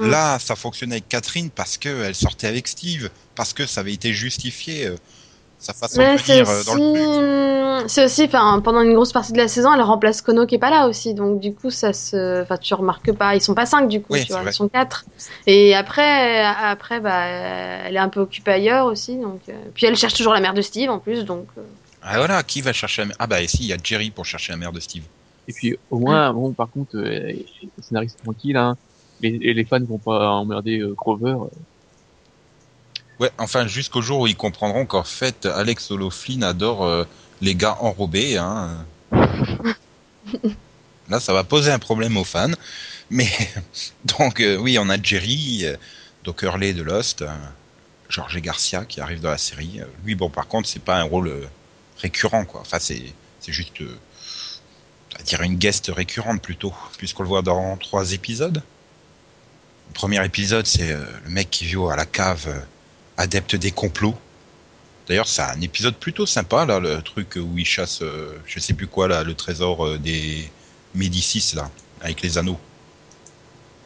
Là, 0.00 0.38
ça 0.40 0.56
fonctionnait 0.56 0.96
avec 0.96 1.08
Catherine 1.08 1.50
parce 1.50 1.78
qu'elle 1.78 2.14
sortait 2.14 2.48
avec 2.48 2.66
Steve, 2.68 3.10
parce 3.36 3.52
que 3.52 3.66
ça 3.66 3.80
avait 3.80 3.92
été 3.92 4.12
justifié, 4.12 4.86
euh, 4.86 4.96
sa 5.64 5.74
façon 5.74 6.00
Mais 6.00 6.16
de 6.16 6.18
c'est 6.18 6.42
venir 6.42 6.48
euh, 6.48 6.62
dans 6.64 6.74
le 6.74 6.80
aussi, 6.80 7.88
c'est 7.88 8.04
aussi, 8.04 8.24
enfin, 8.24 8.60
pendant 8.62 8.80
une 8.80 8.94
grosse 8.94 9.12
partie 9.12 9.32
de 9.32 9.38
la 9.38 9.48
saison, 9.48 9.72
elle 9.74 9.80
remplace 9.82 10.22
Kono 10.22 10.46
qui 10.46 10.54
est 10.56 10.58
pas 10.58 10.70
là 10.70 10.88
aussi, 10.88 11.14
donc 11.14 11.40
du 11.40 11.54
coup, 11.54 11.70
ça 11.70 11.92
se, 11.92 12.42
enfin, 12.42 12.56
tu 12.56 12.74
remarques 12.74 13.12
pas, 13.12 13.34
ils 13.36 13.40
sont 13.40 13.54
pas 13.54 13.66
cinq 13.66 13.88
du 13.88 14.00
coup, 14.02 14.12
Oui, 14.12 14.20
tu 14.20 14.26
c'est 14.26 14.32
vois, 14.32 14.42
vrai. 14.42 14.50
ils 14.50 14.54
sont 14.54 14.68
quatre. 14.68 15.04
Et 15.46 15.74
après, 15.74 16.42
après, 16.44 17.00
bah, 17.00 17.24
elle 17.26 17.94
est 17.96 17.98
un 17.98 18.08
peu 18.08 18.20
occupée 18.20 18.52
ailleurs 18.52 18.86
aussi, 18.86 19.16
donc, 19.18 19.42
euh, 19.48 19.52
puis 19.74 19.86
elle 19.86 19.96
cherche 19.96 20.14
toujours 20.14 20.34
la 20.34 20.40
mère 20.40 20.54
de 20.54 20.62
Steve 20.62 20.90
en 20.90 20.98
plus, 20.98 21.24
donc. 21.24 21.48
euh, 21.58 21.62
Ah 22.00 22.18
voilà, 22.18 22.42
qui 22.42 22.60
va 22.60 22.72
chercher 22.72 23.02
la 23.02 23.06
mère? 23.06 23.16
Ah 23.18 23.26
bah 23.26 23.46
si, 23.46 23.58
il 23.64 23.66
y 23.66 23.72
a 23.72 23.76
Jerry 23.82 24.10
pour 24.10 24.24
chercher 24.26 24.52
la 24.52 24.58
mère 24.58 24.72
de 24.72 24.80
Steve. 24.80 25.04
Et 25.46 25.52
puis, 25.52 25.76
au 25.90 25.98
moins, 25.98 26.32
bon, 26.32 26.54
par 26.54 26.70
contre, 26.70 26.96
euh, 26.96 27.18
les 27.18 27.46
scénaristes 27.80 28.18
tranquilles, 28.22 28.56
hein. 28.56 28.76
Les, 29.20 29.38
et 29.42 29.54
les 29.54 29.64
fans 29.64 29.82
vont 29.84 29.98
pas 30.00 30.30
emmerder 30.30 30.80
euh, 30.80 30.94
Grover. 30.94 31.36
Ouais, 33.20 33.30
enfin 33.38 33.66
jusqu'au 33.66 34.02
jour 34.02 34.20
où 34.20 34.26
ils 34.26 34.36
comprendront 34.36 34.86
qu'en 34.86 35.04
fait 35.04 35.46
Alex 35.46 35.90
Oloflin 35.90 36.42
adore 36.42 36.84
euh, 36.84 37.04
les 37.40 37.54
gars 37.54 37.76
enrobés. 37.80 38.36
Hein. 38.38 38.84
Là, 41.08 41.20
ça 41.20 41.32
va 41.32 41.44
poser 41.44 41.70
un 41.70 41.78
problème 41.78 42.16
aux 42.16 42.24
fans. 42.24 42.50
Mais 43.10 43.28
donc 44.04 44.40
euh, 44.40 44.56
oui, 44.56 44.78
on 44.78 44.88
a 44.88 45.00
Jerry, 45.00 45.64
euh, 45.64 45.76
Hurley 46.42 46.72
de 46.72 46.82
Lost, 46.82 47.22
euh, 47.22 47.28
Jorge 48.08 48.40
Garcia 48.40 48.84
qui 48.84 49.00
arrive 49.00 49.20
dans 49.20 49.30
la 49.30 49.38
série. 49.38 49.80
Lui, 50.04 50.14
bon, 50.14 50.30
par 50.30 50.48
contre, 50.48 50.68
c'est 50.68 50.82
pas 50.82 50.96
un 50.96 51.04
rôle 51.04 51.48
récurrent, 51.98 52.44
quoi. 52.44 52.60
Enfin, 52.60 52.78
c'est 52.80 53.02
c'est 53.40 53.52
juste, 53.52 53.82
on 53.82 55.18
va 55.18 55.22
dire 55.22 55.42
une 55.42 55.56
guest 55.56 55.92
récurrente 55.94 56.40
plutôt, 56.40 56.72
puisqu'on 56.96 57.24
le 57.24 57.28
voit 57.28 57.42
dans 57.42 57.76
trois 57.76 58.12
épisodes. 58.12 58.62
Le 59.88 59.92
premier 59.92 60.24
épisode, 60.24 60.66
c'est 60.66 60.94
le 60.94 61.30
mec 61.30 61.50
qui 61.50 61.66
vit 61.66 61.76
à 61.90 61.96
la 61.96 62.06
cave, 62.06 62.64
adepte 63.16 63.56
des 63.56 63.70
complots. 63.70 64.14
D'ailleurs, 65.08 65.28
c'est 65.28 65.42
un 65.42 65.60
épisode 65.60 65.96
plutôt 65.96 66.26
sympa, 66.26 66.64
là, 66.64 66.80
le 66.80 67.02
truc 67.02 67.36
où 67.36 67.58
il 67.58 67.66
chasse, 67.66 68.00
euh, 68.02 68.38
je 68.46 68.58
sais 68.58 68.72
plus 68.72 68.86
quoi, 68.86 69.06
là, 69.06 69.22
le 69.22 69.34
trésor 69.34 69.84
euh, 69.84 69.98
des 69.98 70.48
Médicis, 70.94 71.54
là, 71.54 71.70
avec 72.00 72.22
les 72.22 72.38
anneaux. 72.38 72.58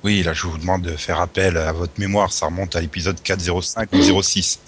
Oui, 0.05 0.23
là, 0.23 0.33
je 0.33 0.47
vous 0.47 0.59
demande 0.59 0.83
de 0.83 0.97
faire 0.97 1.21
appel 1.21 1.57
à 1.57 1.73
votre 1.73 1.99
mémoire, 1.99 2.33
ça 2.33 2.47
remonte 2.47 2.77
à 2.77 2.81
l'épisode 2.81 3.21
405 3.21 3.89
ou 3.93 4.23
06. 4.23 4.61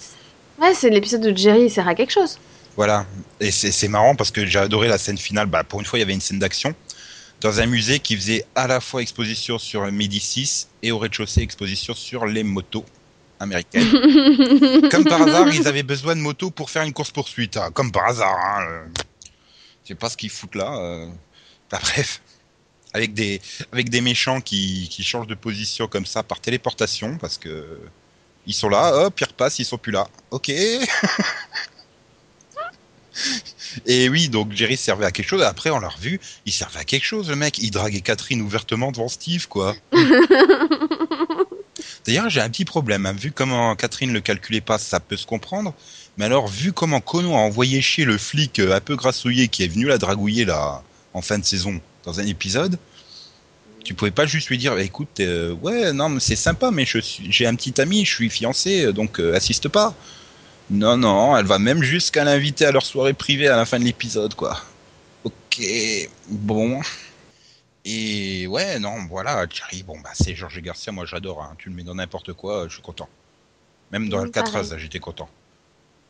Ouais, 0.59 0.73
c'est 0.73 0.89
l'épisode 0.89 1.21
de 1.21 1.35
Jerry, 1.35 1.63
il 1.63 1.71
sert 1.71 1.87
à 1.87 1.95
quelque 1.95 2.11
chose. 2.11 2.37
Voilà, 2.75 3.05
et 3.39 3.51
c'est 3.51 3.87
marrant 3.87 4.15
parce 4.15 4.31
que 4.31 4.45
j'ai 4.45 4.59
adoré 4.59 4.87
la 4.87 4.97
scène 4.97 5.17
finale. 5.17 5.47
Bah, 5.47 5.63
pour 5.63 5.79
une 5.79 5.85
fois, 5.85 5.99
il 5.99 6.01
y 6.01 6.03
avait 6.03 6.13
une 6.13 6.21
scène 6.21 6.39
d'action 6.39 6.73
dans 7.41 7.59
un 7.59 7.65
musée 7.65 7.99
qui 7.99 8.15
faisait 8.15 8.45
à 8.55 8.67
la 8.67 8.79
fois 8.79 9.01
exposition 9.01 9.57
sur 9.57 9.89
Médicis 9.91 10.67
et 10.83 10.91
au 10.91 10.99
rez-de-chaussée 10.99 11.41
exposition 11.41 11.93
sur 11.93 12.25
les 12.25 12.43
motos 12.43 12.85
américaines. 13.41 14.89
Comme 14.91 15.03
par 15.05 15.21
hasard, 15.21 15.47
ils 15.53 15.67
avaient 15.67 15.83
besoin 15.83 16.15
de 16.15 16.21
motos 16.21 16.51
pour 16.51 16.69
faire 16.69 16.83
une 16.83 16.93
course-poursuite. 16.93 17.57
hein. 17.57 17.69
Comme 17.73 17.91
par 17.91 18.05
hasard. 18.07 18.35
Hein. 18.37 18.83
Je 19.83 19.89
sais 19.89 19.95
pas 19.95 20.09
ce 20.09 20.17
qu'ils 20.17 20.29
foutent 20.29 20.55
là. 20.55 20.73
euh. 20.77 21.07
Bah, 21.69 21.79
bref. 21.81 22.21
Avec 22.93 23.13
des, 23.13 23.41
avec 23.71 23.89
des 23.89 24.01
méchants 24.01 24.41
qui, 24.41 24.89
qui 24.89 25.03
changent 25.03 25.27
de 25.27 25.35
position 25.35 25.87
comme 25.87 26.05
ça 26.05 26.23
par 26.23 26.41
téléportation 26.41 27.17
parce 27.17 27.37
que 27.37 27.79
ils 28.47 28.53
sont 28.53 28.67
là, 28.69 28.93
hop, 29.05 29.19
ils 29.21 29.25
repassent, 29.25 29.59
ils 29.59 29.65
sont 29.65 29.77
plus 29.77 29.91
là. 29.93 30.07
Ok. 30.31 30.49
Et 33.85 34.09
oui, 34.09 34.29
donc 34.29 34.51
Jerry 34.53 34.77
servait 34.77 35.05
à 35.05 35.11
quelque 35.11 35.27
chose. 35.27 35.43
Après, 35.43 35.69
on 35.69 35.79
l'a 35.79 35.89
revu, 35.89 36.19
il 36.45 36.51
servait 36.51 36.79
à 36.79 36.83
quelque 36.83 37.05
chose, 37.05 37.29
le 37.29 37.35
mec. 37.35 37.59
Il 37.59 37.71
draguait 37.71 38.01
Catherine 38.01 38.41
ouvertement 38.41 38.91
devant 38.91 39.07
Steve, 39.07 39.47
quoi. 39.47 39.75
D'ailleurs, 42.05 42.29
j'ai 42.29 42.41
un 42.41 42.49
petit 42.49 42.65
problème. 42.65 43.05
hein. 43.05 43.13
Vu 43.13 43.31
comment 43.31 43.75
Catherine 43.75 44.13
le 44.13 44.21
calculait 44.21 44.61
pas, 44.61 44.77
ça 44.77 44.99
peut 44.99 45.17
se 45.17 45.25
comprendre. 45.25 45.73
Mais 46.17 46.25
alors, 46.25 46.47
vu 46.47 46.73
comment 46.73 46.99
Kono 46.99 47.33
a 47.33 47.39
envoyé 47.39 47.81
chier 47.81 48.05
le 48.05 48.17
flic 48.17 48.59
euh, 48.59 48.75
un 48.75 48.81
peu 48.81 48.95
grassouillé 48.95 49.47
qui 49.47 49.63
est 49.63 49.67
venu 49.67 49.85
la 49.85 49.97
dragouiller 49.97 50.45
là 50.45 50.83
en 51.13 51.21
fin 51.21 51.39
de 51.39 51.45
saison 51.45 51.79
dans 52.03 52.19
un 52.19 52.25
épisode, 52.25 52.77
tu 53.83 53.93
pouvais 53.93 54.11
pas 54.11 54.25
juste 54.25 54.49
lui 54.49 54.57
dire, 54.57 54.75
bah, 54.75 54.81
écoute, 54.83 55.19
euh, 55.19 55.53
ouais, 55.61 55.93
non, 55.93 56.09
mais 56.09 56.19
c'est 56.19 56.35
sympa, 56.35 56.71
mais 56.71 56.85
j'ai 56.85 57.45
un 57.47 57.55
petit 57.55 57.79
ami, 57.81 58.05
je 58.05 58.13
suis 58.13 58.29
fiancé, 58.29 58.85
euh, 58.85 58.93
donc 58.93 59.19
assiste 59.19 59.67
pas. 59.69 59.93
Non, 60.69 60.97
non, 60.97 61.35
elle 61.35 61.45
va 61.45 61.59
même 61.59 61.83
jusqu'à 61.83 62.23
l'inviter 62.23 62.65
à 62.65 62.71
leur 62.71 62.85
soirée 62.85 63.13
privée 63.13 63.47
à 63.47 63.57
la 63.57 63.65
fin 63.65 63.79
de 63.79 63.83
l'épisode, 63.83 64.35
quoi. 64.35 64.61
Ok, 65.23 65.61
bon. 66.29 66.79
Et 67.85 68.47
ouais, 68.47 68.79
non, 68.79 69.05
voilà, 69.07 69.47
Thierry, 69.47 69.83
bon, 69.83 69.99
bah, 69.99 70.11
c'est 70.13 70.35
Georges 70.35 70.61
Garcia, 70.61 70.91
moi 70.91 71.05
j'adore, 71.05 71.41
hein. 71.41 71.55
tu 71.57 71.69
le 71.69 71.75
mets 71.75 71.83
dans 71.83 71.95
n'importe 71.95 72.33
quoi, 72.33 72.67
je 72.67 72.73
suis 72.73 72.81
content. 72.81 73.09
Même 73.91 74.07
dans 74.07 74.21
Alcatraz, 74.21 74.77
j'étais 74.77 74.99
content. 74.99 75.29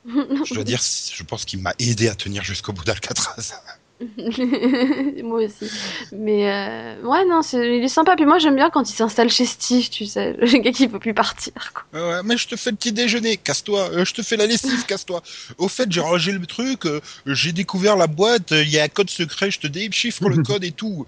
Je 0.05 0.55
dois 0.55 0.63
dire, 0.63 0.81
je 0.81 1.23
pense 1.23 1.45
qu'il 1.45 1.61
m'a 1.61 1.75
aidé 1.77 2.09
à 2.09 2.15
tenir 2.15 2.43
jusqu'au 2.43 2.73
bout 2.73 2.83
d'Alcatraz. 2.83 3.53
moi 5.23 5.43
aussi. 5.43 5.69
Mais 6.11 6.49
euh, 6.51 7.01
ouais, 7.03 7.25
non, 7.25 7.41
c'est- 7.41 7.77
il 7.77 7.83
est 7.83 7.87
sympa. 7.87 8.15
Puis 8.15 8.25
moi, 8.25 8.39
j'aime 8.39 8.55
bien 8.55 8.69
quand 8.69 8.89
il 8.89 8.93
s'installe 8.93 9.29
chez 9.29 9.45
Steve, 9.45 9.89
tu 9.89 10.05
sais, 10.05 10.33
le 10.39 10.57
gars 10.59 10.71
qui 10.71 10.87
peut 10.87 10.99
plus 10.99 11.13
partir. 11.13 11.53
Quoi. 11.73 11.83
Ouais, 11.93 12.07
ouais, 12.15 12.21
mais 12.23 12.37
je 12.37 12.47
te 12.47 12.55
fais 12.55 12.71
le 12.71 12.75
petit 12.77 12.91
déjeuner, 12.91 13.37
casse-toi. 13.37 13.89
Euh, 13.91 14.05
je 14.05 14.13
te 14.13 14.21
fais 14.21 14.37
la 14.37 14.45
lessive, 14.45 14.85
casse-toi. 14.85 15.21
Au 15.57 15.67
fait, 15.67 15.91
j'ai 15.91 16.01
rangé 16.01 16.31
le 16.31 16.45
truc, 16.45 16.85
euh, 16.85 16.99
j'ai 17.25 17.51
découvert 17.51 17.95
la 17.95 18.07
boîte, 18.07 18.51
euh, 18.51 18.63
il 18.63 18.69
y 18.69 18.79
a 18.79 18.83
un 18.83 18.87
code 18.87 19.09
secret, 19.09 19.51
je 19.51 19.59
te 19.59 19.67
déchiffre 19.67 20.29
le 20.29 20.37
code 20.43 20.63
et 20.63 20.71
tout. 20.71 21.05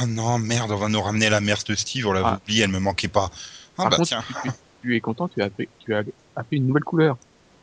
Ah 0.00 0.06
non, 0.06 0.38
merde, 0.38 0.70
on 0.72 0.76
va 0.76 0.88
nous 0.88 1.00
ramener 1.00 1.30
la 1.30 1.40
mère 1.40 1.58
de 1.66 1.74
Steve, 1.74 2.06
on 2.06 2.12
l'avait 2.12 2.26
Ah. 2.28 2.40
oublié, 2.42 2.64
elle 2.64 2.70
me 2.70 2.78
manquait 2.80 3.08
pas. 3.08 3.30
Ah 3.78 3.82
Par 3.82 3.90
bah 3.90 3.96
contre, 3.96 4.08
tiens, 4.08 4.24
tu, 4.42 4.50
tu 4.82 4.96
es 4.96 5.00
content, 5.00 5.28
tu 5.28 5.42
as 5.42 5.50
tu 5.50 5.94
as, 5.94 5.98
as 6.36 6.42
fait 6.44 6.56
une 6.56 6.66
nouvelle 6.66 6.84
couleur. 6.84 7.18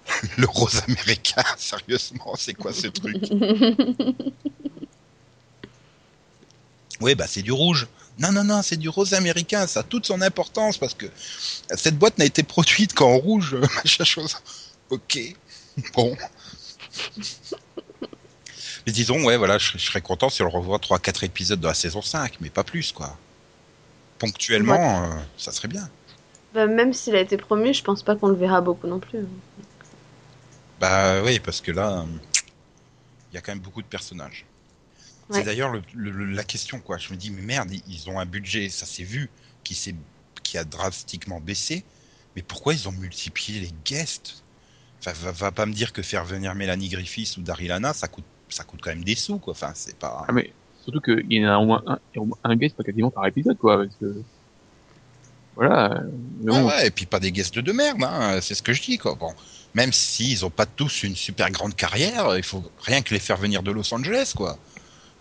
le 0.38 0.48
rose 0.48 0.82
américain, 0.88 1.44
sérieusement, 1.58 2.34
c'est 2.38 2.54
quoi 2.54 2.74
ce 2.74 2.88
truc? 2.88 3.18
Oui, 7.02 7.16
bah 7.16 7.26
c'est 7.28 7.42
du 7.42 7.52
rouge. 7.52 7.88
Non, 8.20 8.32
non, 8.32 8.46
non, 8.46 8.62
c'est 8.62 8.78
du 8.78 8.88
rose 8.88 9.13
américain, 9.13 9.68
ça 9.68 9.82
a 9.82 9.84
toute 9.84 10.06
son 10.06 10.22
importance 10.22 10.78
parce 10.78 10.94
que 10.94 11.08
cette 11.76 11.98
boîte 11.98 12.18
n'a 12.18 12.24
été 12.24 12.44
produite 12.44 12.94
qu'en 12.94 13.18
rouge, 13.18 13.56
machin 13.56 14.06
chose. 14.06 14.38
Ok, 14.89 15.20
bon. 15.94 16.16
Mais 18.86 18.92
disons, 18.92 19.24
ouais, 19.26 19.38
voilà, 19.38 19.58
je, 19.58 19.72
je 19.78 19.86
serais 19.86 20.02
content 20.02 20.30
si 20.30 20.42
on 20.44 20.46
le 20.46 20.52
revoit 20.52 20.78
3-4 20.78 21.26
épisodes 21.26 21.60
de 21.60 21.68
la 21.68 21.74
saison 21.74 22.02
5, 22.02 22.36
mais 22.39 22.50
pas 22.50 22.63
plus, 22.63 22.92
quoi. 22.92 23.18
Ponctuellement, 24.20 25.04
euh, 25.04 25.10
ça 25.38 25.52
serait 25.52 25.68
bien. 25.68 25.89
Bah, 26.54 26.68
même 26.68 26.94
s'il 26.94 27.16
a 27.16 27.20
été 27.20 27.38
promu, 27.38 27.74
je 27.74 27.84
pense 27.84 28.04
pas 28.04 28.16
qu'on 28.16 28.28
le 28.28 28.36
verra 28.36 28.62
beaucoup 28.62 28.88
non 28.88 29.00
plus. 29.00 29.26
Bah 30.84 31.24
oui, 31.24 31.39
parce 31.39 31.62
que 31.62 31.72
là, 31.72 32.06
il 33.32 33.36
y 33.36 33.38
a 33.38 33.41
quand 33.41 33.54
même 33.54 33.62
beaucoup 33.62 33.82
de 33.82 33.88
personnages. 33.88 34.43
Ouais. 35.30 35.38
C'est 35.38 35.46
d'ailleurs 35.46 35.72
le- 35.72 35.82
le- 35.93 36.12
le- 36.12 36.26
la 36.34 36.43
question, 36.43 36.82
quoi. 36.82 36.98
Je 36.98 37.13
me 37.13 37.17
dis, 37.17 37.32
mais 37.32 37.41
merde, 37.41 37.72
ils- 37.88 38.10
ont 38.10 38.19
un 38.19 38.26
budget, 38.26 38.67
ça 38.67 38.86
s'est 38.86 39.06
vu, 39.06 39.30
qui, 39.63 39.80
qui 40.43 40.58
a 40.58 40.65
drastiquement 40.65 41.39
baissé. 41.39 41.86
Mais 42.36 42.41
pourquoi 42.41 42.74
ils 42.74 42.89
ont 42.89 42.91
multiplié 42.91 43.62
les 43.62 43.72
guests? 43.86 44.43
Enfin, 45.00 45.13
va, 45.13 45.32
va 45.32 45.52
pas 45.52 45.65
me 45.65 45.72
dire 45.72 45.93
que 45.93 46.02
faire 46.02 46.26
venir 46.26 46.54
Mélanie 46.54 46.89
Griffiths 46.89 47.38
ou 47.38 47.41
Daryl 47.43 47.72
Hannah, 47.72 47.93
ça 47.93 48.10
coûte, 48.10 48.26
ça 48.50 48.65
coûte 48.65 48.82
quand 48.84 48.89
même 48.89 49.06
des 49.06 49.15
sous, 49.15 49.38
quoi. 49.38 49.52
Enfin, 49.52 49.72
c'est 49.76 49.96
pas. 49.96 50.26
Ah, 50.28 50.34
mais 50.34 50.52
surtout 50.84 51.00
qu'il 51.00 51.32
y 51.32 51.48
en 51.48 51.50
a 51.50 51.58
au 51.60 51.65
moins 51.65 51.82
un, 52.43 52.56
guest, 52.58 52.76
pas 52.76 52.84
quasiment 52.84 53.10
par 53.10 53.26
épisode, 53.26 53.58
quoi. 53.58 53.86
Parce 53.86 53.96
que, 53.96 54.22
voilà. 55.56 56.04
bon, 56.41 56.67
ouais, 56.67 56.88
et 56.88 56.91
puis 56.91 57.06
pas 57.06 57.22
des 57.22 57.32
guests 57.32 57.58
de 57.58 57.72
merde, 57.72 58.04
hein, 58.04 58.41
c'est 58.41 58.54
ce 58.54 58.62
que 58.62 58.74
je 58.74 58.82
dis, 58.82 58.98
quoi. 58.98 59.15
Bon, 59.15 59.34
même 59.74 59.94
s'ils 59.94 60.46
ont 60.46 60.50
pas 60.50 60.66
tous 60.66 61.04
une 61.04 61.16
super 61.16 61.50
grande 61.52 61.76
carrière, 61.76 62.38
il 62.38 62.44
faut 62.44 62.64
rien 62.84 63.02
que 63.02 63.14
les 63.14 63.20
faire 63.20 63.38
venir 63.38 63.64
de 63.64 63.72
Los 63.72 63.94
Angeles, 63.94 64.34
quoi. 64.36 64.58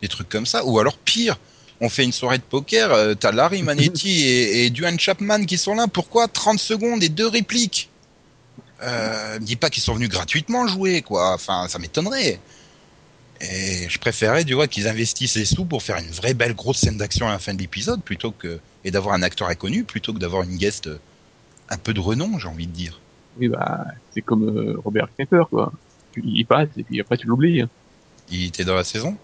Des 0.00 0.08
trucs 0.08 0.28
comme 0.28 0.46
ça. 0.46 0.64
Ou 0.64 0.78
alors 0.78 0.98
pire, 0.98 1.38
on 1.80 1.88
fait 1.88 2.04
une 2.04 2.12
soirée 2.12 2.38
de 2.38 2.42
poker, 2.42 2.92
euh, 2.92 3.14
t'as 3.14 3.32
Larry 3.32 3.62
Manetti 3.64 4.24
et, 4.24 4.64
et 4.66 4.70
Duane 4.70 4.98
Chapman 4.98 5.44
qui 5.44 5.58
sont 5.58 5.74
là. 5.74 5.86
Pourquoi 5.88 6.28
30 6.28 6.58
secondes 6.58 7.02
et 7.02 7.08
deux 7.08 7.28
répliques? 7.28 7.88
Euh, 8.82 9.38
me 9.38 9.44
dis 9.44 9.56
pas 9.56 9.70
qu'ils 9.70 9.82
sont 9.82 9.94
venus 9.94 10.08
gratuitement 10.08 10.66
jouer, 10.66 11.02
quoi. 11.02 11.34
Enfin, 11.34 11.66
ça 11.68 11.78
m'étonnerait. 11.78 12.40
Et 13.40 13.88
je 13.88 13.98
préférais, 13.98 14.44
tu 14.44 14.54
vois, 14.54 14.68
qu'ils 14.68 14.86
investissent 14.86 15.34
les 15.36 15.44
sous 15.44 15.64
pour 15.64 15.82
faire 15.82 15.96
une 15.96 16.10
vraie 16.10 16.34
belle 16.34 16.54
grosse 16.54 16.78
scène 16.78 16.96
d'action 16.96 17.28
à 17.28 17.32
la 17.32 17.38
fin 17.38 17.54
de 17.54 17.58
l'épisode, 17.58 18.02
plutôt 18.02 18.30
que 18.30 18.60
et 18.84 18.90
d'avoir 18.90 19.14
un 19.14 19.22
acteur 19.22 19.48
inconnu, 19.48 19.84
plutôt 19.84 20.12
que 20.12 20.18
d'avoir 20.18 20.42
une 20.42 20.56
guest 20.56 20.88
euh, 20.88 21.00
un 21.68 21.78
peu 21.78 21.94
de 21.94 22.00
renom, 22.00 22.38
j'ai 22.38 22.48
envie 22.48 22.66
de 22.66 22.72
dire. 22.72 23.00
Oui, 23.38 23.48
bah, 23.48 23.84
c'est 24.14 24.22
comme 24.22 24.48
euh, 24.48 24.76
Robert 24.84 25.08
Knepper, 25.18 25.44
quoi. 25.50 25.72
Tu, 26.12 26.22
il 26.24 26.44
passe, 26.44 26.68
et 26.76 26.82
puis 26.82 27.00
après, 27.00 27.16
tu 27.16 27.26
l'oublies. 27.26 27.64
Il 28.30 28.46
était 28.46 28.64
dans 28.64 28.74
la 28.74 28.84
saison? 28.84 29.16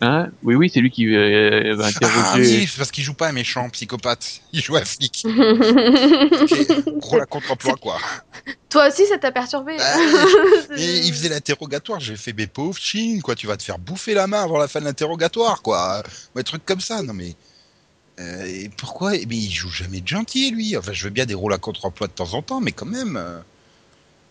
Hein? 0.00 0.28
Oui, 0.44 0.54
oui, 0.54 0.70
c'est 0.72 0.80
lui 0.80 0.90
qui 0.90 1.12
euh, 1.12 1.74
va 1.74 1.86
Ah 1.86 1.88
interroger. 1.88 2.58
oui, 2.58 2.66
c'est 2.70 2.78
parce 2.78 2.92
qu'il 2.92 3.02
joue 3.02 3.14
pas 3.14 3.28
un 3.28 3.32
méchant 3.32 3.68
psychopathe, 3.70 4.42
il 4.52 4.62
joue 4.62 4.76
un 4.76 4.84
flic. 4.84 5.24
Gros 6.98 7.18
la 7.18 7.26
contre-emploi 7.26 7.74
quoi. 7.80 7.96
Toi 8.68 8.88
aussi, 8.88 9.06
ça 9.06 9.18
t'a 9.18 9.32
perturbé 9.32 9.76
Ah, 9.80 9.96
Et 10.76 10.98
il 11.06 11.12
faisait 11.12 11.28
l'interrogatoire, 11.28 11.98
j'ai 11.98 12.14
fait 12.16 12.32
mes 12.32 12.46
pauvres 12.46 12.78
chine, 12.78 13.22
quoi, 13.22 13.34
tu 13.34 13.48
vas 13.48 13.56
te 13.56 13.64
faire 13.64 13.78
bouffer 13.78 14.14
la 14.14 14.28
main 14.28 14.42
avant 14.42 14.58
la 14.58 14.68
fin 14.68 14.78
de 14.78 14.84
l'interrogatoire, 14.84 15.62
quoi. 15.62 16.02
Un 16.36 16.42
truc 16.42 16.64
comme 16.64 16.80
ça, 16.80 17.02
non 17.02 17.14
mais. 17.14 17.34
Euh, 18.20 18.44
et 18.46 18.68
pourquoi? 18.70 19.12
Mais 19.12 19.36
il 19.36 19.50
joue 19.52 19.70
jamais 19.70 20.00
de 20.00 20.08
gentil, 20.08 20.50
lui. 20.50 20.76
Enfin, 20.76 20.92
je 20.92 21.04
veux 21.04 21.10
bien 21.10 21.26
des 21.26 21.34
rôles 21.34 21.52
à 21.52 21.58
contre-emploi 21.58 22.06
de 22.08 22.12
temps 22.12 22.34
en 22.34 22.42
temps, 22.42 22.60
mais 22.60 22.72
quand 22.72 22.86
même. 22.86 23.16
euh. 23.16 23.38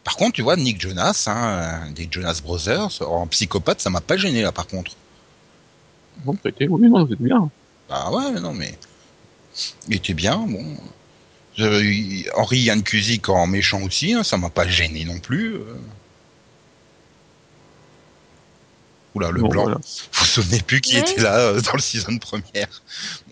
Par 0.03 0.15
contre, 0.17 0.33
tu 0.33 0.41
vois, 0.41 0.55
Nick 0.57 0.79
Jonas, 0.81 1.25
hein, 1.27 1.91
des 1.91 2.07
Jonas 2.09 2.41
Brothers, 2.43 3.01
en 3.01 3.27
psychopathe, 3.27 3.81
ça 3.81 3.89
m'a 3.89 4.01
pas 4.01 4.17
gêné 4.17 4.41
là, 4.41 4.51
par 4.51 4.67
contre. 4.67 4.93
Bon, 6.25 6.35
c'était, 6.43 6.67
oui, 6.67 6.89
non, 6.89 7.07
c'était 7.07 7.23
bien. 7.23 7.49
Bah 7.89 8.09
ouais, 8.11 8.39
non 8.39 8.53
mais. 8.53 8.77
Il 9.87 9.95
était 9.95 10.13
bien, 10.13 10.37
bon. 10.47 10.77
Euh, 11.59 11.81
Henri 12.35 12.59
Yann 12.59 12.83
Cusick 12.83 13.29
en 13.29 13.47
méchant 13.47 13.81
aussi, 13.83 14.13
hein, 14.13 14.23
ça 14.23 14.37
m'a 14.37 14.49
pas 14.49 14.67
gêné 14.67 15.05
non 15.05 15.19
plus. 15.19 15.55
euh. 15.55 15.75
Oula, 19.17 19.31
le 19.31 19.41
Bon, 19.41 19.47
blanc. 19.49 19.63
voilà. 19.63 19.77
Vous 19.77 20.19
vous 20.19 20.25
souvenez 20.25 20.61
plus 20.61 20.79
qui 20.81 20.93
Oui. 20.95 20.99
était 21.01 21.21
là 21.21 21.37
euh, 21.39 21.61
dans 21.61 21.73
le 21.73 21.79
season 21.81 22.17
première. 22.17 22.81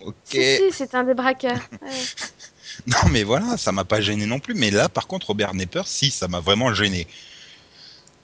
Ok. 0.04 0.14
Si, 0.24 0.38
si, 0.38 0.72
c'est 0.72 0.94
un 0.94 1.04
des 1.04 1.14
braqueurs. 1.14 1.60
Ouais. 1.82 1.88
Non 2.86 3.08
mais 3.10 3.22
voilà, 3.22 3.56
ça 3.56 3.72
m'a 3.72 3.84
pas 3.84 4.02
gêné 4.02 4.26
non 4.26 4.38
plus. 4.38 4.52
Mais 4.54 4.70
là, 4.70 4.88
par 4.90 5.06
contre, 5.06 5.28
Robert 5.28 5.54
Nepper, 5.54 5.82
si, 5.86 6.10
ça 6.10 6.28
m'a 6.28 6.40
vraiment 6.40 6.74
gêné. 6.74 7.06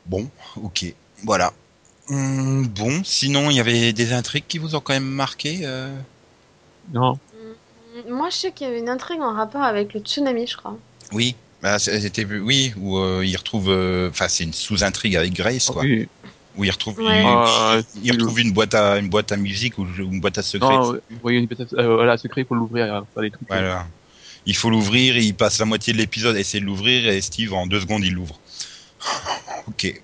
Bon, 0.05 0.29
ok, 0.63 0.85
voilà. 1.25 1.55
Hum, 2.09 2.67
bon, 2.67 3.03
sinon, 3.03 3.49
il 3.51 3.57
y 3.57 3.61
avait 3.61 3.95
des 3.95 4.13
intrigues 4.13 4.45
qui 4.47 4.59
vous 4.59 4.75
ont 4.75 4.81
quand 4.81 4.93
même 4.93 5.05
marqué. 5.09 5.61
euh 5.63 5.89
Non. 6.93 7.19
Mm, 8.05 8.13
Moi, 8.13 8.29
je 8.31 8.37
sais 8.37 8.53
qu'il 8.53 8.67
y 8.67 8.71
avait 8.71 8.79
une 8.81 8.91
intrigue 8.91 9.23
en 9.23 9.33
rapport 9.33 9.63
avec 9.63 9.95
le 9.95 10.01
tsunami, 10.01 10.47
je 10.47 10.57
crois. 10.59 10.77
Oui, 11.13 11.35
bah, 11.63 11.79
c'était 11.79 12.25
oui, 12.27 12.75
où 12.77 12.99
euh, 12.99 13.25
il 13.25 13.35
retrouve, 13.37 13.71
euh, 13.71 14.11
enfin 14.11 14.29
c'est 14.29 14.45
une 14.45 14.53
sous-intrigue 14.53 15.17
avec 15.17 15.33
Grace 15.33 15.67
quoi, 15.71 15.83
Oui. 15.83 16.09
Où 16.57 16.65
il 16.65 16.71
retrouve, 16.71 16.99
Ouais. 16.99 17.21
il, 17.23 17.27
Ah, 17.27 17.81
il 18.03 18.13
retrouve 18.13 18.41
une 18.41 18.53
boîte 18.53 18.75
à 18.75 18.99
une 18.99 19.09
boîte 19.09 19.33
à 19.33 19.37
musique 19.37 19.79
ou 19.79 19.87
une 19.99 20.21
boîte 20.21 20.39
à 20.39 20.43
secret. 20.43 20.69
Non, 20.69 20.99
voyez 21.23 21.39
une 21.39 21.49
peut-être, 21.49 21.75
euh, 21.79 21.95
voilà, 21.97 22.17
secret, 22.19 22.43
il 22.43 22.47
faut 22.47 22.55
l'ouvrir. 22.55 23.05
Voilà. 23.49 23.87
Il 24.45 24.57
faut 24.57 24.71
l'ouvrir, 24.71 25.17
il 25.17 25.35
passe 25.35 25.59
la 25.61 25.65
moitié 25.67 25.93
de 25.93 25.99
l'épisode 25.99 26.35
à 26.37 26.41
essayer 26.41 26.61
de 26.61 26.67
l'ouvrir 26.67 27.09
et 27.09 27.21
Steve 27.21 27.53
en 27.55 27.67
deux 27.67 27.81
secondes 27.81 28.05
il 28.05 28.13
l'ouvre. 28.15 28.39
ok. 29.69 30.01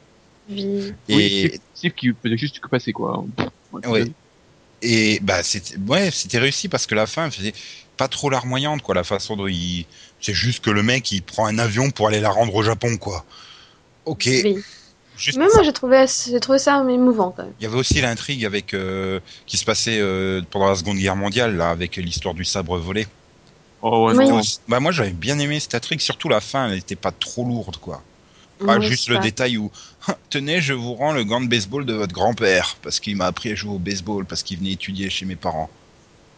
Oui, 0.51 0.93
Et 1.09 1.49
Steve, 1.49 1.61
Steve 1.75 1.93
qui 1.93 2.11
faisait 2.23 2.37
juste 2.39 2.61
que 2.61 2.69
passer, 2.69 2.93
quoi. 2.93 3.25
Ouais, 3.73 3.87
Ouais. 3.87 4.05
et 4.81 5.19
bah 5.21 5.43
c'était 5.43 5.77
ouais 5.77 6.11
c'était 6.11 6.39
réussi 6.39 6.69
parce 6.69 6.87
que 6.87 6.95
la 6.95 7.07
fin 7.07 7.31
faisait 7.31 7.53
pas 7.99 8.09
trop 8.09 8.31
larmoyante 8.31 8.81
quoi 8.81 8.95
la 8.95 9.05
façon 9.05 9.37
dont 9.37 9.47
il 9.49 9.85
c'est 10.21 10.33
juste 10.33 10.65
que 10.65 10.71
le 10.71 10.83
mec 10.83 11.11
il 11.13 11.21
prend 11.23 11.47
un 11.47 11.59
avion 11.59 11.91
pour 11.91 12.07
aller 12.09 12.21
la 12.21 12.31
rendre 12.31 12.55
au 12.55 12.63
Japon 12.63 12.97
quoi. 12.97 13.25
Ok. 14.07 14.23
Oui. 14.27 14.57
Juste 15.19 15.39
Mais 15.39 15.47
moi, 15.47 15.63
j'ai 15.65 15.73
trouvé, 15.73 16.05
j'ai 16.27 16.41
trouvé 16.41 16.59
ça 16.59 16.83
émouvant 16.89 17.33
quand 17.37 17.43
même. 17.43 17.53
Il 17.61 17.65
y 17.65 17.67
avait 17.67 17.77
aussi 17.77 18.01
l'intrigue 18.01 18.45
avec 18.45 18.73
euh, 18.73 19.21
qui 19.47 19.57
se 19.57 19.65
passait 19.65 19.99
euh, 20.01 20.41
pendant 20.51 20.69
la 20.69 20.77
Seconde 20.77 20.99
Guerre 20.99 21.17
mondiale 21.17 21.57
là 21.57 21.71
avec 21.71 21.97
l'histoire 21.97 22.35
du 22.35 22.45
sabre 22.45 22.79
volé. 22.79 23.07
Oh, 23.83 24.07
ouais, 24.09 24.15
Oui. 24.17 24.59
Bah 24.69 24.81
moi 24.81 24.93
j'avais 24.93 25.11
bien 25.11 25.39
aimé 25.39 25.61
cette 25.61 25.75
intrigue, 25.75 26.01
surtout 26.01 26.29
la 26.29 26.41
fin, 26.41 26.67
elle 26.69 26.75
n'était 26.77 26.97
pas 26.97 27.13
trop 27.13 27.45
lourde 27.45 27.77
quoi. 27.79 28.03
Pas 28.65 28.81
juste 28.81 29.09
le 29.09 29.17
pas- 29.17 29.21
détail 29.23 29.57
où 29.57 29.71
tenez 30.31 30.61
je 30.61 30.73
vous 30.73 30.95
rends 30.95 31.13
le 31.13 31.25
gant 31.25 31.41
de 31.41 31.47
baseball 31.47 31.85
de 31.87 31.95
votre 31.95 32.13
grand-père 32.13 32.77
parce 32.83 32.99
qu'il 32.99 33.17
m'a 33.17 33.27
appris 33.27 33.53
à 33.53 33.55
jouer 33.55 33.73
au 33.75 33.79
baseball 33.79 34.25
parce 34.25 34.43
qu'il 34.43 34.59
venait 34.59 34.73
étudier 34.73 35.11
chez 35.11 35.27
mes 35.27 35.37
parents. 35.37 35.71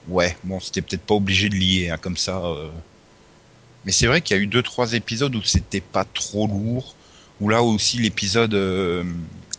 Ouais, 0.08 0.36
bon 0.44 0.60
c'était 0.60 0.82
peut-être 0.82 1.02
pas 1.06 1.14
obligé 1.14 1.48
de 1.48 1.54
lier 1.54 1.90
hein, 1.90 1.98
comme 2.00 2.16
ça. 2.16 2.38
euh. 2.44 2.68
Mais 3.84 3.92
c'est 3.92 4.06
vrai 4.06 4.20
qu'il 4.20 4.36
y 4.36 4.40
a 4.40 4.42
eu 4.42 4.46
deux 4.46 4.62
trois 4.62 4.92
épisodes 4.92 5.34
où 5.34 5.42
c'était 5.42 5.80
pas 5.80 6.04
trop 6.04 6.46
lourd. 6.46 6.94
Où 7.40 7.48
là 7.48 7.62
aussi 7.62 7.98
l'épisode, 7.98 8.54
euh, 8.54 9.04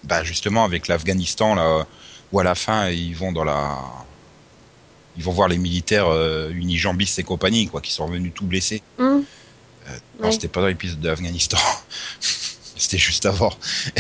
bah 0.04 0.24
justement 0.24 0.64
avec 0.64 0.88
l'Afghanistan 0.88 1.56
là, 1.56 1.86
où 2.32 2.40
à 2.40 2.44
la 2.44 2.56
fin 2.56 2.90
ils 2.90 3.16
vont 3.16 3.32
dans 3.32 3.44
la 3.44 3.78
ils 5.18 5.24
vont 5.24 5.32
voir 5.32 5.48
les 5.48 5.58
militaires 5.58 6.08
euh, 6.08 6.50
unijambistes 6.52 7.20
et 7.20 7.24
compagnie, 7.24 7.68
quoi, 7.68 7.82
qui 7.82 7.92
sont 7.92 8.06
revenus 8.06 8.32
tout 8.34 8.46
blessés. 8.46 8.82
Hum. 8.98 9.26
Euh, 9.88 9.98
non, 10.22 10.32
c'était 10.32 10.48
pas 10.48 10.62
dans 10.62 10.68
l'épisode 10.68 11.02
d'Afghanistan. 11.02 11.58
c'était 12.22 12.98
juste 12.98 13.26
avant. 13.26 13.52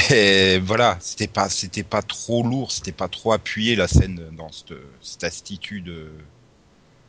Et 0.10 0.60
voilà, 0.60 0.98
c'était 1.02 1.28
pas, 1.28 1.50
c'était 1.50 1.84
pas 1.84 2.02
trop 2.02 2.44
lourd, 2.44 2.72
c'était 2.72 2.92
pas 2.92 3.08
trop 3.08 3.34
appuyé 3.34 3.76
la 3.76 3.88
scène 3.88 4.22
dans 4.38 4.52
cette, 4.52 4.78
cette 5.02 5.24
attitude 5.24 5.86
de, 5.86 6.12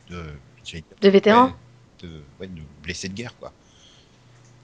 de, 0.09 0.23
De 1.01 1.09
vétérans 1.09 1.53
de, 2.03 2.21
ouais, 2.39 2.47
de 2.47 2.61
blessé 2.81 3.07
de 3.07 3.13
guerre, 3.13 3.35
quoi. 3.39 3.51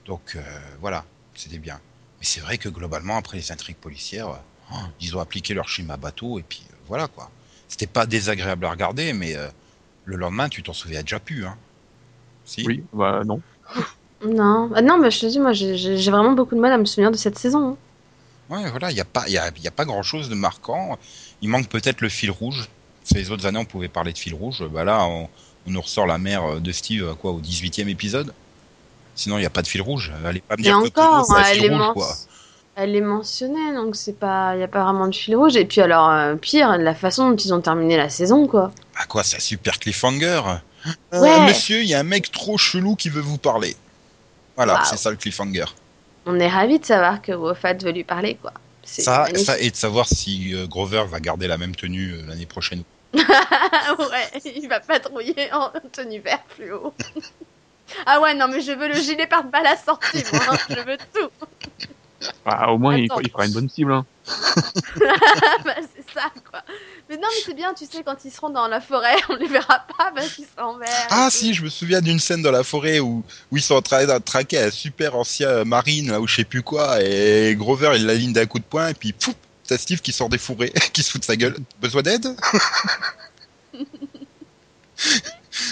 Donc 0.06 0.36
euh, 0.36 0.40
voilà, 0.80 1.04
c'était 1.34 1.58
bien. 1.58 1.80
Mais 2.20 2.26
c'est 2.26 2.40
vrai 2.40 2.58
que 2.58 2.68
globalement, 2.68 3.16
après 3.16 3.36
les 3.38 3.50
intrigues 3.52 3.76
policières, 3.76 4.28
euh, 4.28 4.36
oh, 4.72 4.76
ils 5.00 5.16
ont 5.16 5.20
appliqué 5.20 5.54
leur 5.54 5.68
schéma 5.68 5.96
bateau 5.96 6.38
et 6.38 6.42
puis 6.42 6.62
euh, 6.70 6.74
voilà 6.86 7.08
quoi. 7.08 7.30
C'était 7.68 7.86
pas 7.86 8.06
désagréable 8.06 8.64
à 8.66 8.70
regarder, 8.70 9.12
mais 9.12 9.36
euh, 9.36 9.48
le 10.04 10.16
lendemain, 10.16 10.48
tu 10.48 10.62
t'en 10.62 10.72
souviens 10.72 11.02
déjà 11.02 11.20
plus, 11.20 11.46
hein. 11.46 11.56
Si. 12.44 12.64
Oui, 12.66 12.82
bah 12.92 13.22
non. 13.24 13.40
Non, 14.26 14.70
Ah 14.74 14.82
non, 14.82 14.98
mais 14.98 15.10
je 15.10 15.18
te 15.20 15.26
dis, 15.26 15.38
moi, 15.40 15.54
j'ai- 15.54 15.96
vraiment 16.10 16.32
beaucoup 16.32 16.54
de 16.54 16.60
mal 16.60 16.72
à 16.72 16.76
me 16.76 16.84
souvenir 16.84 17.10
de 17.10 17.16
cette 17.16 17.38
saison. 17.38 17.70
hein. 17.70 17.76
Ouais, 18.54 18.68
voilà, 18.70 18.90
il 18.90 18.94
n'y 18.94 19.00
a 19.00 19.04
pas, 19.06 19.24
il 19.28 19.32
y 19.32 19.38
a, 19.38 19.50
y 19.62 19.66
a 19.68 19.70
pas 19.70 19.86
grand 19.86 20.02
chose 20.02 20.28
de 20.28 20.34
marquant. 20.34 20.98
Il 21.40 21.48
manque 21.48 21.68
peut-être 21.68 22.02
le 22.02 22.10
fil 22.10 22.30
rouge. 22.30 22.68
Les 23.14 23.30
autres 23.30 23.46
années, 23.46 23.58
on 23.60 23.64
pouvait 23.64 23.88
parler 23.88 24.12
de 24.12 24.18
fil 24.18 24.34
rouge. 24.34 24.62
Bah 24.70 24.84
là, 24.84 25.06
on, 25.06 25.30
on 25.66 25.70
nous 25.70 25.80
ressort 25.80 26.06
la 26.06 26.18
mère 26.18 26.60
de 26.60 26.70
Steve, 26.72 27.08
à 27.08 27.14
quoi, 27.14 27.30
au 27.30 27.40
18e 27.40 27.88
épisode. 27.88 28.34
Sinon, 29.14 29.36
il 29.38 29.40
n'y 29.40 29.46
a 29.46 29.50
pas 29.50 29.62
de 29.62 29.66
fil 29.66 29.82
rouge. 29.82 30.12
Allez 30.24 30.40
pas 30.40 30.56
me 30.56 30.62
dire 30.62 30.78
que 30.78 30.86
encore, 30.86 31.30
un 31.32 31.42
elle 31.42 31.56
fil 31.56 31.64
est, 31.66 31.76
rouge, 31.76 31.94
quoi. 31.94 32.16
elle 32.76 32.96
est 32.96 33.00
mentionnée, 33.00 33.74
donc 33.74 33.96
c'est 33.96 34.18
pas, 34.18 34.56
y 34.56 34.62
a 34.62 34.68
pas 34.68 34.84
vraiment 34.84 35.08
de 35.08 35.14
fil 35.14 35.36
rouge. 35.36 35.56
Et 35.56 35.64
puis 35.64 35.80
alors, 35.80 36.10
euh, 36.10 36.36
pire, 36.36 36.76
la 36.78 36.94
façon 36.94 37.30
dont 37.30 37.36
ils 37.36 37.52
ont 37.52 37.60
terminé 37.60 37.96
la 37.96 38.08
saison, 38.08 38.46
quoi. 38.46 38.72
Ah 38.96 39.04
quoi, 39.06 39.22
c'est 39.22 39.36
un 39.36 39.40
super 39.40 39.78
cliffhanger? 39.78 40.42
Euh, 41.12 41.20
Ouais. 41.20 41.46
monsieur, 41.46 41.82
il 41.82 41.88
y 41.88 41.94
a 41.94 42.00
un 42.00 42.04
mec 42.04 42.30
trop 42.32 42.56
chelou 42.56 42.96
qui 42.96 43.10
veut 43.10 43.20
vous 43.20 43.36
parler. 43.36 43.76
Voilà, 44.56 44.82
c'est 44.84 44.96
ça 44.96 45.10
le 45.10 45.16
cliffhanger. 45.16 45.66
On 46.26 46.38
est 46.38 46.48
ravis 46.48 46.78
de 46.78 46.84
savoir 46.84 47.20
que 47.22 47.32
Wofat 47.32 47.74
veut 47.74 47.92
lui 47.92 48.04
parler, 48.04 48.36
quoi. 48.40 48.52
Ça, 48.82 49.26
et 49.58 49.70
de 49.70 49.76
savoir 49.76 50.08
si 50.08 50.54
euh, 50.54 50.66
Grover 50.66 51.04
va 51.08 51.20
garder 51.20 51.46
la 51.46 51.58
même 51.58 51.76
tenue 51.76 52.12
euh, 52.12 52.22
l'année 52.26 52.46
prochaine. 52.46 52.82
ouais, 53.14 53.22
il 54.44 54.68
va 54.68 54.80
patrouiller 54.80 55.52
en 55.52 55.70
tenue 55.92 56.20
vert 56.20 56.42
fluo. 56.48 56.92
ah 58.06 58.20
ouais, 58.20 58.34
non, 58.34 58.48
mais 58.48 58.60
je 58.60 58.72
veux 58.72 58.88
le 58.88 58.94
gilet 58.94 59.26
pare-balles 59.26 59.66
à 59.66 59.76
sortie, 59.76 60.24
moi. 60.32 60.42
hein. 60.50 60.56
Je 60.68 60.74
veux 60.80 60.96
tout. 61.14 61.30
Bah, 62.44 62.66
au 62.68 62.76
moins, 62.78 62.96
il, 62.98 63.04
Attends. 63.10 63.20
il 63.20 63.30
fera 63.30 63.46
une 63.46 63.52
bonne 63.52 63.68
cible. 63.70 63.92
Hein. 63.92 64.04
bah, 65.64 65.74
c'est 65.76 66.04
ça, 66.12 66.30
quoi. 66.50 66.62
Mais 67.08 67.16
non, 67.16 67.22
mais 67.30 67.42
c'est 67.44 67.54
bien, 67.54 67.72
tu 67.72 67.86
sais, 67.86 68.02
quand 68.04 68.16
ils 68.24 68.30
seront 68.30 68.50
dans 68.50 68.68
la 68.68 68.80
forêt, 68.80 69.16
on 69.30 69.36
les 69.36 69.48
verra 69.48 69.84
pas 69.98 70.12
parce 70.14 70.28
qu'ils 70.34 70.44
sont 70.44 70.62
en 70.62 70.76
vert. 70.76 71.06
Ah 71.08 71.28
si, 71.30 71.54
je 71.54 71.62
me 71.64 71.70
souviens 71.70 72.00
d'une 72.02 72.20
scène 72.20 72.42
dans 72.42 72.50
la 72.52 72.62
forêt 72.62 73.00
où, 73.00 73.24
où 73.50 73.56
ils 73.56 73.62
sont 73.62 73.74
en 73.74 73.82
train 73.82 74.04
de 74.04 74.18
traquer 74.18 74.58
un 74.62 74.70
super 74.70 75.16
ancien 75.16 75.64
marine, 75.64 76.10
là, 76.10 76.20
ou 76.20 76.26
je 76.28 76.36
sais 76.36 76.44
plus 76.44 76.62
quoi, 76.62 77.02
et 77.02 77.54
Grover, 77.56 77.92
il 77.96 78.06
l'aligne 78.06 78.32
d'un 78.34 78.46
coup 78.46 78.58
de 78.58 78.64
poing, 78.64 78.88
et 78.88 78.94
puis 78.94 79.12
pouf, 79.12 79.34
t'as 79.66 79.78
Steve 79.78 80.00
qui 80.02 80.12
sort 80.12 80.28
des 80.28 80.38
fourrés, 80.38 80.72
qui 80.92 81.02
se 81.02 81.10
fout 81.10 81.22
de 81.22 81.24
sa 81.26 81.36
gueule. 81.36 81.56
Besoin 81.80 82.02
d'aide? 82.02 82.28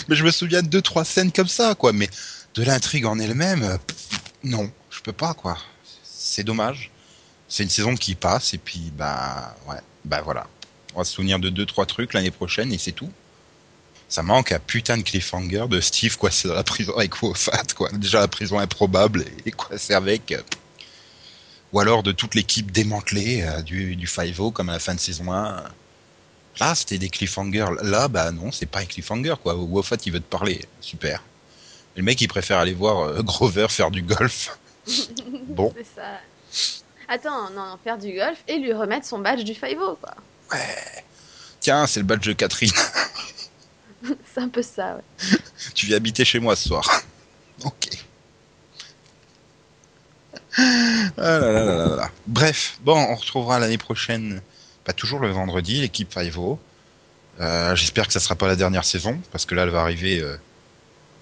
Mais 0.09 0.17
je 0.17 0.25
me 0.25 0.31
souviens 0.31 0.63
de 0.63 0.69
deux, 0.69 0.83
trois 0.83 1.05
scènes 1.05 1.33
comme 1.33 1.49
ça, 1.49 1.75
quoi, 1.75 1.93
mais 1.93 2.09
de 2.55 2.63
l'intrigue 2.65 3.07
en 3.07 3.19
elle-même, 3.19 3.63
euh, 3.63 3.77
non, 4.45 4.71
je 4.91 5.01
peux 5.01 5.13
pas, 5.13 5.35
quoi. 5.35 5.59
C'est 6.05 6.45
dommage. 6.45 6.91
C'est 7.49 7.63
une 7.63 7.71
saison 7.71 7.95
qui 7.97 8.15
passe, 8.15 8.55
et 8.55 8.59
puis, 8.59 8.93
bah, 8.97 9.55
ouais, 9.69 9.81
bah 10.05 10.21
voilà. 10.23 10.47
On 10.95 10.99
va 10.99 11.05
se 11.05 11.13
souvenir 11.15 11.39
de 11.39 11.49
deux, 11.51 11.67
trois 11.67 11.87
trucs 11.87 12.13
l'année 12.15 12.31
prochaine, 12.31 12.73
et 12.73 12.79
c'est 12.79 12.93
tout. 12.93 13.11
Ça 14.09 14.23
manque 14.23 14.53
un 14.53 14.59
putain 14.59 14.97
de 14.97 15.03
cliffhanger 15.03 15.67
de 15.69 15.81
Steve 15.81 16.17
coincé 16.17 16.49
dans 16.49 16.55
la 16.55 16.65
prison 16.65 16.95
avec 16.97 17.23
Wofat, 17.23 17.75
quoi. 17.77 17.91
Déjà 17.93 18.21
la 18.21 18.29
prison 18.29 18.59
improbable 18.59 19.25
et 19.45 19.51
coincé 19.51 19.93
avec. 19.93 20.33
euh, 20.33 20.41
Ou 21.73 21.81
alors 21.81 22.03
de 22.03 22.13
toute 22.13 22.35
l'équipe 22.35 22.71
démantelée 22.73 23.43
euh, 23.43 23.61
du, 23.63 23.97
du 23.97 24.07
5 24.07 24.35
comme 24.55 24.71
à 24.71 24.73
la 24.73 24.79
fin 24.79 24.95
de 24.95 25.01
saison 25.01 25.31
1. 25.33 25.63
Là, 26.61 26.75
c'était 26.75 26.99
des 26.99 27.09
cliffhangers. 27.09 27.69
Là, 27.83 28.09
bah 28.09 28.33
non, 28.33 28.51
c'est 28.51 28.67
pas 28.67 28.81
un 28.81 28.85
cliffhanger, 28.85 29.35
quoi. 29.43 29.55
Wofat, 29.55 29.97
il 30.07 30.13
veut 30.13 30.21
te 30.21 30.25
parler. 30.25 30.65
Super. 30.81 31.23
Et 31.95 32.01
le 32.01 32.05
mec, 32.05 32.21
il 32.21 32.29
préfère 32.29 32.59
aller 32.59 32.75
voir 32.75 33.01
euh, 33.01 33.23
Grover 33.23 33.67
faire 33.69 33.91
du 33.91 34.03
golf. 34.03 34.59
Bon. 35.49 35.73
C'est 35.77 36.01
ça. 36.01 36.21
Attends, 37.09 37.51
non, 37.51 37.67
non, 37.71 37.79
faire 37.83 37.99
du 37.99 38.13
golf 38.13 38.39
et 38.49 38.59
lui 38.59 38.73
remettre 38.73 39.07
son 39.07 39.19
badge 39.19 39.43
du 39.43 39.55
5 39.55 39.77
quoi. 39.77 40.15
Ouais. 40.53 41.05
Tiens, 41.61 41.87
c'est 41.87 42.01
le 42.01 42.07
badge 42.07 42.27
de 42.27 42.33
Catherine. 42.33 42.71
C'est 44.33 44.41
un 44.41 44.49
peu 44.49 44.63
ça, 44.63 44.97
ouais. 44.97 45.39
tu 45.75 45.87
viens 45.87 45.97
habiter 45.97 46.25
chez 46.25 46.39
moi 46.39 46.55
ce 46.55 46.69
soir. 46.69 47.03
ok. 47.65 47.89
Ah 50.57 50.63
là 51.17 51.39
là 51.41 51.65
là 51.65 51.75
là 51.75 51.97
là. 51.97 52.11
Bref, 52.27 52.79
bon, 52.83 52.97
on 52.97 53.15
retrouvera 53.17 53.59
l'année 53.59 53.79
prochaine, 53.79 54.41
toujours 54.93 55.21
le 55.21 55.31
vendredi, 55.31 55.81
l'équipe 55.81 56.13
5 56.13 56.33
euh, 57.41 57.75
J'espère 57.75 58.07
que 58.07 58.13
ça 58.13 58.21
sera 58.21 58.35
pas 58.35 58.47
la 58.47 58.57
dernière 58.57 58.85
saison, 58.85 59.19
parce 59.33 59.47
que 59.47 59.55
là, 59.55 59.63
elle 59.63 59.71
va 59.71 59.81
arriver. 59.81 60.21
euh, 60.21 60.37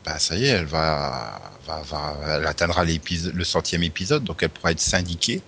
bah, 0.04 0.20
ça 0.20 0.36
y 0.36 0.44
est, 0.44 0.50
elle 0.50 0.66
va, 0.66 1.40
va, 1.66 1.82
va 1.82 2.16
elle 2.28 2.46
atteindra 2.46 2.84
le 2.84 3.44
centième 3.44 3.82
épisode, 3.82 4.22
donc 4.22 4.40
elle 4.42 4.50
pourra 4.50 4.70
être 4.70 4.80
syndiquée. 4.80 5.42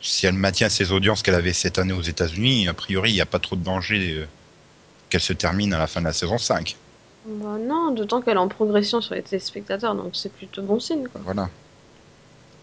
Si 0.00 0.26
elle 0.26 0.34
maintient 0.34 0.68
ses 0.68 0.90
audiences 0.90 1.22
qu'elle 1.22 1.36
avait 1.36 1.52
cette 1.52 1.78
année 1.78 1.92
aux 1.92 2.02
États-Unis, 2.02 2.68
a 2.68 2.74
priori, 2.74 3.10
il 3.10 3.14
n'y 3.14 3.20
a 3.20 3.26
pas 3.26 3.38
trop 3.38 3.54
de 3.54 3.62
danger 3.62 4.16
euh, 4.18 4.26
qu'elle 5.10 5.20
se 5.20 5.32
termine 5.32 5.72
à 5.74 5.78
la 5.78 5.86
fin 5.86 6.00
de 6.00 6.06
la 6.06 6.12
saison 6.12 6.38
5. 6.38 6.76
Bah 7.26 7.56
non, 7.60 7.92
d'autant 7.92 8.20
qu'elle 8.20 8.34
est 8.34 8.40
en 8.40 8.48
progression 8.48 9.00
sur 9.00 9.14
les 9.14 9.22
téléspectateurs, 9.22 9.94
donc 9.94 10.10
c'est 10.14 10.32
plutôt 10.32 10.62
bon 10.62 10.80
signe, 10.80 11.06
quoi. 11.06 11.20
Voilà. 11.24 11.48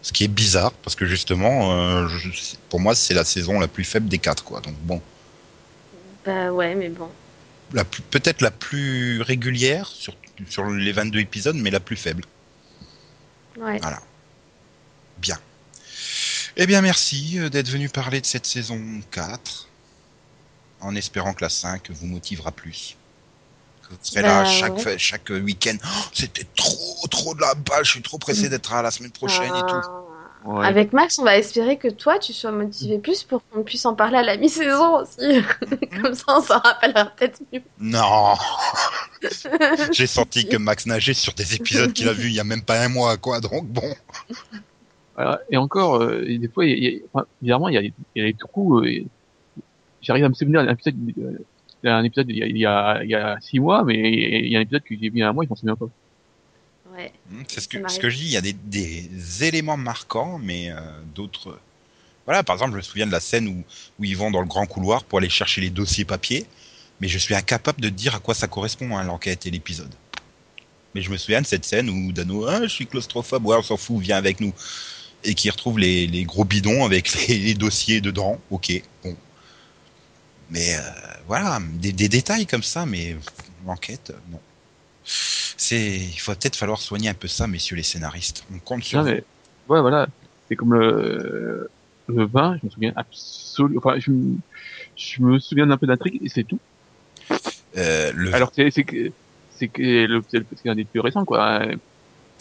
Ce 0.02 0.12
qui 0.12 0.24
est 0.24 0.28
bizarre, 0.28 0.72
parce 0.72 0.96
que 0.96 1.04
justement, 1.04 1.72
euh, 1.72 2.08
je- 2.08 2.56
pour 2.70 2.80
moi, 2.80 2.94
c'est 2.94 3.12
la 3.14 3.24
saison 3.24 3.60
la 3.60 3.68
plus 3.68 3.84
faible 3.84 4.08
des 4.08 4.18
quatre, 4.18 4.44
quoi. 4.44 4.60
Donc 4.60 4.74
bon, 4.82 5.02
Bah 6.24 6.50
ouais, 6.52 6.74
mais 6.74 6.88
bon. 6.88 7.10
la 7.72 7.84
plus- 7.84 8.02
peut-être 8.02 8.40
la 8.40 8.50
plus 8.50 9.20
régulière 9.20 9.86
sur, 9.88 10.16
sur 10.48 10.64
les 10.70 10.92
22 10.92 11.18
épisodes, 11.20 11.56
mais 11.56 11.70
la 11.70 11.80
plus 11.80 11.96
faible. 11.96 12.24
Ouais. 13.58 13.78
Bien. 15.18 15.38
Eh 16.56 16.66
bien, 16.66 16.80
merci 16.80 17.38
euh, 17.38 17.48
d'être 17.50 17.68
venu 17.68 17.88
parler 17.90 18.20
de 18.22 18.26
cette 18.26 18.46
saison 18.46 18.80
4, 19.10 19.68
en 20.80 20.94
espérant 20.96 21.34
que 21.34 21.44
la 21.44 21.50
5 21.50 21.90
vous 21.90 22.06
motivera 22.06 22.52
plus. 22.52 22.96
Serez 24.02 24.22
là 24.22 24.42
Bah, 24.42 24.48
chaque, 24.48 24.76
ouais. 24.86 24.98
chaque 24.98 25.28
week-end. 25.30 25.76
Oh, 25.84 25.88
C'était 26.12 26.46
trop, 26.56 27.06
trop 27.10 27.34
de 27.34 27.40
la 27.40 27.54
balle, 27.54 27.84
je 27.84 27.90
suis 27.90 28.02
trop 28.02 28.18
pressé 28.18 28.48
d'être 28.48 28.72
à 28.72 28.82
la 28.82 28.90
semaine 28.90 29.10
prochaine 29.12 29.46
et 29.54 29.60
tout. 29.60 29.74
Ah. 29.74 29.96
Ouais. 30.46 30.64
Avec 30.66 30.94
Max, 30.94 31.18
on 31.18 31.24
va 31.24 31.36
espérer 31.36 31.76
que 31.76 31.88
toi, 31.88 32.18
tu 32.18 32.32
sois 32.32 32.50
motivé 32.50 32.98
plus 32.98 33.24
pour 33.24 33.42
qu'on 33.50 33.62
puisse 33.62 33.84
en 33.84 33.94
parler 33.94 34.16
à 34.16 34.22
la 34.22 34.38
mi-saison 34.38 35.00
aussi. 35.02 35.42
Comme 36.02 36.14
ça, 36.14 36.24
on 36.28 36.40
s'en 36.40 36.58
rappellera 36.60 37.04
peut-être 37.06 37.40
mieux. 37.52 37.60
Non 37.78 38.34
J'ai 39.92 40.06
senti 40.06 40.48
que 40.48 40.56
Max 40.56 40.86
nageait 40.86 41.12
sur 41.12 41.34
des 41.34 41.54
épisodes 41.54 41.92
qu'il 41.92 42.08
a 42.08 42.14
vus 42.14 42.28
il 42.28 42.34
y 42.34 42.40
a 42.40 42.44
même 42.44 42.62
pas 42.62 42.80
un 42.80 42.88
mois, 42.88 43.18
quoi. 43.18 43.40
Donc 43.40 43.66
bon. 43.66 43.94
Voilà. 45.14 45.40
Et 45.50 45.58
encore, 45.58 45.96
euh, 46.02 46.24
et 46.26 46.38
des 46.38 46.48
fois, 46.48 46.64
il 46.64 46.70
y 46.70 46.72
a, 46.72 46.76
il 46.76 46.84
y 46.94 46.96
a- 46.96 47.02
enfin, 47.12 47.26
bizarrement, 47.42 47.68
il 47.68 47.74
y 47.74 47.78
a, 47.78 47.82
il 47.82 47.92
y 48.16 48.20
a 48.22 48.24
des 48.24 48.34
trous. 48.38 48.78
euh, 48.80 49.04
J'arrive 50.00 50.24
à 50.24 50.28
me 50.30 50.34
souvenir 50.34 50.64
d'un 50.64 50.72
épisode, 50.72 50.96
épisode 52.04 52.26
il 52.30 52.36
y, 52.36 52.42
a, 52.42 52.46
il, 52.46 52.56
y 52.58 52.66
a, 52.66 53.02
il 53.04 53.10
y 53.10 53.14
a 53.14 53.38
six 53.40 53.58
mois, 53.60 53.84
mais 53.84 53.96
il 53.98 54.48
y 54.48 54.56
a 54.56 54.58
un 54.58 54.62
épisode 54.62 54.82
que 54.82 54.94
j'ai 54.94 55.08
vu 55.08 55.16
il 55.16 55.18
y 55.18 55.22
a 55.22 55.28
un 55.28 55.32
mois, 55.32 55.44
je 55.44 55.48
m'en 55.50 55.56
souviens 55.56 55.76
pas. 55.76 55.86
Ouais. 56.92 57.12
Hmm, 57.30 57.42
C'est 57.48 57.60
ce 57.60 57.68
que, 57.68 57.78
m'arrive. 57.78 57.94
ce 57.96 58.00
que 58.00 58.10
je 58.10 58.16
dis, 58.16 58.24
il 58.24 58.32
y 58.32 58.36
a 58.36 58.40
des, 58.40 58.52
des 58.52 59.44
éléments 59.44 59.76
marquants, 59.76 60.38
mais 60.38 60.70
euh, 60.72 60.80
d'autres. 61.14 61.58
Voilà, 62.26 62.42
par 62.42 62.54
exemple, 62.56 62.72
je 62.72 62.76
me 62.78 62.82
souviens 62.82 63.06
de 63.06 63.12
la 63.12 63.20
scène 63.20 63.48
où, 63.48 63.64
où 63.98 64.04
ils 64.04 64.16
vont 64.16 64.30
dans 64.30 64.40
le 64.40 64.46
grand 64.46 64.66
couloir 64.66 65.04
pour 65.04 65.18
aller 65.18 65.28
chercher 65.28 65.60
les 65.60 65.70
dossiers 65.70 66.04
papier, 66.04 66.46
mais 67.00 67.08
je 67.08 67.18
suis 67.18 67.34
incapable 67.34 67.80
de 67.80 67.88
dire 67.88 68.14
à 68.14 68.20
quoi 68.20 68.34
ça 68.34 68.46
correspond, 68.48 68.96
hein, 68.96 69.04
l'enquête 69.04 69.46
et 69.46 69.50
l'épisode. 69.50 69.94
Mais 70.94 71.02
je 71.02 71.10
me 71.10 71.16
souviens 71.16 71.40
de 71.40 71.46
cette 71.46 71.64
scène 71.64 71.88
où 71.88 72.12
Dano, 72.12 72.46
ah, 72.46 72.62
je 72.62 72.68
suis 72.68 72.86
claustrophobe, 72.86 73.46
ouais, 73.46 73.56
on 73.56 73.62
s'en 73.62 73.76
fout, 73.76 74.00
viens 74.00 74.16
avec 74.16 74.40
nous. 74.40 74.52
Et 75.22 75.34
qui 75.34 75.50
retrouve 75.50 75.78
les, 75.78 76.06
les 76.06 76.24
gros 76.24 76.44
bidons 76.44 76.84
avec 76.84 77.12
les, 77.28 77.38
les 77.38 77.54
dossiers 77.54 78.00
dedans, 78.00 78.40
ok, 78.50 78.82
bon. 79.04 79.16
Mais 80.50 80.74
euh, 80.76 80.80
voilà, 81.26 81.60
des, 81.74 81.92
des 81.92 82.08
détails 82.08 82.46
comme 82.46 82.62
ça, 82.62 82.86
mais 82.86 83.16
l'enquête, 83.66 84.12
non. 84.30 84.40
C'est, 85.04 85.96
il 85.96 86.18
faut 86.18 86.32
peut-être 86.32 86.56
falloir 86.56 86.80
soigner 86.80 87.08
un 87.08 87.14
peu 87.14 87.28
ça, 87.28 87.46
messieurs 87.46 87.76
les 87.76 87.82
scénaristes. 87.82 88.44
On 88.54 88.58
compte 88.58 88.82
sur 88.84 88.98
Non, 88.98 89.04
mais, 89.04 89.22
ouais, 89.68 89.80
voilà. 89.80 90.06
C'est 90.48 90.56
comme 90.56 90.74
le, 90.74 91.70
le 92.08 92.26
vin, 92.26 92.56
je 92.60 92.66
me 92.66 92.70
souviens 92.70 92.92
absolument, 92.96 93.80
enfin, 93.84 93.98
je, 94.00 94.10
me- 94.10 94.38
je 94.96 95.22
me 95.22 95.38
souviens 95.38 95.66
d'un 95.66 95.76
peu 95.76 95.86
d'intrigue 95.86 96.20
et 96.22 96.28
c'est 96.28 96.44
tout. 96.44 96.58
Euh, 97.76 98.10
le, 98.14 98.34
Alors, 98.34 98.50
c'est, 98.54 98.70
c'est 98.70 98.82
que, 98.84 99.12
c'est 99.56 99.68
que 99.68 99.82
le, 99.82 100.22
c'est 100.28 100.38
le- 100.38 100.46
c'est 100.60 100.68
un 100.68 100.74
des 100.74 100.84
plus 100.84 101.00
récents, 101.00 101.24
quoi. 101.24 101.62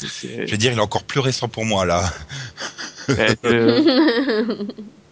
Je 0.02 0.28
vais 0.52 0.58
dire, 0.58 0.72
il 0.72 0.78
est 0.78 0.82
encore 0.82 1.04
plus 1.04 1.20
récent 1.20 1.48
pour 1.50 1.66
moi 1.66 1.86
là. 1.86 2.10
euh, 3.10 3.36
euh, 3.46 4.66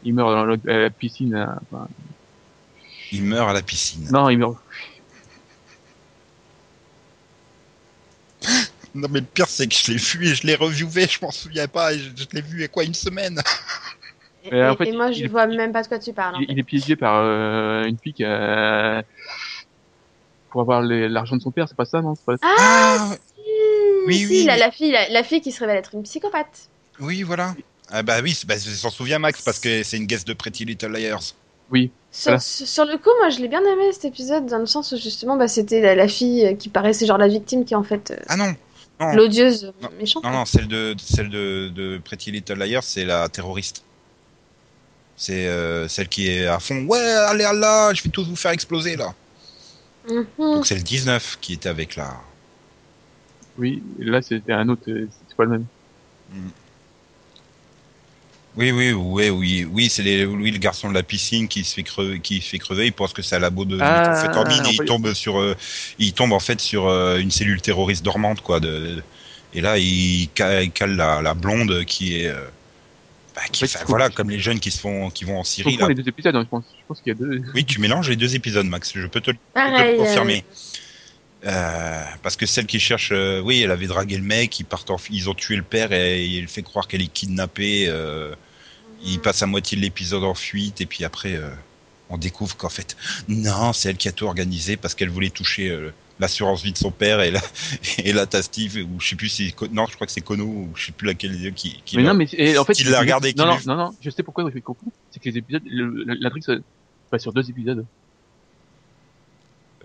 il 0.03 0.13
meurt 0.13 0.31
dans 0.31 0.45
la, 0.45 0.89
piscine. 0.89 1.35
euh, 1.35 1.45
enfin, 1.71 1.87
il 3.11 3.23
meurt 3.23 3.49
à 3.49 3.53
la 3.53 3.61
piscine. 3.61 4.07
Non, 4.11 4.29
il 4.29 4.37
meurt. 4.37 4.57
non, 8.95 9.07
mais 9.09 9.19
le 9.19 9.25
pire, 9.25 9.47
c'est 9.47 9.67
que 9.67 9.75
je 9.75 9.91
l'ai 9.91 9.97
vu 9.97 10.27
et 10.27 10.35
je 10.35 10.45
l'ai 10.45 10.55
reviewé, 10.55 11.07
je 11.07 11.19
m'en 11.21 11.31
souviens 11.31 11.67
pas, 11.67 11.93
je, 11.93 12.09
je 12.15 12.25
l'ai 12.33 12.41
vu 12.41 12.63
et 12.63 12.67
quoi, 12.67 12.83
une 12.83 12.93
semaine 12.93 13.41
euh, 14.53 14.75
Et, 14.79 14.91
moi, 14.91 15.11
je 15.11 15.25
vois 15.27 15.47
même 15.47 15.71
pas 15.71 15.83
de 15.83 15.87
quoi 15.87 15.99
tu 15.99 16.13
parles. 16.13 16.37
Il, 16.47 16.57
est 16.57 16.63
piégé 16.63 16.95
par 16.95 17.21
euh, 17.23 17.85
une 17.85 17.97
fille 17.97 18.13
qui, 18.13 18.23
euh, 18.23 19.01
pour 20.49 20.61
avoir 20.61 20.81
l'argent 20.81 21.35
de 21.35 21.41
son 21.41 21.51
père, 21.51 21.67
c'est 21.67 21.77
pas 21.77 21.85
ça, 21.85 22.01
non. 22.01 22.13
Ah, 22.27 22.35
ah 22.43 23.15
oui, 24.07 24.25
oui, 24.29 24.43
la, 24.45 24.71
fille, 24.71 24.95
la, 25.09 25.23
fille 25.23 25.41
qui 25.41 25.51
se 25.51 25.59
révèle 25.59 25.77
être 25.77 25.93
une 25.93 26.03
psychopathe. 26.03 26.69
Oui, 26.99 27.23
voilà. 27.23 27.53
Ah 27.89 28.03
bah 28.03 28.19
oui, 28.21 28.37
bah, 28.45 28.57
s'en 28.57 28.89
souvient 28.89 29.19
Max 29.19 29.41
parce 29.41 29.59
que 29.59 29.83
c'est 29.83 29.97
une 29.97 30.05
guest 30.05 30.27
de 30.27 30.33
Pretty 30.33 30.65
Little 30.65 30.91
Liars. 30.91 31.33
Oui. 31.69 31.91
Sur, 32.19 32.31
Voilà. 32.31 32.39
sur, 32.39 32.67
sur 32.67 32.85
le 32.85 32.97
coup, 32.97 33.09
moi, 33.19 33.29
je 33.29 33.39
l'ai 33.41 33.47
bien 33.47 33.61
aimé 33.61 33.91
cet 33.93 34.05
épisode 34.05 34.47
dans 34.47 34.57
le 34.57 34.65
sens 34.65 34.91
où 34.91 34.97
justement, 34.97 35.37
bah, 35.37 35.47
c'était 35.47 35.81
la, 35.81 35.93
la 35.93 36.07
fille 36.07 36.47
euh, 36.47 36.53
qui 36.55 36.67
paraissait 36.69 37.05
genre 37.05 37.19
la 37.19 37.27
victime 37.27 37.63
qui 37.63 37.75
en 37.75 37.83
fait 37.83 38.09
euh, 38.09 38.17
Ah 38.27 38.35
non 38.37 38.55
Non. 38.99 39.13
l'odieuse 39.13 39.65
euh, 39.65 39.71
Non. 39.83 39.89
méchante. 39.99 40.23
Non, 40.23 40.31
non, 40.31 40.45
celle 40.45 40.67
de, 40.67 40.95
celle 40.99 41.29
de, 41.29 41.69
de 41.69 41.99
Pretty 42.03 42.31
Little 42.31 42.57
Liars, 42.57 42.81
c'est 42.83 43.05
la 43.05 43.29
terroriste. 43.29 43.83
C'est 45.15 45.47
euh, 45.47 45.87
celle 45.87 46.07
qui 46.09 46.27
est 46.27 46.47
à 46.47 46.57
fond. 46.59 46.85
Ouais, 46.87 46.97
allez, 46.99 47.43
Allah, 47.43 47.91
je 47.93 48.01
vais 48.03 48.09
tous 48.09 48.27
vous 48.27 48.35
faire 48.35 48.51
exploser 48.51 48.95
là. 48.95 49.13
Mhm. 50.09 50.25
Donc 50.39 50.65
c'est 50.65 50.75
le 50.75 50.81
19 50.81 51.37
qui 51.39 51.53
était 51.53 51.69
avec 51.69 51.95
la. 51.97 52.15
Oui, 53.59 53.83
là 53.99 54.21
c'était 54.23 54.53
un 54.53 54.69
autre, 54.69 54.83
c'est 54.85 55.35
pas 55.37 55.43
le 55.45 55.49
même. 55.51 55.65
Oui, 58.57 58.71
oui, 58.71 58.91
oui, 58.91 59.29
oui, 59.29 59.67
oui, 59.71 59.89
c'est 59.89 60.01
les, 60.01 60.25
lui 60.25 60.49
le 60.51 60.57
garçon 60.57 60.89
de 60.89 60.93
la 60.95 61.03
piscine 61.03 61.47
qui 61.47 61.63
se 61.63 61.75
fait 61.75 61.83
crever, 61.83 62.19
qui 62.19 62.41
se 62.41 62.49
fait 62.49 62.57
crever. 62.57 62.87
Il 62.87 62.91
pense 62.93 63.13
que 63.13 63.21
c'est 63.21 63.35
à 63.35 63.39
la 63.39 63.47
labo 63.49 63.65
de 63.65 63.77
Ah, 63.79 64.23
méthamphétamine 64.23 64.65
et 64.65 64.67
on 64.67 64.71
il 64.71 64.77
peut- 64.77 64.85
tombe 64.85 65.13
sur, 65.13 65.39
euh, 65.39 65.55
il 65.99 66.13
tombe 66.13 66.31
en 66.33 66.39
fait 66.39 66.59
sur 66.59 66.87
euh, 66.87 67.19
une 67.19 67.29
cellule 67.29 67.61
terroriste 67.61 68.03
dormante 68.03 68.41
quoi. 68.41 68.59
De, 68.59 69.03
et 69.53 69.61
là 69.61 69.77
il 69.77 70.29
cale, 70.33 70.63
il 70.63 70.71
cale 70.71 70.95
la, 70.95 71.21
la 71.21 71.33
blonde 71.35 71.85
qui 71.85 72.19
est, 72.19 72.27
euh, 72.27 72.41
bah, 73.35 73.43
qui, 73.51 73.63
En 73.65 73.67
fait, 73.67 73.83
voilà, 73.85 74.09
comme 74.09 74.31
les 74.31 74.39
jeunes 74.39 74.59
qui 74.59 74.71
se 74.71 74.79
font, 74.79 75.11
qui 75.11 75.23
vont 75.23 75.37
en 75.37 75.43
Syrie. 75.43 75.77
Là. 75.77 75.87
les 75.89 75.93
deux 75.95 76.07
épisodes, 76.09 76.35
hein, 76.35 76.41
je 76.43 76.49
pense. 76.49 76.65
Je 76.79 76.83
pense 76.87 76.99
qu'il 77.01 77.13
y 77.13 77.15
a 77.15 77.19
deux. 77.19 77.41
Oui, 77.53 77.63
tu 77.63 77.79
mélanges 77.79 78.09
les 78.09 78.15
deux 78.15 78.33
épisodes, 78.35 78.65
Max. 78.65 78.91
Je 78.95 79.05
peux 79.05 79.21
te, 79.21 79.29
le- 79.29 79.37
Pareil. 79.53 79.97
te 79.97 80.01
confirmer. 80.01 80.43
Euh, 81.45 82.03
parce 82.23 82.35
que 82.35 82.47
celle 82.47 82.65
qui 82.65 82.79
cherche, 82.79 83.09
euh, 83.11 83.39
oui, 83.39 83.61
elle 83.61 83.69
avait 83.69 83.85
dragué 83.85 84.17
le 84.17 84.23
mec, 84.23 84.59
ils 84.59 84.63
partent 84.65 84.89
en, 84.89 84.97
ils 85.11 85.29
ont 85.29 85.35
tué 85.35 85.55
le 85.55 85.61
père 85.61 85.91
et 85.93 86.25
il 86.25 86.47
fait 86.47 86.63
croire 86.63 86.87
qu'elle 86.87 87.03
est 87.03 87.13
kidnappée. 87.13 87.85
Euh, 87.87 88.33
il 89.03 89.19
passe 89.19 89.41
à 89.43 89.45
moitié 89.47 89.77
de 89.77 89.81
l'épisode 89.81 90.23
en 90.23 90.33
fuite 90.33 90.81
et 90.81 90.85
puis 90.85 91.03
après, 91.03 91.35
euh, 91.35 91.49
on 92.09 92.17
découvre 92.17 92.55
qu'en 92.57 92.69
fait, 92.69 92.95
non, 93.27 93.73
c'est 93.73 93.89
elle 93.89 93.97
qui 93.97 94.07
a 94.07 94.11
tout 94.11 94.25
organisé 94.25 94.77
parce 94.77 94.95
qu'elle 94.95 95.09
voulait 95.09 95.29
toucher 95.29 95.69
euh, 95.69 95.91
l'assurance 96.19 96.63
vie 96.63 96.71
de 96.71 96.77
son 96.77 96.89
père 96.91 97.21
et 97.21 97.31
là, 97.31 97.39
et 97.99 98.13
Steve 98.41 98.77
ou 98.89 98.99
je 98.99 99.09
sais 99.09 99.15
plus 99.15 99.29
si, 99.29 99.53
non, 99.71 99.85
je 99.87 99.93
crois 99.95 100.07
que 100.07 100.13
c'est 100.13 100.21
Kono 100.21 100.45
ou 100.45 100.69
je 100.75 100.87
sais 100.87 100.91
plus 100.91 101.05
laquelle 101.07 101.53
qui, 101.53 101.81
qui 101.85 101.97
mais 101.97 102.03
l'a- 102.03 102.13
non, 102.13 102.15
mais 102.17 102.27
et 102.33 102.57
en 102.57 102.65
fait, 102.65 102.73
qu'il 102.73 102.89
l'a 102.89 102.99
regardé, 102.99 103.33
Non, 103.37 103.45
non, 103.45 103.57
non, 103.65 103.75
non, 103.75 103.91
je 104.01 104.09
sais 104.09 104.23
pourquoi 104.23 104.49
je. 104.49 104.57
C'est 105.11 105.19
que 105.21 105.29
les 105.29 105.37
épisodes, 105.37 105.63
le- 105.65 106.03
le- 106.05 106.17
l'intrigue 106.19 106.43
se 106.43 106.61
passe 107.11 107.21
sur 107.21 107.33
deux 107.33 107.49
épisodes. 107.49 107.85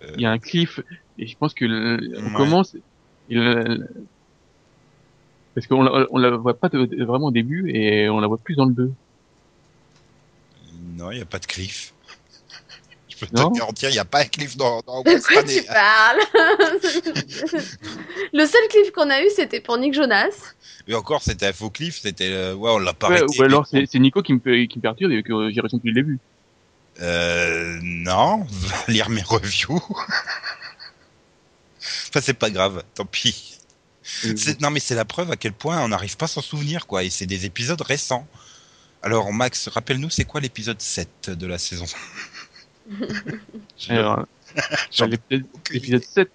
Euh, 0.02 0.12
Il 0.16 0.22
y 0.22 0.26
a 0.26 0.30
un 0.30 0.38
cliff 0.38 0.80
et 1.18 1.26
je 1.26 1.36
pense 1.36 1.54
que 1.54 1.64
le- 1.64 2.18
on 2.18 2.26
Ouais. 2.28 2.32
commence. 2.34 2.76
le- 3.28 3.86
parce 5.54 5.66
qu'on 5.66 5.82
la, 5.82 6.06
on 6.10 6.18
la 6.18 6.30
voit 6.30 6.58
pas 6.58 6.68
de- 6.68 7.04
vraiment 7.04 7.26
au 7.26 7.30
début 7.30 7.70
et 7.70 8.08
on 8.08 8.20
la 8.20 8.26
voit 8.26 8.38
plus 8.38 8.54
dans 8.56 8.64
le 8.66 8.72
2. 8.74 8.92
Non, 10.82 11.10
il 11.10 11.16
n'y 11.16 11.22
a 11.22 11.26
pas 11.26 11.38
de 11.38 11.46
cliff. 11.46 11.92
Je 13.08 13.16
peux 13.16 13.26
Non 13.36 13.50
te 13.50 13.58
garantir, 13.58 13.88
il 13.88 13.92
n'y 13.92 13.98
a 13.98 14.04
pas 14.04 14.20
un 14.20 14.24
cliff 14.24 14.56
dans, 14.56 14.80
dans 14.86 15.02
De 15.02 15.14
quoi 15.32 15.42
tu 15.44 15.62
parles 15.62 16.18
Le 18.32 18.46
seul 18.46 18.60
clip 18.70 18.92
qu'on 18.92 19.10
a 19.10 19.22
eu, 19.22 19.28
c'était 19.34 19.60
pour 19.60 19.76
Nick 19.78 19.94
Jonas. 19.94 20.32
Et 20.88 20.94
encore, 20.94 21.22
c'était 21.22 21.46
un 21.46 21.52
faux 21.52 21.70
cliff, 21.70 22.00
c'était, 22.00 22.30
euh, 22.32 22.54
ouais, 22.54 22.70
on 22.70 22.78
l'a 22.78 22.92
pas 22.94 23.08
Ouais, 23.08 23.18
arrêté. 23.18 23.38
ou 23.38 23.42
alors 23.44 23.66
mais- 23.72 23.84
c'est 23.90 23.98
Nico 24.00 24.22
qui 24.22 24.32
me, 24.32 24.40
peut- 24.40 24.64
qui 24.66 24.78
me 24.78 24.82
perturbe 24.82 25.12
et 25.12 25.22
que 25.22 25.48
j'ai 25.50 25.54
l'impression 25.56 25.78
qu'il 25.78 25.94
l'a 25.94 26.02
vu. 26.02 26.18
Euh, 27.00 27.78
non, 27.82 28.44
va 28.50 28.76
lire 28.88 29.08
mes 29.08 29.22
reviews. 29.22 29.80
enfin, 31.78 32.20
c'est 32.20 32.34
pas 32.34 32.50
grave, 32.50 32.82
tant 32.94 33.04
pis. 33.06 33.58
Euh, 34.24 34.34
Non, 34.60 34.70
mais 34.70 34.80
c'est 34.80 34.94
la 34.96 35.04
preuve 35.04 35.30
à 35.30 35.36
quel 35.36 35.52
point 35.52 35.80
on 35.80 35.88
n'arrive 35.88 36.16
pas 36.16 36.24
à 36.24 36.28
s'en 36.28 36.42
souvenir, 36.42 36.86
quoi. 36.86 37.04
Et 37.04 37.10
c'est 37.10 37.26
des 37.26 37.46
épisodes 37.46 37.80
récents. 37.80 38.26
Alors, 39.03 39.32
Max, 39.32 39.68
rappelle-nous, 39.68 40.11
c'est 40.11 40.24
quoi 40.24 40.40
l'épisode 40.40 40.80
7 40.80 41.30
de 41.30 41.46
la 41.46 41.59
saison? 41.59 41.86
Alors, 43.88 44.26
l'épisode 45.00 45.44
aucune 45.53 45.74
l'épisode 45.74 46.05
7. 46.05 46.30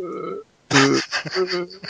Euh, 0.00 0.42
euh, 0.72 1.00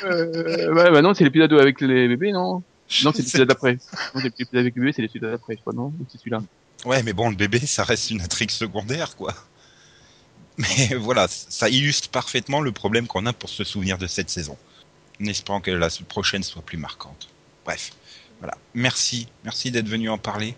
euh, 0.05 0.75
ouais, 0.75 0.91
bah 0.91 1.03
non, 1.03 1.15
c'est 1.15 1.25
l'épisode 1.25 1.53
avec 1.55 1.81
les 1.81 2.09
bébés, 2.09 2.33
non? 2.33 2.63
Non, 3.05 3.13
c'est 3.13 3.23
l'épisode 3.23 3.49
d'après. 3.49 3.75
Non, 3.75 4.21
c'est 4.21 4.23
l'épisode 4.25 4.57
avec 4.57 4.75
les 4.75 4.81
bébés, 4.81 4.93
c'est 4.93 5.03
l'épisode 5.03 5.31
d'après, 5.31 5.55
je 5.57 5.61
crois, 5.61 5.73
non? 5.73 5.87
Ou 5.87 6.07
c'est 6.09 6.19
celui-là? 6.19 6.43
Ouais, 6.85 7.03
mais 7.03 7.13
bon, 7.13 7.31
le 7.31 7.37
bébé, 7.37 7.61
ça 7.61 7.85
reste 7.85 8.11
une 8.11 8.21
intrigue 8.21 8.51
secondaire, 8.51 9.17
quoi. 9.17 9.35
Mais 10.59 10.95
voilà, 10.95 11.27
ça 11.29 11.69
illustre 11.69 12.09
parfaitement 12.09 12.61
le 12.61 12.73
problème 12.73 13.07
qu'on 13.07 13.27
a 13.27 13.33
pour 13.33 13.49
se 13.49 13.65
souvenir 13.65 13.97
de 13.99 14.07
cette 14.07 14.31
saison. 14.31 14.57
En 15.21 15.27
espérant 15.27 15.61
que 15.61 15.71
la 15.71 15.89
prochaine 16.09 16.43
soit 16.43 16.63
plus 16.63 16.79
marquante. 16.79 17.29
Bref, 17.65 17.93
voilà. 18.41 18.57
Merci, 18.75 19.29
merci 19.45 19.71
d'être 19.71 19.89
venu 19.89 20.09
en 20.11 20.19
parler. 20.19 20.57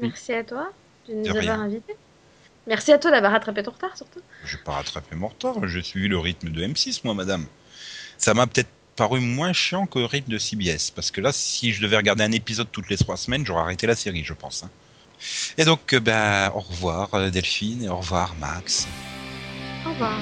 Merci 0.00 0.32
à 0.32 0.42
toi 0.42 0.70
de 1.08 1.14
nous 1.14 1.22
De 1.24 1.30
avoir 1.30 1.60
invités. 1.60 1.94
Merci 2.66 2.92
à 2.92 2.98
toi 2.98 3.10
d'avoir 3.10 3.32
rattrapé 3.32 3.62
ton 3.62 3.72
retard, 3.72 3.96
surtout. 3.96 4.20
Je 4.44 4.56
vais 4.56 4.62
pas 4.62 4.72
rattraper 4.72 5.16
mon 5.16 5.28
retard, 5.28 5.66
j'ai 5.66 5.82
suivi 5.82 6.08
le 6.08 6.18
rythme 6.18 6.50
de 6.50 6.62
M6, 6.64 7.00
moi, 7.04 7.14
madame. 7.14 7.46
Ça 8.18 8.34
m'a 8.34 8.46
peut-être 8.46 8.70
paru 8.94 9.20
moins 9.20 9.52
chiant 9.52 9.86
que 9.86 9.98
le 9.98 10.04
rythme 10.04 10.30
de 10.30 10.38
CBS, 10.38 10.90
parce 10.94 11.10
que 11.10 11.20
là, 11.20 11.32
si 11.32 11.72
je 11.72 11.82
devais 11.82 11.96
regarder 11.96 12.22
un 12.22 12.32
épisode 12.32 12.68
toutes 12.70 12.88
les 12.88 12.96
trois 12.96 13.16
semaines, 13.16 13.44
j'aurais 13.44 13.62
arrêté 13.62 13.86
la 13.86 13.96
série, 13.96 14.22
je 14.22 14.34
pense. 14.34 14.62
hein. 14.62 14.70
Et 15.58 15.64
donc, 15.64 15.94
ben, 15.94 16.50
au 16.54 16.60
revoir 16.60 17.14
euh, 17.14 17.30
Delphine, 17.30 17.84
et 17.84 17.88
au 17.88 17.96
revoir 17.96 18.34
Max. 18.40 18.86
Au 19.86 19.90
revoir. 19.90 20.18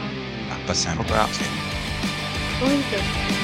Ah, 0.51 0.57
passez 0.67 0.89
un 0.89 0.97
Au 0.99 1.03
bon 1.03 2.67
week-end. 2.67 3.40